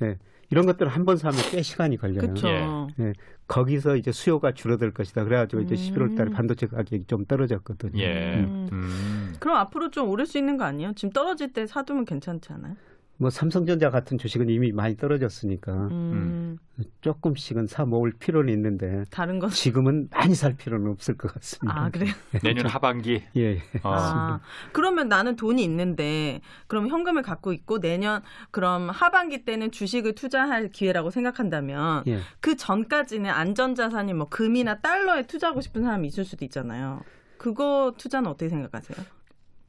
예. 0.04 0.18
이런 0.52 0.66
것들은 0.66 0.92
한번 0.92 1.18
사면 1.18 1.40
꽤 1.52 1.62
시간이 1.62 1.98
걸려요. 1.98 2.22
그렇죠. 2.22 2.48
예. 2.48 2.64
예, 3.00 3.14
거기서 3.48 3.96
이제 3.98 4.12
수요가 4.12 4.52
줄어들 4.52 4.92
것이다. 4.92 5.24
그래가지고 5.24 5.62
이제 5.62 5.76
음. 5.76 5.78
11월 5.78 6.18
달에 6.18 6.32
반도체 6.32 6.66
가격이 6.68 7.06
좀 7.06 7.26
떨어졌거든요. 7.26 8.02
예. 8.02 8.40
음. 8.40 8.68
음. 8.72 9.36
그럼 9.40 9.58
앞으로 9.58 9.92
좀 9.92 10.10
오를 10.10 10.26
수 10.26 10.38
있는 10.38 10.58
거 10.58 10.64
아니에요? 10.64 10.94
지금 10.96 11.12
떨어질 11.12 11.54
때 11.54 11.68
사두면 11.68 12.06
괜찮지 12.06 12.52
않아요? 12.54 12.76
뭐 13.22 13.30
삼성전자 13.30 13.90
같은 13.90 14.18
주식은 14.18 14.50
이미 14.50 14.72
많이 14.72 14.96
떨어졌으니까 14.96 15.74
음. 15.74 16.58
조금씩은 17.02 17.68
사 17.68 17.84
모을 17.84 18.14
필요는 18.18 18.54
있는데 18.54 19.04
다른 19.12 19.40
건 19.40 19.50
지금은 19.50 20.08
많이 20.10 20.34
살 20.34 20.56
필요는 20.56 20.90
없을 20.90 21.18
것 21.18 21.34
같습니다. 21.34 21.78
아, 21.78 21.90
그래요? 21.90 22.14
내년 22.42 22.66
하반기. 22.68 23.22
예, 23.36 23.42
예. 23.42 23.62
어. 23.84 23.94
아, 23.94 24.40
그러면 24.72 25.10
나는 25.10 25.36
돈이 25.36 25.62
있는데, 25.66 26.40
그럼 26.68 26.88
현금을 26.88 27.22
갖고 27.22 27.52
있고, 27.52 27.82
내년, 27.82 28.22
그럼 28.52 28.90
하반기 28.90 29.44
때는 29.44 29.72
주식을 29.72 30.16
투자할 30.16 30.70
기회라고 30.70 31.10
생각한다면, 31.10 32.04
예. 32.08 32.20
그 32.40 32.56
전까지는 32.56 33.30
안전자산이 33.30 34.14
뭐 34.14 34.30
금이나 34.30 34.80
달러에 34.80 35.24
투자하고 35.24 35.60
싶은 35.60 35.84
사람이 35.84 36.08
있을 36.08 36.24
수도 36.24 36.46
있잖아요. 36.46 37.02
그거 37.38 37.94
투자는 37.98 38.30
어떻게 38.30 38.48
생각하세요? 38.48 39.19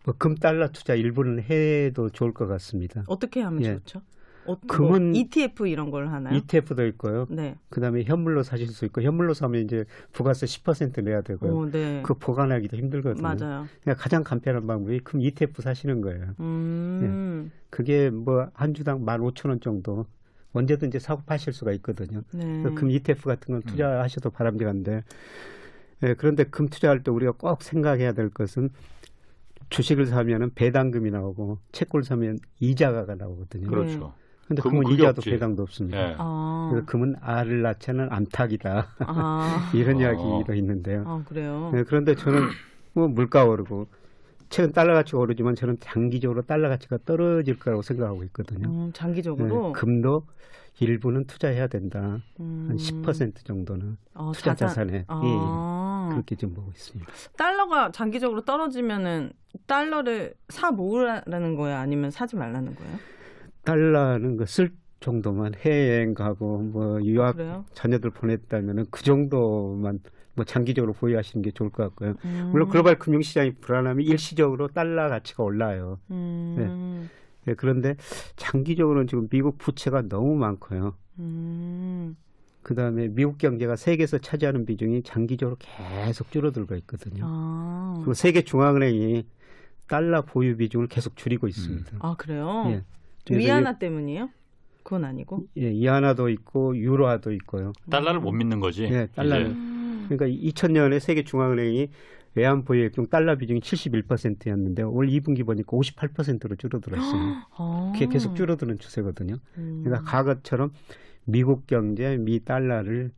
뭐 0.04 0.14
금 0.18 0.34
달러 0.34 0.68
투자 0.68 0.94
일부는 0.94 1.42
해도 1.42 2.08
좋을 2.10 2.32
것 2.32 2.46
같습니다. 2.46 3.04
어떻게 3.06 3.40
하면 3.42 3.62
예. 3.64 3.74
좋죠? 3.74 4.02
어, 4.46 4.58
금은- 4.66 5.10
뭐 5.10 5.20
ETF 5.20 5.68
이런 5.68 5.90
걸 5.90 6.08
하나요? 6.08 6.34
ETF도 6.34 6.86
있고요. 6.88 7.26
네. 7.28 7.56
그다음에 7.68 8.02
현물로 8.04 8.42
사실 8.42 8.66
수 8.68 8.86
있고 8.86 9.02
현물로 9.02 9.34
사면 9.34 9.62
이제 9.62 9.84
부가세 10.12 10.46
10% 10.46 11.02
내야 11.04 11.20
되고요. 11.20 11.52
오, 11.54 11.70
네. 11.70 12.02
그 12.04 12.14
보관하기도 12.14 12.76
힘들거든요. 12.78 13.22
맞아요. 13.22 13.66
그냥 13.84 13.96
가장 13.98 14.24
간편한 14.24 14.66
방법이 14.66 15.00
금 15.00 15.20
ETF 15.20 15.60
사시는 15.60 16.00
거예요. 16.00 16.34
음, 16.40 17.52
그게 17.68 18.08
뭐 18.10 18.50
한 18.54 18.72
주당 18.72 19.04
15,000원 19.04 19.60
정도 19.60 20.06
언제든지 20.52 20.98
사고 20.98 21.22
파실 21.26 21.52
수가 21.52 21.72
있거든요. 21.74 22.22
네. 22.32 22.62
그금 22.62 22.90
ETF 22.90 23.26
같은 23.26 23.52
건 23.52 23.62
투자하셔도 23.62 24.30
바람직한데 24.30 25.04
예, 26.02 26.14
그런데 26.14 26.44
금 26.44 26.66
투자할 26.68 27.02
때 27.02 27.10
우리가 27.10 27.32
꼭 27.32 27.62
생각해야 27.62 28.12
될 28.14 28.30
것은 28.30 28.70
주식을 29.70 30.06
사면은 30.06 30.50
배당금이 30.54 31.10
나오고 31.10 31.58
채권을 31.72 32.04
사면 32.04 32.38
이자가 32.60 33.14
나오거든요. 33.14 33.62
네. 33.64 33.68
그렇죠. 33.68 34.12
근데 34.46 34.62
금은 34.62 34.80
금은 34.82 34.94
이자도 34.94 35.20
없지. 35.20 35.30
배당도 35.30 35.62
없습니다. 35.62 35.98
예. 36.10 36.16
아, 36.18 36.68
그래서 36.72 36.86
금은 36.86 37.14
알을 37.20 37.62
낳지는 37.62 38.08
암탉이다. 38.10 38.86
아, 38.98 39.70
이런 39.74 39.96
어. 39.96 40.00
이야기도 40.00 40.54
있는데요. 40.54 41.04
아, 41.06 41.22
그래요? 41.26 41.70
네, 41.72 41.84
그런데 41.84 42.16
저는 42.16 42.48
뭐 42.92 43.06
물가 43.06 43.44
오르고 43.44 43.86
최근 44.48 44.72
달러 44.72 44.94
가치가 44.94 45.18
오르지만 45.18 45.54
저는 45.54 45.76
장기적으로 45.78 46.42
달러 46.42 46.68
가치가 46.68 46.98
떨어질 47.04 47.60
거라고 47.60 47.82
생각하고 47.82 48.24
있거든요. 48.24 48.68
음, 48.68 48.86
네, 48.86 48.92
장기적으로 48.92 49.70
금도 49.72 50.26
일부는 50.80 51.26
투자해야 51.26 51.68
된다. 51.68 52.18
음, 52.40 52.68
한10% 52.72 53.44
정도는 53.44 53.96
어, 54.14 54.32
투자 54.34 54.54
자산- 54.54 54.68
자산에 54.68 54.92
예, 54.94 55.04
아, 55.06 55.20
예. 55.22 55.28
그렇게 56.10 56.36
좀 56.36 56.54
보고 56.54 56.70
있습니다. 56.70 57.10
달러가 57.36 57.90
장기적으로 57.90 58.42
떨어지면은 58.44 59.32
달러를 59.66 60.34
사 60.48 60.70
모으라는 60.70 61.56
거예요? 61.56 61.76
아니면 61.76 62.10
사지 62.10 62.36
말라는 62.36 62.74
거예요? 62.74 62.98
달러는 63.64 64.36
그쓸 64.36 64.72
정도만 65.00 65.54
해외여행 65.54 66.14
가고 66.14 66.58
뭐 66.58 67.02
유학 67.02 67.36
그래요? 67.36 67.64
자녀들 67.74 68.10
보냈다면은 68.10 68.86
그 68.90 69.02
정도만 69.02 70.00
뭐 70.34 70.44
장기적으로 70.44 70.92
보유하시는 70.92 71.42
게 71.42 71.50
좋을 71.50 71.70
것 71.70 71.82
같고요. 71.84 72.14
음, 72.24 72.48
물론 72.52 72.68
글로벌 72.68 72.98
금융시장이 72.98 73.54
불안하면 73.54 74.06
일시적으로 74.06 74.68
달러 74.68 75.08
가치가 75.08 75.42
올라요. 75.42 75.98
음, 76.10 77.08
예, 77.48 77.54
그런데 77.54 77.96
장기적으로는 78.36 79.06
지금 79.06 79.28
미국 79.28 79.58
부채가 79.58 80.02
너무 80.02 80.36
많고요. 80.36 80.94
음, 81.18 82.16
그 82.70 82.76
다음에 82.76 83.08
미국 83.08 83.36
경제가 83.38 83.74
세계에서 83.74 84.18
차지하는 84.18 84.64
비중이 84.64 85.02
장기적으로 85.02 85.56
계속 85.58 86.30
줄어들고 86.30 86.76
있거든요. 86.76 87.24
아, 87.26 87.94
그리고 87.96 88.14
세계 88.14 88.42
중앙은행이 88.42 89.26
달러 89.88 90.22
보유 90.22 90.56
비중을 90.56 90.86
계속 90.86 91.16
줄이고 91.16 91.48
있습니다. 91.48 91.96
아 91.98 92.14
그래요? 92.16 92.66
예. 92.68 92.84
위안화 93.36 93.80
때문이에요? 93.80 94.30
그건 94.84 95.04
아니고. 95.04 95.46
이- 95.56 95.64
예, 95.64 95.72
이하나도 95.72 96.28
있고 96.28 96.76
유로화도 96.76 97.32
있고요. 97.32 97.72
달러를 97.90 98.20
못 98.20 98.30
믿는 98.30 98.60
거지. 98.60 98.84
예, 98.84 99.08
달러를. 99.16 99.46
음. 99.46 100.06
그러니까 100.08 100.26
2000년에 100.28 101.00
세계 101.00 101.24
중앙은행이 101.24 101.88
외환 102.36 102.62
보유액 102.64 102.92
중 102.92 103.08
달러 103.08 103.36
비중이 103.36 103.58
71%였는데 103.62 104.82
올 104.84 105.08
2분기 105.08 105.44
보니까 105.44 105.76
58%로 105.76 106.54
줄어들었어요. 106.54 107.34
아. 107.58 107.90
그게 107.94 108.06
계속 108.06 108.36
줄어드는 108.36 108.78
추세거든요. 108.78 109.34
음. 109.58 109.80
그러니까 109.82 110.08
과거처럼 110.08 110.70
미국 111.30 111.66
경제, 111.66 112.16
미 112.16 112.44
달러를 112.44 113.12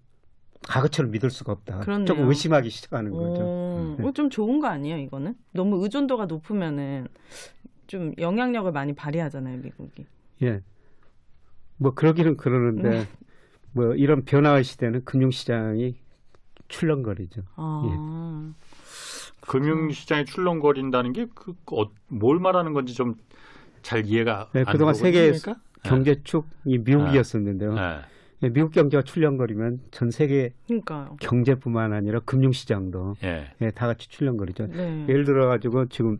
과거처럼 0.68 1.10
믿을 1.10 1.30
수가 1.30 1.52
없다. 1.52 1.80
그렇네요. 1.80 2.06
조금 2.06 2.28
의심하기 2.28 2.70
시작하는 2.70 3.10
거죠. 3.12 3.42
오, 3.42 3.96
네. 3.98 4.06
어, 4.06 4.12
좀 4.12 4.30
좋은 4.30 4.60
거 4.60 4.68
아니에요, 4.68 4.98
이거는? 4.98 5.34
너무 5.52 5.82
의존도가 5.82 6.26
높으면은 6.26 7.08
좀 7.86 8.12
영향력을 8.18 8.70
많이 8.70 8.94
발휘하잖아요, 8.94 9.58
미국이. 9.58 10.06
예. 10.42 10.62
뭐 11.78 11.94
그러기는 11.94 12.36
그러는데 12.36 12.90
네. 12.90 13.08
뭐 13.72 13.94
이런 13.94 14.24
변화의 14.24 14.62
시대는 14.62 15.04
금융시장이 15.04 15.96
출렁거리죠. 16.68 17.42
아. 17.56 18.54
금융시장이 19.40 20.24
출렁거린다는 20.26 21.12
게그뭘 21.12 22.38
말하는 22.38 22.72
건지 22.72 22.94
좀 22.94 23.16
잘 23.82 24.06
이해가 24.06 24.48
네, 24.52 24.60
안 24.66 24.72
그동안. 24.72 24.94
세계 24.94 25.26
그러니까? 25.26 25.56
경제축 25.82 26.46
이 26.64 26.78
미국이었었는데요. 26.78 27.74
네. 27.74 28.00
예, 28.44 28.48
미국 28.48 28.72
경제가 28.72 29.02
출렁거리면 29.02 29.80
전 29.90 30.10
세계 30.10 30.52
그러니까요. 30.66 31.16
경제뿐만 31.20 31.92
아니라 31.92 32.20
금융시장도 32.20 33.16
예. 33.22 33.52
예, 33.60 33.70
다 33.70 33.86
같이 33.86 34.08
출렁거리죠. 34.08 34.66
네. 34.66 35.06
예를 35.08 35.24
들어 35.24 35.46
가지고 35.46 35.86
지금 35.86 36.18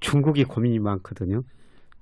중국이 0.00 0.44
고민이 0.44 0.80
많거든요. 0.80 1.44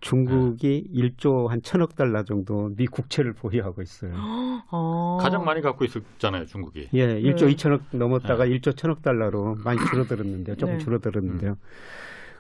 중국이 0.01 0.91
1조 0.93 1.47
한 1.47 1.63
천억 1.63 1.95
달러 1.95 2.25
정도 2.25 2.73
미 2.77 2.87
국채를 2.87 3.35
보유하고 3.35 3.83
있어요. 3.83 4.13
아. 4.17 5.19
가장 5.21 5.45
많이 5.45 5.61
갖고 5.61 5.85
있었잖아요, 5.85 6.47
중국이. 6.47 6.89
예, 6.95 7.21
1조 7.21 7.47
네. 7.47 7.55
2천억 7.55 7.83
넘었다가 7.93 8.47
1조 8.47 8.77
천억 8.77 9.03
달러로 9.03 9.57
많이 9.63 9.79
줄어들었는데요. 9.91 10.57
조금 10.57 10.79
네. 10.79 10.85
줄어들었는데요. 10.85 11.57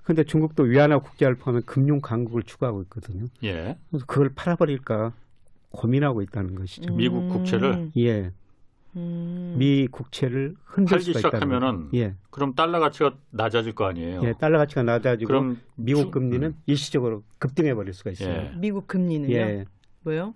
근데 0.03 0.25
중국도 0.25 0.65
위안화 0.65 0.99
국제화를 0.99 1.37
포함한 1.39 1.63
금융 1.65 2.01
강국을 2.01 2.43
추구하고 2.43 2.83
있거든요. 2.83 3.27
예. 3.45 3.79
그래서 3.91 4.05
그걸 4.07 4.31
팔아버릴까 4.35 5.13
고민하고 5.71 6.23
있다는 6.23 6.55
것이죠. 6.57 6.93
미국 6.95 7.29
국채를? 7.29 7.91
예, 7.97 8.33
음. 8.97 9.55
미 9.57 9.87
국채를 9.91 10.55
흔들 10.65 10.97
팔기 10.97 11.05
수가 11.15 11.19
시작하면은. 11.21 11.89
예, 11.95 12.15
그럼 12.31 12.55
달러 12.55 12.79
가치가 12.81 13.15
낮아질 13.31 13.75
거 13.75 13.87
아니에요. 13.87 14.21
예, 14.25 14.33
달러 14.35 14.59
가치가 14.59 14.83
낮아지고 14.83 15.29
그럼 15.29 15.61
미국 15.77 16.03
주- 16.07 16.11
금리는 16.11 16.49
음. 16.49 16.63
일시적으로 16.67 17.23
급등해 17.39 17.75
버릴 17.75 17.95
수가 17.95 18.11
있어요. 18.11 18.29
예. 18.35 18.53
미국 18.57 18.87
금리는요? 18.89 19.33
예, 19.35 19.65
왜요? 20.05 20.35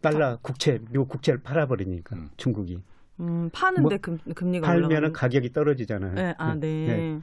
달러 0.00 0.38
국채 0.42 0.80
미국 0.90 1.08
국채를 1.08 1.40
팔아 1.42 1.66
버리니까 1.66 2.16
음. 2.16 2.30
중국이 2.36 2.80
음, 3.20 3.50
파는데 3.52 3.80
뭐, 3.82 3.98
금, 4.00 4.18
금리가 4.34 4.66
팔면은 4.66 4.88
올라가는 4.88 5.12
가격이 5.12 5.52
떨어지잖아요. 5.52 6.14
네, 6.14 6.34
아, 6.38 6.54
네. 6.54 7.20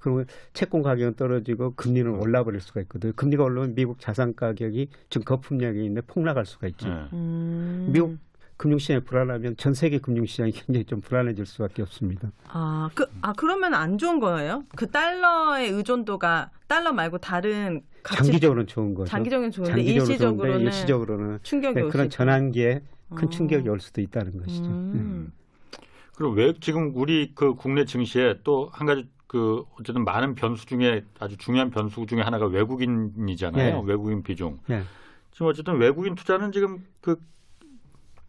그러면 0.00 0.26
채권 0.52 0.82
가격은 0.82 1.14
떨어지고 1.14 1.74
금리는 1.74 2.10
올라버릴 2.10 2.60
수가 2.60 2.80
있거든요. 2.82 3.12
금리가 3.14 3.44
올라오면 3.44 3.74
미국 3.74 4.00
자산 4.00 4.34
가격이 4.34 4.88
지금 5.10 5.24
거품력이 5.24 5.78
있는데 5.80 6.00
폭락할 6.02 6.46
수가 6.46 6.66
있죠. 6.68 6.88
예. 6.88 6.92
음. 7.12 7.88
미국 7.92 8.18
금융시장이 8.56 9.00
불안하면 9.04 9.56
전 9.56 9.72
세계 9.72 9.98
금융시장이 9.98 10.52
굉장히 10.52 10.84
좀 10.84 11.00
불안해질 11.00 11.46
수밖에 11.46 11.80
없습니다. 11.82 12.30
아, 12.48 12.90
그, 12.94 13.06
아, 13.22 13.32
그러면 13.32 13.72
안 13.72 13.96
좋은 13.96 14.20
거예요? 14.20 14.64
그 14.76 14.90
달러의 14.90 15.70
의존도가 15.70 16.50
달러 16.66 16.92
말고 16.92 17.18
다른 17.18 17.80
가치, 18.02 18.24
장기적으로는 18.24 18.66
좋은 18.66 18.94
거죠. 18.94 19.08
장기적으로는 19.10 19.50
좋은데 19.50 19.70
장기적으로 19.70 20.04
좋은데 20.06 20.12
일시적으로는 20.12 20.60
일시적으로는 20.66 21.38
충격이 21.42 21.74
네, 21.74 21.80
올 21.82 21.90
그런. 21.90 22.10
전환기에 22.10 22.82
큰 23.14 23.26
어. 23.28 23.30
충격이 23.30 23.68
올 23.68 23.80
수도 23.80 24.02
있다는 24.02 24.38
것이죠. 24.38 24.62
네. 24.62 24.68
음. 24.68 25.32
그리고 26.14 26.34
왜 26.34 26.52
지금 26.60 26.92
우리 26.94 27.32
그 27.34 27.54
국내 27.54 27.86
증시에 27.86 28.40
또 28.44 28.68
한 28.74 28.86
가지 28.86 29.08
그 29.30 29.62
어쨌든 29.78 30.02
많은 30.02 30.34
변수 30.34 30.66
중에 30.66 31.04
아주 31.20 31.36
중요한 31.36 31.70
변수 31.70 32.04
중에 32.04 32.20
하나가 32.20 32.46
외국인이잖아요. 32.46 33.82
네. 33.82 33.88
외국인 33.88 34.24
비중. 34.24 34.58
예. 34.70 34.82
지금 35.30 35.46
어쨌든 35.46 35.76
외국인 35.78 36.16
투자는 36.16 36.50
지금 36.50 36.84
그, 37.00 37.14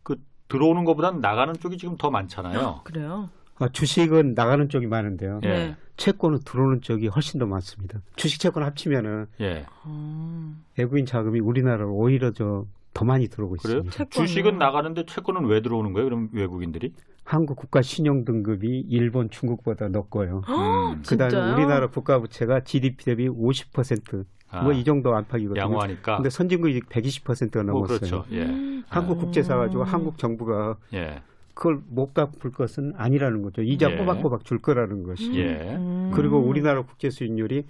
그 0.03 0.15
들어오는 0.47 0.85
것보다는 0.85 1.19
나가는 1.19 1.55
쪽이 1.55 1.79
지금 1.79 1.97
더 1.97 2.11
많잖아요. 2.11 2.81
그래요? 2.83 3.31
아, 3.57 3.67
주식은 3.69 4.35
나가는 4.35 4.69
쪽이 4.69 4.85
많은데요. 4.85 5.39
예. 5.43 5.47
네. 5.49 5.75
채권은 5.97 6.41
들어오는 6.45 6.81
쪽이 6.81 7.07
훨씬 7.07 7.39
더 7.39 7.47
많습니다. 7.47 7.99
주식 8.15 8.39
채권 8.39 8.61
합치면은 8.61 9.25
예. 9.39 9.65
아, 9.83 10.53
외국인 10.77 11.07
자금이 11.07 11.39
우리나라로 11.39 11.91
오히려 11.95 12.29
저 12.31 12.67
더 12.93 13.05
많이 13.05 13.29
들어오고 13.29 13.55
그래요? 13.55 13.77
있습니다. 13.85 14.03
채권은- 14.03 14.11
주식은 14.27 14.57
나가는데 14.57 15.05
채권은 15.05 15.45
왜 15.45 15.61
들어오는 15.61 15.93
거예요? 15.93 16.09
그럼 16.09 16.29
외국인들이? 16.33 16.93
한국 17.23 17.55
국가 17.55 17.81
신용 17.81 18.25
등급이 18.25 18.85
일본, 18.89 19.29
중국보다 19.29 19.87
높고요. 19.87 20.41
음. 20.49 21.01
그다음에 21.07 21.29
진짜요? 21.29 21.53
우리나라 21.53 21.87
국가 21.87 22.19
부채가 22.19 22.61
GDP 22.63 23.05
대비 23.05 23.29
50%, 23.29 24.25
아, 24.49 24.63
뭐이 24.63 24.83
정도 24.83 25.15
안팎이거든요. 25.15 25.61
양호하니까. 25.61 26.17
근데 26.17 26.29
선진국이 26.29 26.81
120%가 26.81 27.63
뭐 27.63 27.73
넘었어요. 27.73 27.97
그렇죠. 27.99 28.25
예. 28.31 28.43
음. 28.43 28.83
한국 28.89 29.19
국채 29.19 29.43
사 29.43 29.55
가지고 29.55 29.83
음. 29.83 29.85
한국 29.85 30.17
정부가 30.17 30.77
예. 30.93 31.21
그걸 31.53 31.79
못 31.87 32.13
갚을 32.13 32.51
것은 32.51 32.93
아니라는 32.97 33.41
거죠. 33.43 33.61
이자 33.61 33.91
예. 33.91 33.97
꼬박꼬박 33.97 34.43
줄 34.43 34.59
거라는 34.59 35.03
것이. 35.03 35.33
예. 35.35 35.75
음. 35.75 36.11
그리고 36.13 36.39
우리나라 36.39 36.81
국제 36.81 37.09
수익률이 37.09 37.65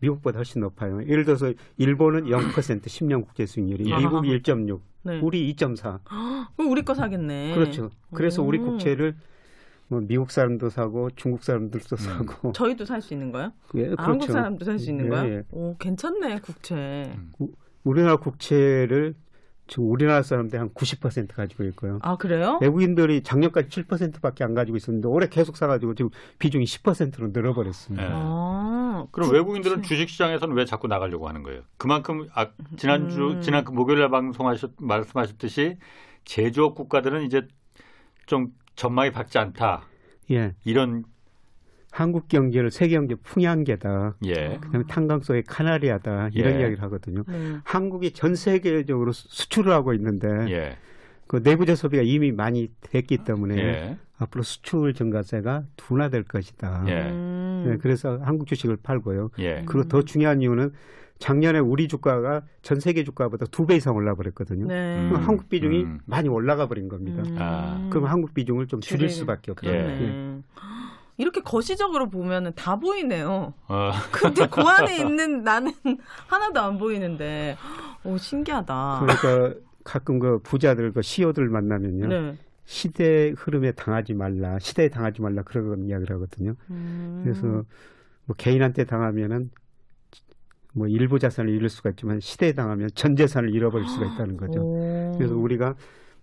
미국보다 0.00 0.38
훨씬 0.38 0.60
높아요. 0.62 1.02
예를 1.06 1.24
들어서 1.24 1.52
일본은 1.76 2.24
0% 2.24 2.52
10년 2.82 3.24
국제 3.24 3.46
수익률이, 3.46 3.90
예. 3.90 3.96
미국이 3.96 4.28
1.6, 4.40 4.80
네. 5.02 5.20
우리 5.20 5.54
2.4. 5.54 6.00
그럼 6.56 6.70
우리 6.70 6.82
거 6.82 6.94
사겠네. 6.94 7.54
그렇죠. 7.54 7.90
그래서 8.12 8.42
우리 8.42 8.58
음. 8.58 8.64
국채를 8.66 9.14
뭐 9.88 10.00
미국 10.00 10.30
사람도 10.30 10.70
사고 10.70 11.10
중국 11.16 11.42
사람들도 11.42 11.96
사고. 11.96 12.52
저희도 12.52 12.84
살 12.84 13.02
수 13.02 13.12
있는 13.14 13.32
거예요? 13.32 13.52
예, 13.74 13.84
아, 13.86 13.88
그렇죠. 13.88 14.02
한국 14.02 14.26
사람도 14.32 14.64
살 14.64 14.78
수 14.78 14.90
있는 14.90 15.06
예, 15.06 15.08
거예요? 15.10 15.34
예. 15.36 15.42
오, 15.50 15.76
괜찮네, 15.78 16.38
국채. 16.40 17.12
우리나라 17.84 18.16
국채를 18.16 19.14
지금 19.70 19.88
우리나라 19.88 20.22
사람들 20.22 20.58
한 20.58 20.68
90% 20.70 21.32
가지고 21.32 21.62
있고요. 21.64 22.00
아, 22.02 22.16
그래요? 22.16 22.58
외국인들이 22.60 23.22
작년까지 23.22 23.84
7%밖에 23.84 24.42
안 24.42 24.52
가지고 24.52 24.76
있었는데 24.76 25.06
올해 25.06 25.28
계속 25.28 25.56
사가지고 25.56 25.94
지금 25.94 26.10
비중이 26.40 26.64
10%로 26.64 27.28
늘어버렸습니다. 27.28 28.04
예. 28.04 28.10
아, 28.12 29.06
그럼. 29.12 29.30
외국인들은 29.30 29.82
주식시장에서는 29.82 30.56
왜 30.56 30.64
자꾸 30.64 30.88
나가려고 30.88 31.28
하는 31.28 31.44
거예요? 31.44 31.62
그만큼 31.76 32.26
아, 32.34 32.48
지난주 32.76 33.28
음. 33.28 33.42
지난 33.42 33.62
그 33.64 33.70
목요일날 33.70 34.10
방송하셨 34.10 34.72
말씀하셨듯이 34.80 35.76
제조업 36.24 36.74
국가들은 36.74 37.22
이제 37.22 37.46
좀 38.26 38.48
전망이 38.74 39.12
밝지 39.12 39.38
않다 39.38 39.82
예, 40.32 40.54
이런 40.64 41.04
한국 41.92 42.28
경제를 42.28 42.70
세계 42.70 42.94
경제 42.96 43.14
풍향계다. 43.16 44.16
예 44.26 44.58
그다음에 44.60 44.84
탄광소의 44.88 45.42
카나리아다 45.44 46.30
이런 46.34 46.54
예. 46.54 46.60
이야기를 46.60 46.82
하거든요. 46.84 47.24
네. 47.26 47.56
한국이 47.64 48.12
전 48.12 48.34
세계적으로 48.34 49.12
수- 49.12 49.26
수출을 49.28 49.72
하고 49.72 49.92
있는데 49.94 50.28
예, 50.50 50.76
그 51.26 51.40
내구재 51.42 51.74
소비가 51.74 52.02
이미 52.02 52.32
많이 52.32 52.70
됐기 52.80 53.18
때문에 53.18 53.56
예, 53.58 53.98
앞으로 54.18 54.42
수출 54.42 54.94
증가세가 54.94 55.64
둔화될 55.76 56.24
것이다. 56.24 56.84
예. 56.88 57.10
음. 57.10 57.64
네, 57.66 57.76
그래서 57.78 58.18
한국 58.22 58.46
주식을 58.46 58.78
팔고요. 58.82 59.30
예. 59.40 59.62
그리고 59.66 59.88
더 59.88 60.02
중요한 60.02 60.42
이유는 60.42 60.72
작년에 61.18 61.58
우리 61.58 61.86
주가가 61.86 62.42
전 62.62 62.80
세계 62.80 63.04
주가보다 63.04 63.44
두 63.46 63.66
배 63.66 63.76
이상 63.76 63.94
올라 63.94 64.14
버렸거든요. 64.14 64.66
네. 64.66 64.96
음. 65.10 65.16
한국 65.16 65.50
비중이 65.50 65.82
음. 65.84 65.98
많이 66.06 66.28
올라가 66.30 66.66
버린 66.66 66.88
겁니다. 66.88 67.22
음. 67.26 67.36
아. 67.38 67.88
그럼 67.90 68.06
한국 68.06 68.32
비중을 68.32 68.68
좀 68.68 68.80
줄일 68.80 69.10
수밖에 69.10 69.50
없죠. 69.50 69.68
예. 69.70 70.38
이렇게 71.20 71.40
거시적으로 71.40 72.08
보면은 72.08 72.52
다 72.54 72.76
보이네요. 72.76 73.52
어, 73.68 73.90
근데 74.10 74.46
그 74.46 74.60
안에 74.62 74.96
있는 74.96 75.42
나는 75.42 75.72
하나도 76.26 76.60
안 76.60 76.78
보이는데, 76.78 77.56
오 78.04 78.16
신기하다. 78.16 79.02
그러니까 79.02 79.60
가끔 79.84 80.18
그 80.18 80.38
부자들, 80.42 80.92
그 80.92 81.02
CEO들 81.02 81.48
만나면요. 81.48 82.06
네. 82.06 82.36
시대 82.64 83.34
흐름에 83.36 83.72
당하지 83.72 84.14
말라, 84.14 84.58
시대에 84.60 84.88
당하지 84.88 85.20
말라 85.20 85.42
그런 85.42 85.84
이야기를 85.84 86.14
하거든요. 86.16 86.54
음. 86.70 87.20
그래서 87.24 87.64
뭐 88.24 88.36
개인한테 88.38 88.84
당하면은 88.84 89.50
뭐 90.72 90.86
일부 90.86 91.18
자산을 91.18 91.52
잃을 91.52 91.68
수가 91.68 91.90
있지만 91.90 92.20
시대에 92.20 92.52
당하면 92.52 92.88
전 92.94 93.16
재산을 93.16 93.52
잃어버릴 93.52 93.88
수가 93.88 94.06
있다는 94.06 94.36
거죠. 94.36 94.60
오. 94.60 95.14
그래서 95.18 95.36
우리가 95.36 95.74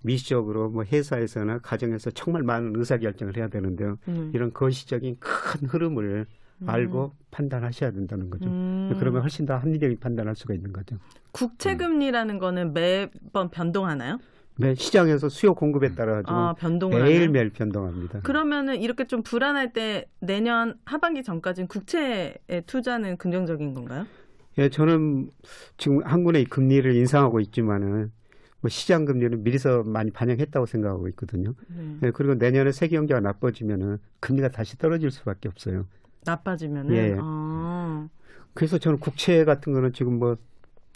미시적으로 0.01 0.69
뭐 0.69 0.83
회사에서나 0.83 1.59
가정에서 1.59 2.11
정말 2.11 2.43
많은 2.43 2.73
의사결정을 2.75 3.37
해야 3.37 3.47
되는데요. 3.47 3.97
음. 4.07 4.31
이런 4.33 4.53
거시적인 4.53 5.17
큰 5.19 5.67
흐름을 5.67 6.25
알고 6.65 7.13
판단하셔야 7.29 7.91
된다는 7.91 8.29
거죠. 8.29 8.49
음. 8.49 8.95
그러면 8.99 9.21
훨씬 9.21 9.45
더 9.45 9.55
합리적인 9.57 9.99
판단할 9.99 10.35
수가 10.35 10.53
있는 10.53 10.73
거죠. 10.73 10.97
국채 11.31 11.75
금리라는 11.75 12.39
거는 12.39 12.73
매번 12.73 13.49
변동하나요? 13.49 14.17
매 14.59 14.73
시장에서 14.73 15.29
수요 15.29 15.53
공급에 15.53 15.93
따라 15.93 16.23
아, 16.25 16.55
변동을 16.57 16.99
매일 17.03 17.15
하나요? 17.17 17.31
매일 17.31 17.49
변동합니다. 17.51 18.21
그러면은 18.21 18.81
이렇게 18.81 19.05
좀 19.05 19.21
불안할 19.21 19.71
때 19.71 20.05
내년 20.19 20.79
하반기 20.83 21.21
전까지는 21.21 21.67
국채에 21.67 22.33
투자는 22.65 23.17
긍정적인 23.17 23.75
건가요? 23.75 24.07
예, 24.57 24.69
저는 24.69 25.29
지금 25.77 26.01
한국의 26.03 26.45
금리를 26.45 26.95
인상하고 26.95 27.39
있지만은 27.39 28.11
뭐 28.67 28.69
시장 28.69 29.05
금리는 29.05 29.43
미리서 29.43 29.83
많이 29.83 30.11
반영했다고 30.11 30.65
생각하고 30.65 31.07
있거든요. 31.09 31.53
네. 31.69 31.97
예, 32.03 32.11
그리고 32.11 32.33
내년에 32.35 32.73
세계 32.73 32.97
경제가 32.97 33.21
나빠지면은 33.21 33.97
금리가 34.19 34.49
다시 34.49 34.77
떨어질 34.77 35.09
수밖에 35.09 35.47
없어요. 35.47 35.85
나빠지면은 36.25 36.93
예. 36.93 37.15
아, 37.17 38.09
그래서 38.53 38.77
저는 38.77 38.99
국채 38.99 39.45
같은 39.45 39.71
거는 39.71 39.93
지금 39.93 40.19
뭐 40.19 40.35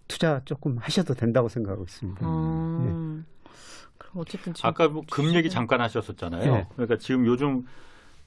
투자 0.10 0.42
조금 0.44 0.78
하셔도 0.80 1.14
된다고 1.14 1.48
생각하고 1.48 1.84
있습니다. 1.86 2.20
아. 2.22 2.84
예. 2.86 2.90
그럼 3.98 4.12
어쨌든 4.16 4.54
지금 4.54 4.68
아까 4.70 4.90
뭐 4.90 5.04
금 5.10 5.34
얘기 5.34 5.50
잠깐 5.50 5.80
하셨었잖아요. 5.80 6.54
예. 6.54 6.68
그러니까 6.76 6.98
지금 6.98 7.26
요즘 7.26 7.66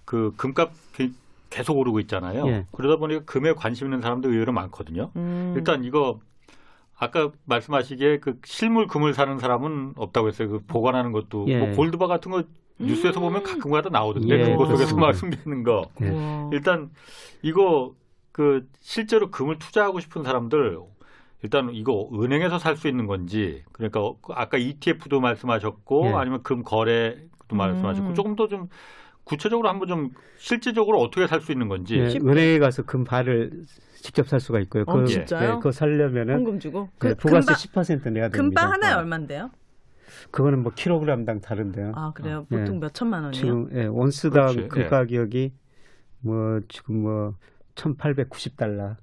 그 0.06 0.32
금값 0.38 0.72
게- 0.94 1.12
계속 1.50 1.76
오르고 1.76 2.00
있잖아요. 2.00 2.46
예. 2.48 2.66
그러다 2.72 2.96
보니까 2.98 3.24
금에 3.26 3.52
관심 3.52 3.88
있는 3.88 4.00
사람도 4.00 4.30
의외로 4.30 4.52
많거든요. 4.52 5.10
음, 5.16 5.52
일단 5.54 5.84
이거 5.84 6.18
아까 6.96 7.32
말씀하시기에 7.46 8.18
그 8.20 8.38
실물 8.44 8.86
금을 8.86 9.14
사는 9.14 9.38
사람은 9.38 9.94
없다고 9.96 10.28
했어요. 10.28 10.48
그 10.48 10.60
보관하는 10.66 11.12
것도 11.12 11.46
예. 11.48 11.58
뭐 11.58 11.74
골드바 11.76 12.06
같은 12.06 12.30
거 12.30 12.44
뉴스에서 12.78 13.20
보면 13.20 13.42
가끔가다 13.42 13.90
나오던데 13.90 14.38
예, 14.40 14.44
금고 14.44 14.64
속에서 14.66 14.96
그렇습니다. 14.96 15.06
막 15.06 15.14
숨기는 15.14 15.62
거. 15.64 15.90
예. 16.02 16.12
일단 16.52 16.90
이거 17.42 17.94
그 18.32 18.68
실제로 18.80 19.30
금을 19.30 19.58
투자하고 19.58 20.00
싶은 20.00 20.22
사람들 20.24 20.78
일단 21.42 21.70
이거 21.74 22.08
은행에서 22.14 22.58
살 22.58 22.76
수 22.76 22.88
있는 22.88 23.06
건지 23.06 23.62
그러니까 23.72 24.00
어, 24.00 24.16
아까 24.30 24.56
ETF도 24.58 25.20
말씀하셨고 25.20 26.06
예. 26.08 26.12
아니면 26.14 26.42
금 26.42 26.62
거래도 26.64 27.28
말씀하셨고 27.56 28.10
음. 28.10 28.14
조금 28.14 28.36
더좀 28.36 28.68
구체적으로 29.24 29.68
한번 29.68 29.88
좀 29.88 30.10
실질적으로 30.36 31.00
어떻게 31.00 31.26
살 31.26 31.40
수 31.40 31.52
있는 31.52 31.68
건지 31.68 31.96
예, 31.96 32.18
은행에 32.22 32.58
가서 32.58 32.82
금발을 32.82 33.64
직접 33.96 34.28
살 34.28 34.40
수가 34.40 34.60
있고요. 34.60 34.84
어, 34.86 35.00
그, 35.00 35.06
진짜요? 35.06 35.50
예, 35.50 35.54
그거 35.54 35.72
살려면은 35.72 36.34
현금 36.34 36.58
주고 36.60 36.88
그그 36.98 37.14
부가세 37.16 37.46
금바, 37.72 37.82
10% 37.82 38.12
내야 38.12 38.28
됩니다. 38.28 38.36
금바 38.36 38.72
하나에 38.72 38.92
얼마인데요? 38.92 39.50
그거는 40.30 40.62
뭐 40.62 40.72
킬로그램당 40.74 41.40
다른데요. 41.40 41.92
아 41.94 42.12
그래요? 42.14 42.46
예. 42.52 42.58
보통 42.58 42.80
몇 42.80 42.92
천만 42.94 43.24
원이요? 43.24 43.40
지금 43.40 43.68
예, 43.72 43.88
그렇지, 44.30 44.68
금 44.68 44.82
예. 44.82 44.86
가격이 44.86 45.52
뭐 46.20 46.60
지금 46.68 47.02
뭐 47.02 47.34
1,890달러. 47.74 48.96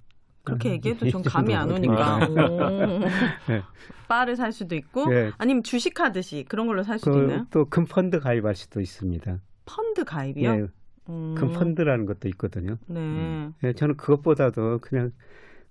그렇게 0.44 0.72
얘기해도 0.72 1.06
이좀 1.06 1.22
감이 1.22 1.54
안 1.54 1.70
오니까. 1.70 2.20
네. 3.48 3.62
바를 4.08 4.36
살 4.36 4.52
수도 4.52 4.76
있고 4.76 5.14
예. 5.14 5.32
아니면 5.38 5.62
주식 5.64 6.00
하듯이 6.00 6.46
그런 6.48 6.68
걸로 6.68 6.84
살 6.84 6.98
수도 6.98 7.20
있나요? 7.20 7.44
그또금 7.46 7.86
펀드 7.86 8.20
가입할 8.20 8.56
수도 8.56 8.82
있습니다. 8.82 9.38
펀드 9.76 10.04
가입이요? 10.04 10.50
예, 10.52 10.68
음. 11.10 11.36
금 11.38 11.52
펀드라는 11.54 12.06
것도 12.06 12.28
있거든요. 12.30 12.78
네. 12.88 13.52
예, 13.64 13.74
저는 13.74 13.98
그것보다도 13.98 14.80
그냥 14.80 15.12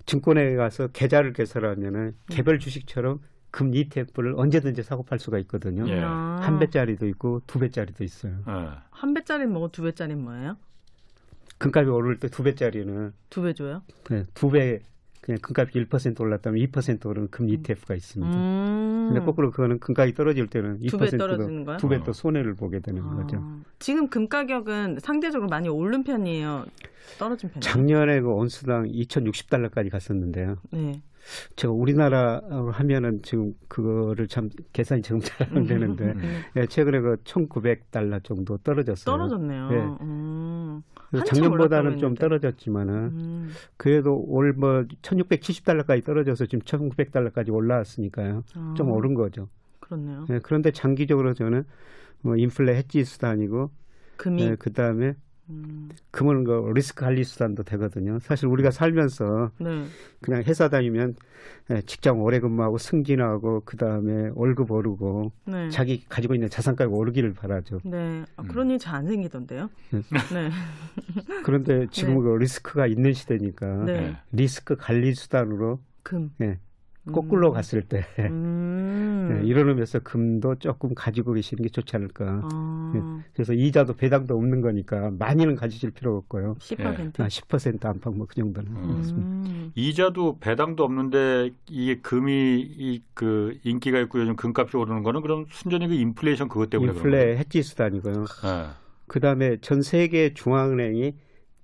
증권에 0.06 0.54
가서 0.56 0.88
계좌를 0.88 1.32
개설하면은 1.32 2.14
개별 2.28 2.58
주식처럼 2.58 3.20
금 3.50 3.74
ETF를 3.74 4.34
언제든지 4.36 4.82
사고 4.82 5.02
팔 5.02 5.18
수가 5.18 5.38
있거든요. 5.40 5.86
예. 5.88 6.00
아. 6.02 6.38
한 6.42 6.58
배짜리도 6.58 7.06
있고 7.08 7.42
두 7.46 7.58
배짜리도 7.58 8.04
있어요. 8.04 8.38
예. 8.48 8.68
한 8.90 9.12
배짜리는 9.14 9.52
뭐고 9.52 9.68
두 9.72 9.82
배짜리는 9.82 10.22
뭐예요? 10.22 10.56
금값이 11.58 11.90
오를 11.90 12.18
때 12.18 12.28
두 12.28 12.42
배짜리는 12.42 13.12
두 13.28 13.42
배 13.42 13.52
줘요? 13.52 13.82
그냥 14.04 14.24
두배 14.34 14.80
그냥 15.20 15.38
금값이 15.40 15.72
1% 15.84 16.20
올랐다면 16.20 16.60
2% 16.66 17.06
오르는 17.06 17.28
금 17.30 17.48
ETF가 17.48 17.94
있습니다. 17.94 18.34
음. 18.34 19.10
근데 19.10 19.24
거꾸로 19.24 19.50
그거는 19.50 19.78
금값이 19.78 20.14
떨어질 20.14 20.46
때는 20.46 20.78
두배 20.86 21.06
2%도 21.06 21.18
떨어지는 21.18 21.64
거야? 21.64 21.76
두배 21.76 21.96
어. 21.96 22.04
또 22.04 22.12
손해를 22.12 22.54
보게 22.54 22.80
되는 22.80 23.02
거죠. 23.02 23.38
아. 23.40 23.60
지금 23.78 24.08
금 24.08 24.28
가격은 24.28 24.98
상대적으로 25.00 25.48
많이 25.48 25.68
오른 25.68 26.04
편이에요? 26.04 26.64
떨어진 27.18 27.50
편이에요? 27.50 27.60
작년에 27.60 28.20
그 28.20 28.30
온수당 28.30 28.84
2,060달러까지 28.86 29.90
갔었는데요. 29.90 30.56
네. 30.70 31.02
제가 31.56 31.72
우리나라로 31.72 32.70
하면은 32.70 33.20
지금 33.22 33.52
그거를 33.68 34.26
참 34.28 34.48
계산이 34.72 35.02
지금 35.02 35.20
잘 35.20 35.48
안 35.54 35.64
되는데 35.66 36.04
음. 36.12 36.40
예, 36.56 36.66
최근에 36.66 37.00
그 37.00 37.16
1,900달러 37.24 38.22
정도 38.24 38.56
떨어졌어요. 38.58 39.04
떨어졌네요. 39.16 39.68
예. 39.72 39.76
음. 40.04 40.82
작년보다는 41.26 41.98
좀. 41.98 42.14
떨어졌지만은 42.14 42.94
음. 42.94 43.50
그래도 43.76 44.16
올 44.28 44.52
뭐 44.56 44.84
1,670달러까지 45.02 46.04
떨어져서 46.04 46.46
지금 46.46 46.60
1,900달러까지 46.64 47.52
올라왔으니까요. 47.52 48.42
아, 48.54 48.74
좀 48.76 48.90
오른 48.90 49.14
거죠. 49.14 49.48
그렇네요. 49.80 50.26
예, 50.30 50.38
그런데 50.42 50.70
장기적으로 50.70 51.34
저는 51.34 51.64
뭐 52.22 52.36
인플레 52.36 52.76
해지 52.76 53.04
수단이고 53.04 53.70
금이 54.16 54.42
예, 54.42 54.54
그다음에 54.56 55.14
음. 55.50 55.88
금은 56.12 56.44
그 56.44 56.70
리스크 56.74 57.04
관리 57.04 57.24
수단도 57.24 57.62
되거든요. 57.64 58.18
사실 58.20 58.46
우리가 58.46 58.70
살면서 58.70 59.50
네. 59.58 59.84
그냥 60.20 60.42
회사 60.44 60.68
다니면 60.68 61.14
예, 61.70 61.80
직장 61.82 62.20
오래 62.22 62.38
근무하고 62.40 62.78
승진하고 62.78 63.62
그 63.64 63.76
다음에 63.76 64.30
월급 64.34 64.70
오르고 64.70 65.32
네. 65.46 65.68
자기 65.70 66.04
가지고 66.08 66.34
있는 66.34 66.48
자산가가 66.48 66.90
오르기를 66.90 67.32
바라죠. 67.34 67.80
네. 67.84 68.24
아, 68.36 68.42
음. 68.42 68.48
그런 68.48 68.70
일 68.70 68.78
잘 68.78 68.94
안 68.96 69.06
생기던데요. 69.06 69.68
음. 69.94 70.02
네. 70.32 70.50
그런데 71.44 71.86
지금 71.90 72.14
네. 72.14 72.20
그 72.20 72.28
리스크가 72.36 72.86
있는 72.86 73.12
시대니까 73.12 73.84
네. 73.84 73.92
예. 73.92 74.16
리스크 74.32 74.76
관리 74.76 75.14
수단으로 75.14 75.80
금. 76.02 76.30
예, 76.40 76.58
거꾸로 77.12 77.48
음. 77.50 77.54
갔을 77.54 77.82
때 77.82 78.04
음. 78.18 79.40
예, 79.42 79.46
이런 79.46 79.68
의미에서 79.68 80.00
금도 80.00 80.56
조금 80.56 80.94
가지고 80.94 81.34
계시는 81.34 81.62
게 81.62 81.68
좋지 81.68 81.94
않을까. 81.96 82.40
아, 82.44 83.22
그래서 83.32 83.52
이자도 83.52 83.94
배당도 83.94 84.34
없는 84.36 84.60
거니까 84.60 85.10
많이는 85.18 85.54
가지실 85.54 85.92
필요 85.92 86.16
없고요. 86.16 86.56
10%. 86.58 87.20
아, 87.20 87.28
10% 87.28 87.84
안팎 87.84 88.14
뭐 88.14 88.26
그 88.26 88.34
정도는 88.34 88.72
음. 88.72 89.02
음. 89.16 89.72
이자도 89.74 90.38
배당도 90.40 90.84
없는데 90.84 91.50
이게 91.68 92.00
금이 92.00 92.60
이 92.60 93.02
그 93.14 93.58
인기가 93.64 93.98
있고 94.00 94.18
요즘 94.20 94.34
금값이 94.34 94.76
오르는 94.78 95.02
거는 95.02 95.20
그럼 95.20 95.44
순전히 95.50 95.86
그 95.88 95.94
인플레이션 95.94 96.48
그것 96.48 96.70
때문에 96.70 96.92
인플레 96.92 97.36
해지 97.36 97.62
수단이고요. 97.62 98.24
그런 98.24 98.26
거예요. 98.40 98.70
그다음에 99.08 99.58
전 99.60 99.82
세계 99.82 100.32
중앙은행이 100.32 101.14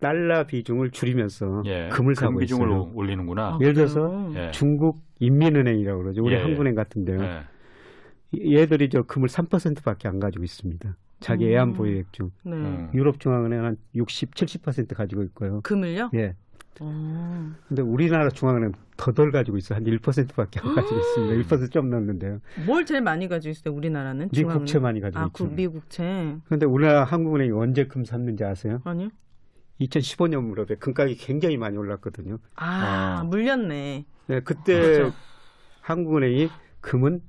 달러 0.01 0.45
비중을 0.47 0.91
줄이면서 0.91 1.63
예. 1.67 1.87
예. 1.87 1.89
금을 1.89 2.15
금 2.15 2.27
사고 2.27 2.39
비중을 2.39 2.69
있어요. 2.69 2.91
올리는구나. 2.95 3.43
아, 3.43 3.59
예를 3.61 3.75
들어서 3.75 4.01
그래요? 4.29 4.33
예. 4.37 4.51
중국 4.53 5.01
인민은행이라고 5.21 6.03
그러죠. 6.03 6.23
우리 6.23 6.35
예, 6.35 6.39
예. 6.39 6.43
한국은행 6.43 6.75
같은데요. 6.75 7.23
예. 7.23 7.45
얘들이 8.35 8.91
저 8.91 9.03
금을 9.03 9.29
3%밖에 9.29 10.09
안 10.09 10.21
가지고 10.21 10.45
있습니다. 10.45 10.97
자기 11.21 11.47
음. 11.47 11.51
애완 11.53 11.73
보유액 11.73 12.13
중. 12.13 12.31
네. 12.43 12.53
음. 12.57 12.91
유럽 12.93 13.21
중앙은행 13.21 13.65
한 13.65 13.77
60, 13.95 14.35
70% 14.35 14.95
가지고 14.95 15.23
있고요. 15.25 15.61
금을요? 15.63 16.11
예. 16.15 16.35
어. 16.79 17.53
근데 17.69 17.81
우리나라 17.81 18.29
중앙은행 18.29 18.73
더덜 18.99 19.31
가지고 19.33 19.57
있어요. 19.57 19.77
한 19.79 19.85
1%밖에 19.85 20.61
안 20.61 20.75
가지고 20.75 20.97
있습니다. 20.99 21.57
1%좀 21.57 21.89
넘는데요. 21.89 22.41
뭘 22.67 22.85
제일 22.85 23.01
많이 23.01 23.29
가지고 23.29 23.51
있어요? 23.53 23.75
우리나라는? 23.75 24.29
미 24.29 24.37
중앙은행? 24.37 24.59
국채 24.59 24.79
많이 24.79 25.01
가지고 25.01 25.21
아, 25.23 25.27
있죠. 25.29 25.49
구, 25.49 25.55
미국채. 25.55 26.37
그런데 26.45 26.67
우리나라 26.67 27.05
한국은행이 27.05 27.51
언제 27.53 27.87
금 27.87 28.05
샀는지 28.05 28.45
아세요? 28.45 28.83
아니요. 28.85 29.09
2015년 29.81 30.43
무렵에 30.43 30.77
금값이 30.79 31.17
굉장히 31.17 31.57
많이 31.57 31.77
올랐거든요. 31.77 32.39
아, 32.55 33.21
아. 33.21 33.25
물렸네. 33.25 34.05
네, 34.29 34.41
그때 34.41 34.81
그렇죠. 34.81 35.17
한국은행이 35.83 36.49
금은 36.81 37.21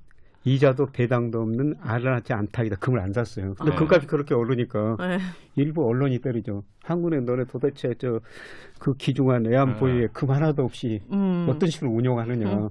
이자도 0.44 0.88
배당도 0.94 1.42
없는 1.42 1.76
아르나치 1.82 2.32
안탁이다. 2.32 2.78
금을 2.78 3.02
안 3.02 3.12
샀어요. 3.12 3.54
근데 3.56 3.74
아. 3.74 3.76
금값이 3.76 4.08
그렇게 4.08 4.34
오르니까 4.34 4.96
네. 4.98 5.20
일부 5.56 5.86
언론이 5.86 6.20
때리죠. 6.20 6.64
한국은행 6.84 7.26
너네 7.26 7.46
도대체 7.46 7.94
저 7.96 8.22
그 8.80 8.96
기중한 8.96 9.46
애완 9.52 9.70
아. 9.70 9.76
보유에 9.76 10.08
금 10.14 10.30
하나도 10.32 10.64
없이 10.64 11.02
음. 11.12 11.48
어떤 11.50 11.70
식으로 11.70 11.92
운용하느냐. 11.92 12.54
음. 12.54 12.70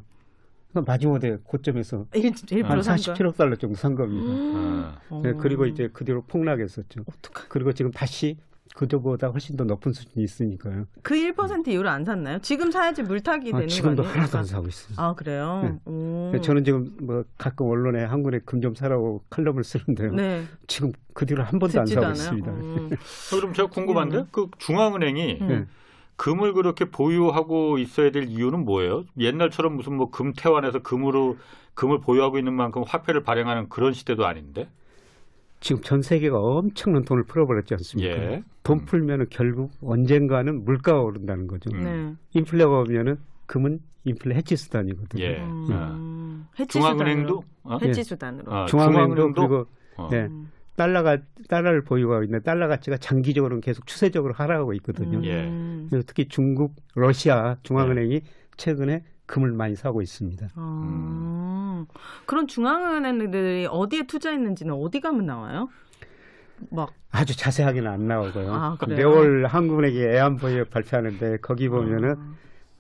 마지못해 0.84 1.38
고점에서 1.42 2.04
일, 2.14 2.32
일부러 2.50 2.74
한산 2.74 2.96
거야? 2.98 3.14
47억 3.14 3.36
달러 3.36 3.56
정도 3.56 3.76
산 3.76 3.94
겁니다. 3.94 4.30
아. 4.30 4.98
어. 5.08 5.20
네, 5.24 5.32
그리고 5.32 5.64
이제 5.64 5.88
그 5.90 6.04
뒤로 6.04 6.22
폭락했었죠. 6.22 7.00
어떡하... 7.06 7.46
그리고 7.48 7.72
지금 7.72 7.90
다시 7.90 8.36
그저보다 8.74 9.28
훨씬 9.28 9.56
더 9.56 9.64
높은 9.64 9.92
수준이 9.92 10.24
있으니까요. 10.24 10.86
그 11.02 11.14
1% 11.14 11.68
이후로 11.68 11.88
안 11.88 12.04
샀나요? 12.04 12.38
지금 12.40 12.70
사야지 12.70 13.02
물타기 13.02 13.50
아, 13.54 13.56
되는 13.56 13.68
지금도 13.68 14.02
거 14.02 14.08
아니에요? 14.08 14.20
하나도 14.22 14.38
안 14.38 14.44
사고 14.44 14.66
있어요. 14.66 14.94
아, 14.98 15.14
그래요? 15.14 15.60
네. 15.86 15.90
오. 15.90 16.32
저는 16.42 16.64
지금 16.64 16.94
뭐 17.00 17.24
가끔 17.38 17.66
언론에 17.68 18.04
한국에 18.04 18.40
금 18.44 18.60
좀 18.60 18.74
사라고 18.74 19.22
칼럼을 19.30 19.62
쓰는데요. 19.64 20.12
네. 20.12 20.44
지금 20.66 20.92
그 21.14 21.24
뒤로 21.26 21.42
한 21.44 21.58
번도 21.58 21.78
안 21.80 21.84
듣지도 21.86 22.00
사고 22.02 22.06
않아요. 22.06 22.14
있습니다. 22.14 22.50
음. 22.52 22.90
그럼 23.30 23.52
제가 23.54 23.68
궁금한데 23.68 24.26
그 24.32 24.48
중앙은행이 24.58 25.38
음. 25.42 25.48
네. 25.48 25.66
금을 26.16 26.54
그렇게 26.54 26.86
보유하고 26.86 27.78
있어야 27.78 28.10
될 28.10 28.24
이유는 28.24 28.64
뭐예요? 28.64 29.04
옛날처럼 29.18 29.76
무슨 29.76 29.96
뭐 29.96 30.10
금태환에서 30.10 30.80
금으로 30.80 31.36
금을 31.74 32.00
보유하고 32.00 32.38
있는 32.38 32.54
만큼 32.54 32.82
화폐를 32.86 33.22
발행하는 33.22 33.68
그런 33.68 33.92
시대도 33.92 34.26
아닌데. 34.26 34.68
지금 35.60 35.82
전 35.82 36.02
세계가 36.02 36.38
엄청난 36.38 37.04
돈을 37.04 37.24
풀어버렸지 37.24 37.74
않습니까? 37.74 38.10
예. 38.10 38.42
돈 38.62 38.80
음. 38.80 38.84
풀면은 38.84 39.26
결국 39.30 39.70
언젠가는 39.82 40.64
물가가 40.64 41.00
오른다는 41.00 41.46
거죠. 41.46 41.70
음. 41.74 41.84
네. 41.84 42.40
인플레가 42.40 42.80
오면은 42.80 43.16
금은 43.46 43.80
인플레 44.04 44.36
해치 44.36 44.56
수단이거든요. 44.56 45.22
예. 45.22 45.38
음. 45.38 46.46
중앙은행도 46.68 47.42
어? 47.64 47.78
해지 47.82 48.04
수단으로. 48.04 48.52
어, 48.52 48.66
중앙은행도 48.66 49.14
중앙은행도 49.14 49.48
그리고 49.48 49.66
어. 49.96 50.08
예, 50.12 50.26
음. 50.26 50.50
달러가 50.76 51.18
달러를 51.48 51.82
보유하고 51.82 52.24
있는 52.24 52.42
달러 52.42 52.68
가치가 52.68 52.96
장기적으로는 52.96 53.60
계속 53.60 53.86
추세적으로 53.86 54.34
하락하고 54.34 54.74
있거든요. 54.74 55.24
예. 55.24 55.44
음. 55.44 55.86
그래서 55.88 56.04
특히 56.06 56.28
중국, 56.28 56.74
러시아 56.94 57.56
중앙은행이 57.62 58.20
최근에 58.56 59.02
금을 59.26 59.52
많이 59.52 59.74
사고 59.76 60.02
있습니다. 60.02 60.48
아, 60.54 61.84
그런 62.26 62.46
중앙은행들이 62.46 63.66
어디에 63.70 64.06
투자했는지는 64.06 64.74
어디 64.74 65.00
가면 65.00 65.26
나와요? 65.26 65.68
막 66.70 66.92
아주 67.10 67.36
자세하게는 67.36 67.90
안 67.90 68.08
나오고요. 68.08 68.52
아? 68.52 68.78
매월 68.88 69.46
한국은행이 69.46 69.98
애완보유 70.00 70.66
발표하는데 70.66 71.38
거기 71.38 71.68
보면은 71.68 72.16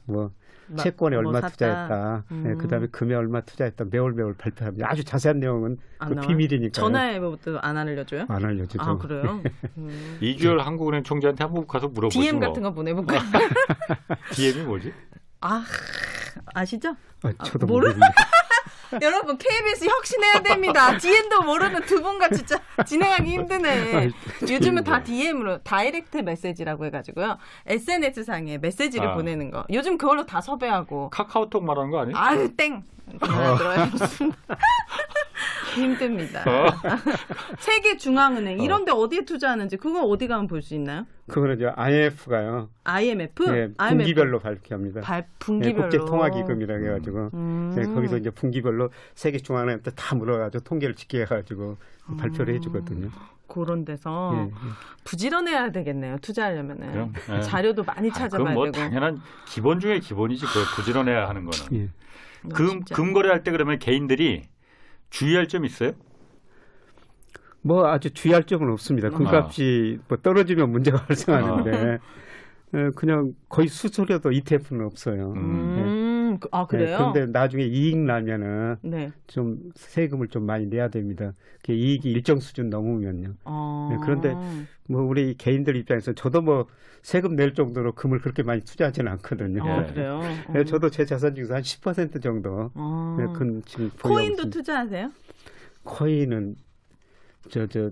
뭐막 0.06 0.32
채권에 0.78 1.16
뭐 1.16 1.26
얼마 1.26 1.40
샀다. 1.42 1.48
투자했다, 1.52 2.24
음. 2.32 2.44
예, 2.48 2.54
그다음에 2.54 2.86
금에 2.88 3.14
얼마 3.14 3.40
투자했다 3.42 3.84
매월 3.90 4.12
매월 4.14 4.34
발표합니다. 4.34 4.88
아주 4.90 5.04
자세한 5.04 5.40
내용은 5.40 5.76
안 5.98 6.14
그? 6.14 6.26
비밀이니까 6.26 6.72
전화해부터 6.72 7.58
안 7.58 7.76
알려줘요? 7.76 8.24
안 8.28 8.44
알려주죠. 8.44 8.82
아 8.82 8.96
그래요? 8.96 9.42
음. 9.76 10.18
이주열 10.20 10.60
한국은행 10.60 11.02
총재한테 11.02 11.44
한번 11.44 11.66
가서 11.66 11.88
물어보지 11.88 12.18
DM 12.18 12.38
뭐. 12.38 12.48
같은 12.48 12.62
거 12.62 12.72
보내볼까? 12.72 13.14
DM이 14.34 14.64
뭐지? 14.64 14.92
아 15.40 15.64
아시죠? 16.54 16.96
아, 17.22 17.32
저도 17.44 17.66
모르- 17.66 17.88
모르겠는데. 17.88 18.14
여러분 19.02 19.36
KBS 19.36 19.84
혁신해야 19.84 20.42
됩니다. 20.42 20.96
DM도 20.96 21.42
모르는 21.42 21.82
두 21.86 22.00
분과 22.00 22.28
진짜 22.28 22.56
진행하기 22.86 23.30
힘드네. 23.30 24.10
요즘은 24.42 24.84
다 24.84 25.02
DM으로 25.02 25.58
다이렉트 25.64 26.18
메시지라고 26.18 26.84
해가지고요. 26.86 27.36
SNS 27.66 28.22
상에 28.24 28.58
메시지를 28.58 29.08
아. 29.08 29.14
보내는 29.14 29.50
거. 29.50 29.64
요즘 29.72 29.98
그걸로 29.98 30.24
다 30.24 30.40
섭외하고. 30.40 31.10
카카오톡 31.10 31.64
말하는 31.64 31.90
거 31.90 32.00
아니에요? 32.00 32.16
아유 32.16 32.56
땡. 32.56 32.84
들어야겠습니다. 33.20 34.38
힘듭니다. 35.82 36.42
어. 36.46 36.66
세계 37.58 37.96
중앙은행 37.96 38.60
이런데 38.60 38.92
어 38.92 39.08
디에 39.08 39.24
투자하는지 39.24 39.76
그거 39.76 40.02
어디 40.02 40.26
가면 40.28 40.46
볼 40.46 40.62
수 40.62 40.74
있나요? 40.74 41.06
그거는 41.28 41.58
저 41.58 41.72
IMF가요. 41.76 42.68
IMF, 42.84 43.44
예, 43.48 43.68
IMF 43.76 43.96
분기별로 43.98 44.38
발표합니다. 44.38 45.00
발 45.00 45.18
예, 45.18 45.26
분기별로 45.38 45.88
국제 45.88 45.98
통화 45.98 46.30
기금이라고 46.30 46.84
해가지고 46.86 47.30
음. 47.34 47.74
예, 47.78 47.82
거기서 47.82 48.16
이제 48.18 48.30
분기별로 48.30 48.90
세계 49.14 49.38
중앙은행한테 49.38 49.90
다 49.92 50.14
물어 50.14 50.38
가지고 50.38 50.64
통계를 50.64 50.94
집계 50.94 51.20
해 51.20 51.24
가지고 51.24 51.76
발표를 52.18 52.54
해 52.54 52.60
주거든요. 52.60 53.10
그런 53.48 53.84
데서 53.84 54.32
예, 54.34 54.40
예. 54.46 54.50
부지런해야 55.04 55.70
되겠네요. 55.70 56.18
투자하려면은 56.20 56.90
그럼, 56.92 57.12
예. 57.36 57.40
자료도 57.42 57.84
많이 57.84 58.10
아, 58.10 58.12
찾아봐야 58.12 58.38
그건 58.38 58.54
뭐 58.54 58.64
되고. 58.66 58.76
당연한 58.76 59.20
기본 59.46 59.78
중에 59.80 60.00
기본이지. 60.00 60.44
그 60.46 60.76
부지런해야 60.76 61.28
하는 61.28 61.44
거는. 61.44 61.84
예. 61.84 61.88
뭐금 62.42 62.66
진짜. 62.84 62.94
금거래할 62.94 63.42
때 63.44 63.50
그러면 63.52 63.78
개인들이 63.78 64.42
주의할 65.10 65.48
점 65.48 65.64
있어요? 65.64 65.92
뭐 67.62 67.88
아주 67.88 68.10
주의할 68.10 68.44
점은 68.44 68.70
없습니다. 68.72 69.10
금값이 69.10 69.98
뭐 70.08 70.18
떨어지면 70.18 70.70
문제가 70.70 71.04
발생하는데 71.04 71.98
예, 72.74 72.90
그냥 72.94 73.34
거의 73.48 73.68
수수료도 73.68 74.32
ETF는 74.32 74.84
없어요. 74.86 75.32
음, 75.36 75.76
그- 76.38 76.48
아 76.52 76.62
예, 76.62 76.66
그래요? 76.68 76.96
그런데 76.98 77.26
나중에 77.26 77.64
이익 77.64 77.96
나면은 77.98 78.76
네. 78.82 79.10
좀 79.26 79.58
세금을 79.74 80.28
좀 80.28 80.44
많이 80.46 80.66
내야 80.66 80.88
됩니다. 80.88 81.32
그 81.64 81.72
이익이 81.72 82.10
일정 82.10 82.38
수준 82.40 82.70
넘으면요. 82.70 83.34
어... 83.44 83.88
네, 83.90 83.98
그런데 84.02 84.34
뭐 84.88 85.02
우리 85.02 85.34
개인들 85.36 85.76
입장에서 85.76 86.12
저도 86.12 86.42
뭐 86.42 86.66
세금 87.02 87.36
낼 87.36 87.54
정도로 87.54 87.92
금을 87.92 88.20
그렇게 88.20 88.42
많이 88.42 88.60
투자하지는 88.62 89.10
않거든요. 89.12 89.62
어, 89.64 89.82
예. 89.82 89.92
그래요. 89.92 90.20
네, 90.52 90.60
어. 90.60 90.64
저도 90.64 90.90
제 90.90 91.04
자산 91.04 91.34
중에서 91.34 91.54
한 91.54 91.62
10% 91.62 92.22
정도 92.22 92.70
어. 92.74 93.16
네, 93.18 93.26
금 93.38 93.62
지금 93.62 93.90
코인도. 94.02 94.50
투자하세요? 94.50 95.10
코인은 95.84 96.56
저 97.48 97.66
저 97.68 97.90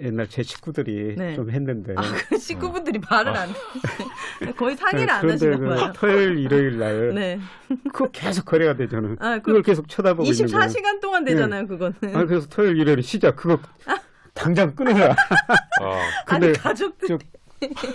옛날 0.00 0.28
제 0.28 0.42
식구들이 0.42 1.14
네. 1.16 1.34
좀 1.34 1.50
했는데 1.50 1.94
아, 1.96 2.02
그 2.28 2.36
식구분들이 2.38 3.00
말을 3.08 3.34
안 3.34 3.48
해. 3.48 4.52
거의 4.52 4.76
상의를 4.76 5.06
네, 5.06 5.12
안 5.12 5.20
그런데 5.22 5.46
하시나 5.48 5.56
그 5.56 5.74
봐요. 5.74 5.92
토요일 5.94 6.38
일요일 6.38 6.78
날 6.78 7.14
네. 7.14 7.40
그거 7.92 8.10
계속 8.10 8.44
거래가 8.44 8.76
되잖아요. 8.76 9.16
아, 9.20 9.36
그 9.36 9.42
그걸 9.42 9.62
계속 9.62 9.88
쳐다보고 9.88 10.30
있는 10.30 10.46
거예요. 10.46 10.66
24시간 10.68 11.00
동안 11.00 11.24
되잖아요, 11.24 11.66
그거는. 11.66 11.94
아, 12.14 12.24
그래서 12.24 12.46
토요일 12.48 12.76
일요일 12.78 13.02
시작 13.02 13.36
그거 13.36 13.58
당장 14.34 14.74
끊어라. 14.74 15.12
어. 15.82 15.98
근데 16.26 16.46
아니 16.48 16.58
가족들. 16.58 17.08
저 17.08 17.18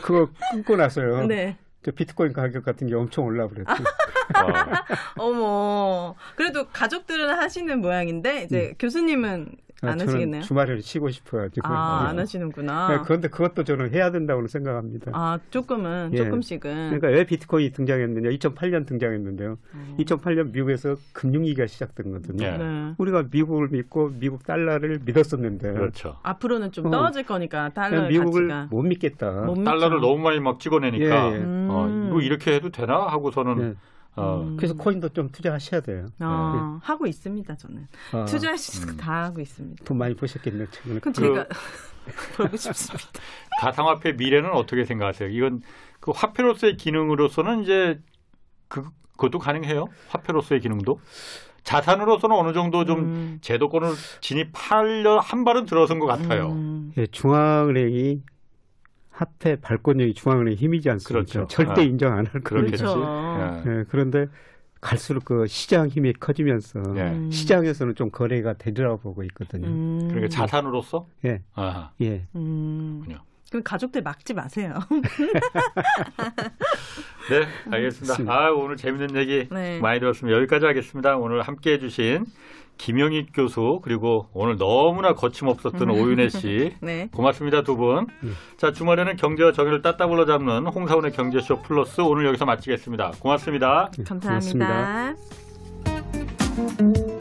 그거 0.01 0.29
끊고 0.51 0.75
나서요. 0.75 1.27
네. 1.27 1.57
저 1.83 1.91
비트코인 1.91 2.33
가격 2.33 2.65
같은 2.65 2.87
게 2.87 2.95
엄청 2.95 3.25
올라 3.25 3.47
그랬어요. 3.47 3.77
어. 3.77 5.21
어머. 5.23 6.15
그래도 6.35 6.67
가족들은 6.73 7.29
하시는 7.29 7.79
모양인데 7.79 8.43
이제 8.43 8.73
교수님은 8.79 9.51
아, 9.51 9.64
안 9.89 9.97
저는 9.97 10.13
하시겠네요. 10.13 10.41
주말에 10.41 10.79
쉬고 10.81 11.09
싶어가지고. 11.09 11.67
아, 11.67 12.07
안 12.09 12.15
네. 12.17 12.21
하시는구나. 12.23 12.87
네, 12.89 12.99
그런데 13.03 13.27
그것도 13.27 13.63
저는 13.63 13.91
해야 13.93 14.11
된다고 14.11 14.45
생각합니다. 14.47 15.11
아, 15.13 15.39
조금은 15.49 16.11
예. 16.13 16.17
조금씩은. 16.17 16.59
그러니까 16.61 17.07
왜 17.07 17.25
비트코인이 17.25 17.71
등장했느냐? 17.71 18.29
2008년 18.29 18.85
등장했는데요. 18.85 19.57
음. 19.73 19.95
2008년 19.99 20.51
미국에서 20.51 20.95
금융위기가 21.13 21.67
시작된 21.67 22.11
거거든요. 22.11 22.45
예. 22.45 22.57
네. 22.57 22.93
우리가 22.97 23.25
미국을 23.31 23.69
믿고 23.71 24.11
미국 24.19 24.45
달러를 24.45 24.99
믿었었는데 25.05 25.73
그렇죠. 25.73 26.17
앞으로는 26.23 26.71
좀 26.71 26.87
어. 26.87 26.91
떨어질 26.91 27.25
거니까 27.25 27.69
달러 27.69 28.07
미국을 28.07 28.47
가치가 28.47 28.67
못 28.71 28.81
믿겠다. 28.83 29.31
못 29.41 29.63
달러를. 29.63 29.99
너무 30.01 30.17
많이 30.21 30.39
막 30.39 30.59
찍어내니까 30.59 31.31
예, 31.31 31.33
예. 31.33 31.37
음. 31.37 31.67
어, 31.69 32.07
이거 32.09 32.21
이렇게 32.21 32.53
해도 32.55 32.69
되나 32.69 33.07
하고서는 33.07 33.57
네. 33.57 33.73
어, 34.15 34.41
음. 34.41 34.57
그래서 34.57 34.73
코인도 34.75 35.09
좀 35.09 35.29
투자하셔야 35.29 35.81
돼요. 35.81 36.07
어, 36.19 36.79
하고 36.81 37.05
있습니다, 37.05 37.55
저는. 37.55 37.87
아, 38.13 38.25
투자할 38.25 38.57
수 38.57 38.77
있는 38.79 38.93
음. 38.93 38.97
거다 38.97 39.23
하고 39.25 39.41
있습니다. 39.41 39.83
돈 39.83 39.97
많이 39.97 40.15
버셨겠네요. 40.15 40.67
최근에. 40.71 40.99
그럼 40.99 41.13
제가 41.13 41.47
벌고 42.37 42.57
싶습니다. 42.57 43.09
가상화폐 43.59 44.13
미래는 44.13 44.51
어떻게 44.51 44.85
생각하세요? 44.85 45.29
이건 45.29 45.61
그 45.99 46.11
화폐로서의 46.11 46.77
기능으로서는 46.77 47.63
이제 47.63 47.99
그 48.67 48.83
그것도 49.11 49.39
가능해요? 49.39 49.87
화폐로서의 50.09 50.59
기능도 50.61 50.99
자산으로서는 51.63 52.35
어느 52.35 52.53
정도 52.53 52.85
좀 52.85 52.99
음. 52.99 53.37
제도권을 53.41 53.89
진입하려 54.21 55.19
한 55.19 55.43
발은 55.43 55.65
들어선 55.65 55.99
것 55.99 56.05
같아요. 56.05 56.51
음. 56.51 56.91
예, 56.97 57.07
중앙은행이 57.07 58.21
화폐 59.15 59.55
발권력이 59.55 60.13
중앙은행 60.13 60.55
힘이지 60.55 60.89
않습니까? 60.89 61.25
그렇죠. 61.25 61.47
절대 61.47 61.81
아. 61.81 61.83
인정 61.83 62.11
안할 62.11 62.41
그렇겠지. 62.43 62.83
그렇죠. 62.83 63.63
예. 63.65 63.71
예, 63.71 63.85
그런데 63.89 64.27
갈수록 64.81 65.23
그 65.23 65.47
시장 65.47 65.87
힘이 65.87 66.11
커지면서 66.13 66.81
예. 66.97 67.11
음. 67.11 67.31
시장에서는 67.31 67.95
좀 67.95 68.11
거래가 68.11 68.53
되리라고 68.53 68.99
보고 68.99 69.23
있거든요. 69.23 69.67
음. 69.67 69.99
그러니까 70.09 70.27
자산으로서 70.27 71.07
예, 71.23 71.41
아하. 71.53 71.91
예. 72.01 72.27
음. 72.35 73.03
그렇군요. 73.05 73.23
그럼 73.49 73.63
가족들 73.63 74.01
막지 74.01 74.33
마세요. 74.33 74.73
네, 77.29 77.47
알겠습니다. 77.71 78.31
아, 78.31 78.51
오늘 78.51 78.75
재밌는 78.75 79.15
얘기 79.15 79.47
네. 79.49 79.79
많이 79.79 80.01
들었습니다. 80.01 80.37
여기까지 80.37 80.65
하겠습니다. 80.65 81.15
오늘 81.15 81.41
함께 81.41 81.73
해주신 81.73 82.25
김영익 82.77 83.29
교수 83.33 83.79
그리고 83.83 84.27
오늘 84.33 84.57
너무나 84.57 85.13
거침없었던 85.13 85.89
오윤혜 85.89 86.29
씨 86.29 86.75
네. 86.81 87.09
고맙습니다 87.13 87.63
두 87.63 87.75
분. 87.77 88.07
자 88.57 88.71
주말에는 88.71 89.15
경제와 89.15 89.51
정의를 89.51 89.81
따따블로 89.81 90.25
잡는 90.25 90.67
홍사원의 90.67 91.11
경제쇼 91.13 91.61
플러스 91.61 92.01
오늘 92.01 92.25
여기서 92.25 92.45
마치겠습니다. 92.45 93.13
고맙습니다. 93.19 93.89
감사합니다. 94.05 95.15
고맙습니다. 96.57 97.14